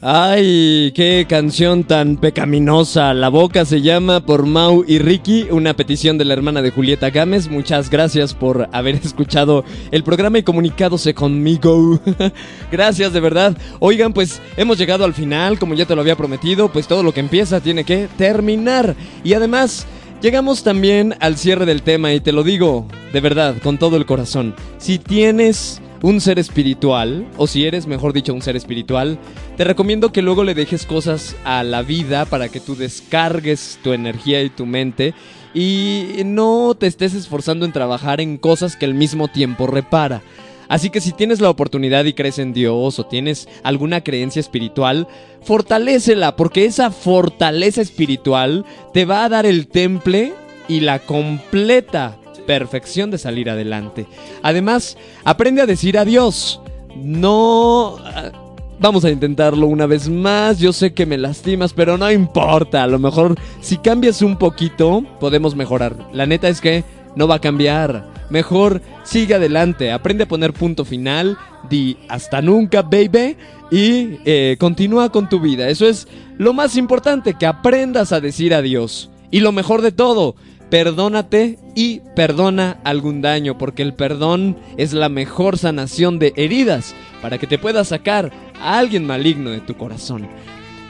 Ay, 0.02 0.92
qué 0.94 1.26
canción 1.28 1.84
tan 1.84 2.16
pecaminosa. 2.16 3.12
La 3.12 3.28
boca 3.28 3.66
se 3.66 3.82
llama 3.82 4.24
por 4.24 4.46
Mau 4.46 4.82
y 4.88 4.98
Ricky, 4.98 5.48
una 5.50 5.74
petición 5.74 6.16
de 6.16 6.24
la 6.24 6.32
hermana 6.32 6.62
de 6.62 6.70
Julieta 6.70 7.10
Gámez. 7.10 7.50
Muchas 7.50 7.90
gracias 7.90 8.32
por 8.32 8.70
haber 8.72 8.94
escuchado 9.04 9.62
el 9.90 10.02
programa 10.02 10.38
y 10.38 10.42
comunicadose 10.42 11.12
conmigo. 11.12 12.00
gracias 12.72 13.12
de 13.12 13.20
verdad. 13.20 13.54
Oigan, 13.78 14.14
pues 14.14 14.40
hemos 14.56 14.78
llegado 14.78 15.04
al 15.04 15.12
final, 15.12 15.58
como 15.58 15.74
ya 15.74 15.84
te 15.84 15.94
lo 15.94 16.00
había 16.00 16.16
prometido, 16.16 16.72
pues 16.72 16.88
todo 16.88 17.02
lo 17.02 17.12
que 17.12 17.20
empieza 17.20 17.60
tiene 17.60 17.84
que 17.84 18.08
terminar. 18.16 18.96
Y 19.22 19.34
además, 19.34 19.86
llegamos 20.22 20.62
también 20.62 21.14
al 21.20 21.36
cierre 21.36 21.66
del 21.66 21.82
tema 21.82 22.14
y 22.14 22.20
te 22.20 22.32
lo 22.32 22.42
digo 22.42 22.86
de 23.12 23.20
verdad, 23.20 23.56
con 23.62 23.76
todo 23.76 23.98
el 23.98 24.06
corazón. 24.06 24.54
Si 24.78 24.98
tienes 24.98 25.82
un 26.02 26.20
ser 26.20 26.38
espiritual, 26.38 27.26
o 27.36 27.46
si 27.46 27.66
eres, 27.66 27.86
mejor 27.86 28.12
dicho, 28.12 28.32
un 28.32 28.42
ser 28.42 28.56
espiritual, 28.56 29.18
te 29.56 29.64
recomiendo 29.64 30.12
que 30.12 30.22
luego 30.22 30.44
le 30.44 30.54
dejes 30.54 30.86
cosas 30.86 31.36
a 31.44 31.62
la 31.62 31.82
vida 31.82 32.24
para 32.24 32.48
que 32.48 32.60
tú 32.60 32.74
descargues 32.76 33.78
tu 33.82 33.92
energía 33.92 34.42
y 34.42 34.50
tu 34.50 34.66
mente 34.66 35.14
y 35.52 36.22
no 36.24 36.74
te 36.78 36.86
estés 36.86 37.14
esforzando 37.14 37.66
en 37.66 37.72
trabajar 37.72 38.20
en 38.20 38.38
cosas 38.38 38.76
que 38.76 38.86
al 38.86 38.94
mismo 38.94 39.28
tiempo 39.28 39.66
repara. 39.66 40.22
Así 40.68 40.90
que 40.90 41.00
si 41.00 41.10
tienes 41.10 41.40
la 41.40 41.50
oportunidad 41.50 42.04
y 42.04 42.12
crees 42.12 42.38
en 42.38 42.52
Dios 42.52 43.00
o 43.00 43.04
tienes 43.04 43.48
alguna 43.64 44.02
creencia 44.02 44.38
espiritual, 44.38 45.08
fortalécela, 45.42 46.36
porque 46.36 46.64
esa 46.64 46.92
fortaleza 46.92 47.82
espiritual 47.82 48.64
te 48.94 49.04
va 49.04 49.24
a 49.24 49.28
dar 49.28 49.46
el 49.46 49.66
temple 49.66 50.32
y 50.68 50.78
la 50.78 51.00
completa 51.00 52.19
perfección 52.50 53.12
de 53.12 53.18
salir 53.18 53.48
adelante. 53.48 54.08
Además, 54.42 54.96
aprende 55.22 55.62
a 55.62 55.66
decir 55.66 55.96
adiós. 55.96 56.60
No... 56.96 57.96
ah, 58.04 58.32
Vamos 58.80 59.04
a 59.04 59.10
intentarlo 59.10 59.66
una 59.66 59.86
vez 59.86 60.08
más. 60.08 60.58
Yo 60.58 60.72
sé 60.72 60.94
que 60.94 61.06
me 61.06 61.18
lastimas, 61.18 61.74
pero 61.74 61.96
no 61.96 62.10
importa. 62.10 62.82
A 62.82 62.86
lo 62.88 62.98
mejor 62.98 63.38
si 63.60 63.76
cambias 63.76 64.20
un 64.22 64.36
poquito, 64.36 65.04
podemos 65.20 65.54
mejorar. 65.54 65.94
La 66.14 66.24
neta 66.26 66.48
es 66.48 66.60
que 66.62 66.82
no 67.14 67.28
va 67.28 67.36
a 67.36 67.40
cambiar. 67.40 68.06
Mejor 68.30 68.80
sigue 69.04 69.34
adelante. 69.34 69.92
Aprende 69.92 70.24
a 70.24 70.28
poner 70.28 70.54
punto 70.54 70.84
final. 70.86 71.36
Di 71.68 71.98
hasta 72.08 72.40
nunca, 72.40 72.80
baby. 72.80 73.36
Y 73.70 74.18
eh, 74.24 74.56
continúa 74.58 75.12
con 75.12 75.28
tu 75.28 75.40
vida. 75.40 75.68
Eso 75.68 75.86
es 75.86 76.08
lo 76.38 76.54
más 76.54 76.74
importante, 76.76 77.34
que 77.34 77.46
aprendas 77.46 78.12
a 78.12 78.20
decir 78.20 78.54
adiós. 78.54 79.10
Y 79.30 79.40
lo 79.40 79.52
mejor 79.52 79.82
de 79.82 79.92
todo, 79.92 80.34
perdónate 80.70 81.58
y 81.74 82.00
perdona 82.14 82.78
algún 82.84 83.20
daño, 83.20 83.58
porque 83.58 83.82
el 83.82 83.92
perdón 83.92 84.56
es 84.76 84.92
la 84.92 85.08
mejor 85.08 85.58
sanación 85.58 86.18
de 86.18 86.32
heridas 86.36 86.94
para 87.20 87.38
que 87.38 87.46
te 87.46 87.58
puedas 87.58 87.88
sacar 87.88 88.30
a 88.60 88.78
alguien 88.78 89.06
maligno 89.06 89.50
de 89.50 89.60
tu 89.60 89.76
corazón. 89.76 90.28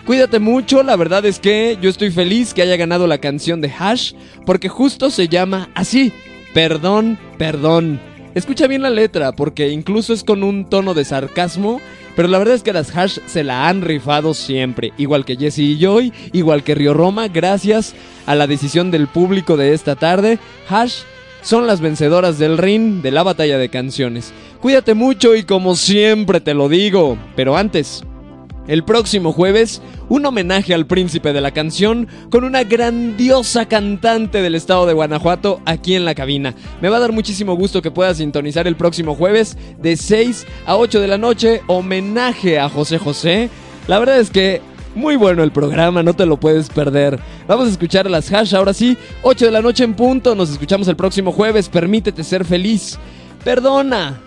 Cuídate 0.07 0.39
mucho, 0.39 0.83
la 0.83 0.97
verdad 0.97 1.25
es 1.25 1.39
que 1.39 1.79
yo 1.81 1.89
estoy 1.89 2.11
feliz 2.11 2.53
que 2.53 2.63
haya 2.63 2.77
ganado 2.77 3.07
la 3.07 3.19
canción 3.19 3.61
de 3.61 3.73
Hash, 3.77 4.13
porque 4.45 4.69
justo 4.69 5.11
se 5.11 5.29
llama 5.29 5.71
así, 5.75 6.13
perdón, 6.53 7.19
perdón. 7.39 8.01
Escucha 8.35 8.67
bien 8.67 8.83
la 8.83 8.91
letra, 8.91 9.33
porque 9.33 9.71
incluso 9.71 10.13
es 10.13 10.25
con 10.25 10.43
un 10.43 10.69
tono 10.69 10.95
de 10.95 11.05
sarcasmo, 11.05 11.81
pero 12.17 12.29
la 12.29 12.39
verdad 12.39 12.55
es 12.55 12.63
que 12.63 12.73
las 12.73 12.97
Hash 12.97 13.19
se 13.27 13.45
la 13.45 13.69
han 13.69 13.83
rifado 13.83 14.35
siempre, 14.35 14.93
igual 14.99 15.25
que 15.25 15.37
Jesse 15.37 15.59
y 15.61 15.79
Joy, 15.79 16.13
igual 16.33 16.63
que 16.63 16.75
Río 16.75 16.95
Roma, 16.95 17.29
gracias 17.29 17.95
a 18.27 18.35
la 18.35 18.47
decisión 18.47 18.91
del 18.91 19.07
público 19.09 19.57
de 19.57 19.75
esta 19.75 19.97
tarde. 19.97 20.39
Hash 20.69 21.03
son 21.43 21.67
las 21.67 21.81
vencedoras 21.81 22.39
del 22.39 22.59
ring 22.59 23.03
de 23.03 23.11
la 23.11 23.23
batalla 23.23 23.59
de 23.59 23.69
canciones. 23.69 24.33
Cuídate 24.61 24.95
mucho 24.95 25.35
y 25.35 25.45
como 25.45 25.75
siempre 25.75 26.41
te 26.41 26.55
lo 26.55 26.69
digo, 26.69 27.17
pero 27.35 27.57
antes, 27.57 28.03
el 28.71 28.85
próximo 28.85 29.33
jueves, 29.33 29.83
un 30.09 30.25
homenaje 30.25 30.73
al 30.73 30.87
príncipe 30.87 31.33
de 31.33 31.41
la 31.41 31.51
canción 31.51 32.07
con 32.31 32.45
una 32.45 32.63
grandiosa 32.63 33.67
cantante 33.67 34.43
del 34.43 34.55
estado 34.55 34.87
de 34.87 34.93
Guanajuato 34.93 35.61
aquí 35.67 35.97
en 35.97 36.05
la 36.05 36.15
cabina. 36.15 36.55
Me 36.81 36.89
va 36.89 36.99
a 36.99 37.01
dar 37.01 37.11
muchísimo 37.11 37.57
gusto 37.57 37.83
que 37.83 37.91
puedas 37.91 38.19
sintonizar 38.19 38.69
el 38.69 38.77
próximo 38.77 39.17
jueves 39.17 39.59
de 39.83 39.97
6 39.97 40.47
a 40.67 40.77
8 40.77 41.01
de 41.01 41.09
la 41.09 41.19
noche, 41.19 41.63
homenaje 41.67 42.61
a 42.61 42.69
José 42.69 42.99
José. 42.99 43.51
La 43.89 43.99
verdad 43.99 44.21
es 44.21 44.31
que 44.31 44.63
muy 44.95 45.17
bueno 45.17 45.43
el 45.43 45.51
programa, 45.51 46.05
no 46.05 46.15
te 46.15 46.25
lo 46.25 46.39
puedes 46.39 46.71
perder. 46.71 47.19
Vamos 47.49 47.67
a 47.67 47.73
escuchar 47.73 48.09
las 48.09 48.33
hash 48.33 48.55
ahora 48.55 48.73
sí, 48.73 48.97
8 49.23 49.47
de 49.47 49.51
la 49.51 49.63
noche 49.63 49.83
en 49.83 49.95
punto. 49.95 50.37
Nos 50.37 50.49
escuchamos 50.49 50.87
el 50.87 50.95
próximo 50.95 51.33
jueves. 51.33 51.69
Permítete 51.69 52.23
ser 52.23 52.45
feliz. 52.45 53.01
Perdona, 53.43 54.21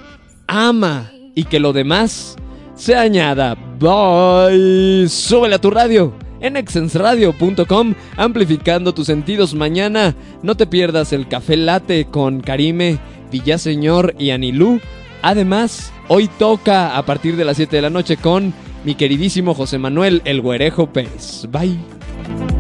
ama 0.48 1.14
y 1.34 1.45
que 1.45 1.61
lo 1.61 1.72
demás 1.72 2.36
se 2.75 2.95
añada. 2.95 3.55
Bye. 3.79 5.07
Súbele 5.09 5.55
a 5.55 5.61
tu 5.61 5.69
radio 5.69 6.13
en 6.43 6.57
exensradio.com, 6.57 7.93
amplificando 8.17 8.93
tus 8.93 9.07
sentidos 9.07 9.55
mañana. 9.55 10.15
No 10.43 10.55
te 10.55 10.67
pierdas 10.67 11.13
el 11.13 11.27
café 11.27 11.57
latte 11.57 12.05
con 12.05 12.41
Karime, 12.41 12.99
Villaseñor 13.31 14.13
y 14.19 14.31
Anilú. 14.31 14.79
Además, 15.21 15.91
hoy 16.09 16.29
toca 16.37 16.97
a 16.97 17.05
partir 17.05 17.37
de 17.37 17.45
las 17.45 17.57
7 17.57 17.77
de 17.77 17.81
la 17.81 17.89
noche 17.89 18.17
con 18.17 18.53
mi 18.83 18.95
queridísimo 18.95 19.53
José 19.53 19.77
Manuel 19.79 20.21
El 20.25 20.41
Güerejo 20.41 20.87
Pérez. 20.91 21.47
Bye. 21.49 22.52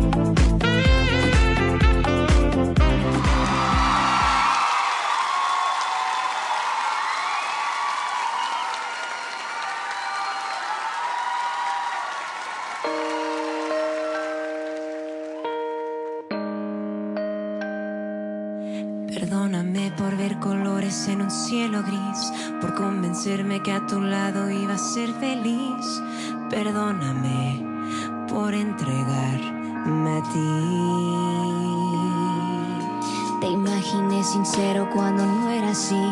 Tu 23.87 23.99
lado 24.01 24.49
iba 24.49 24.73
a 24.73 24.77
ser 24.77 25.13
feliz. 25.13 26.01
Perdóname 26.49 27.65
por 28.29 28.53
entregarme 28.53 30.17
a 30.17 30.23
ti. 30.31 31.33
Te 33.41 33.47
imaginé 33.47 34.23
sincero 34.23 34.89
cuando 34.93 35.25
no 35.25 35.49
era 35.49 35.69
así. 35.71 36.05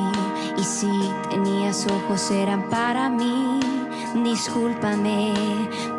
Y 0.58 0.64
si 0.64 0.92
tenías 1.30 1.88
ojos 1.88 2.32
eran 2.32 2.70
para 2.70 3.10
mí. 3.10 3.60
Discúlpame, 4.24 5.34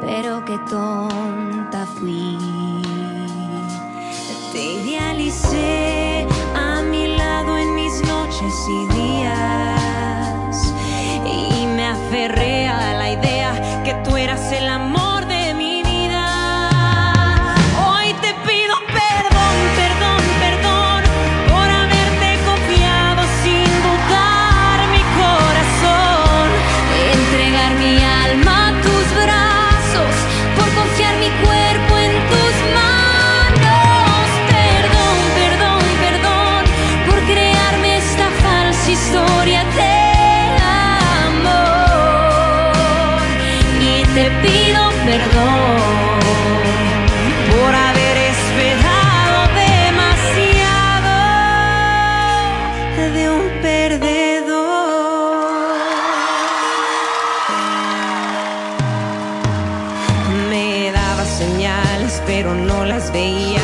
pero 0.00 0.44
qué 0.44 0.58
tonta 0.68 1.86
fui. 1.98 2.38
Te 4.52 4.74
idealicé 4.74 6.26
a 6.54 6.82
mi 6.82 7.16
lado 7.16 7.56
en 7.56 7.74
mis 7.74 8.02
noches 8.06 8.54
y 8.68 8.86
días. 8.94 9.81
A 12.14 12.92
la 12.98 13.10
idea 13.10 13.82
que 13.86 13.94
tú 14.04 14.18
eras 14.18 14.52
el 14.52 14.68
amor 14.68 15.24
de 15.24 15.54
mi 15.54 15.82
vida. 15.82 17.48
Hoy 17.88 18.12
te 18.20 18.34
pido 18.46 18.74
perdón, 18.92 19.54
perdón, 19.80 20.20
perdón 20.44 21.02
por 21.48 21.70
haberte 21.80 22.38
confiado 22.44 23.22
sin 23.42 23.64
dudar 23.86 24.78
mi 24.92 25.02
corazón. 25.16 26.48
Entregar 27.16 27.72
mi 27.76 27.96
alma 28.04 28.68
a 28.68 28.82
tus 28.82 29.04
brazos 29.24 30.12
por 30.54 30.68
confiar 30.74 31.16
mi 31.16 31.30
cuerpo 31.40 31.96
en 31.96 32.12
tus 32.28 32.54
manos. 32.76 34.28
Perdón, 34.52 35.16
perdón, 35.40 35.82
perdón 36.04 36.64
por 37.06 37.18
crearme 37.24 37.96
esta 37.96 38.28
falsa 38.42 38.90
historia 38.90 39.31
pido 44.42 44.90
perdón 45.04 46.20
por 47.50 47.74
haber 47.74 48.16
esperado 48.32 49.34
demasiado 49.54 51.14
de 53.14 53.30
un 53.30 53.44
perdedor. 53.62 54.12
Me 60.50 60.90
daba 60.92 61.24
señales, 61.24 62.22
pero 62.26 62.54
no 62.54 62.84
las 62.84 63.12
veía. 63.12 63.60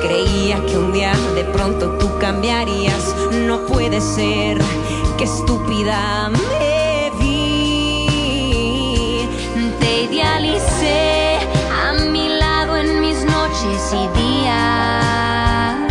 Creía 0.00 0.64
que 0.66 0.76
un 0.78 0.92
día 0.92 1.12
de 1.34 1.44
pronto 1.44 1.90
tú 1.98 2.18
cambiarías. 2.18 3.14
No 3.46 3.66
puede 3.66 4.00
ser, 4.00 4.58
que 5.18 5.24
estúpida 5.24 6.30
y 13.92 14.08
días. 14.18 15.84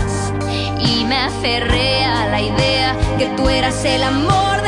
Y 0.80 1.06
me 1.06 1.18
aferré 1.18 2.04
a 2.04 2.28
la 2.28 2.42
idea 2.42 2.96
que 3.18 3.28
tú 3.38 3.48
eras 3.48 3.86
el 3.86 4.04
amor 4.04 4.65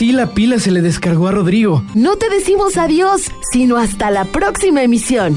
sí 0.00 0.12
la 0.12 0.32
pila 0.32 0.58
se 0.58 0.70
le 0.70 0.80
descargó 0.80 1.28
a 1.28 1.30
Rodrigo. 1.30 1.84
No 1.94 2.16
te 2.16 2.30
decimos 2.30 2.78
adiós, 2.78 3.30
sino 3.52 3.76
hasta 3.76 4.10
la 4.10 4.24
próxima 4.24 4.82
emisión. 4.82 5.36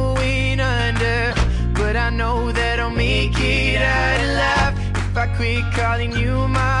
quit 5.41 5.65
calling 5.73 6.11
you 6.11 6.47
my 6.49 6.80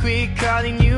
quit 0.00 0.34
calling 0.34 0.80
you 0.80 0.89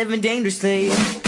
living 0.00 0.22
dangerously. 0.22 1.19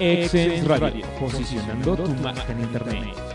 Excense 0.00 0.66
Radio, 0.66 1.06
posicionando 1.20 1.94
tu 1.94 2.10
marca 2.16 2.50
en 2.50 2.60
Internet. 2.60 3.29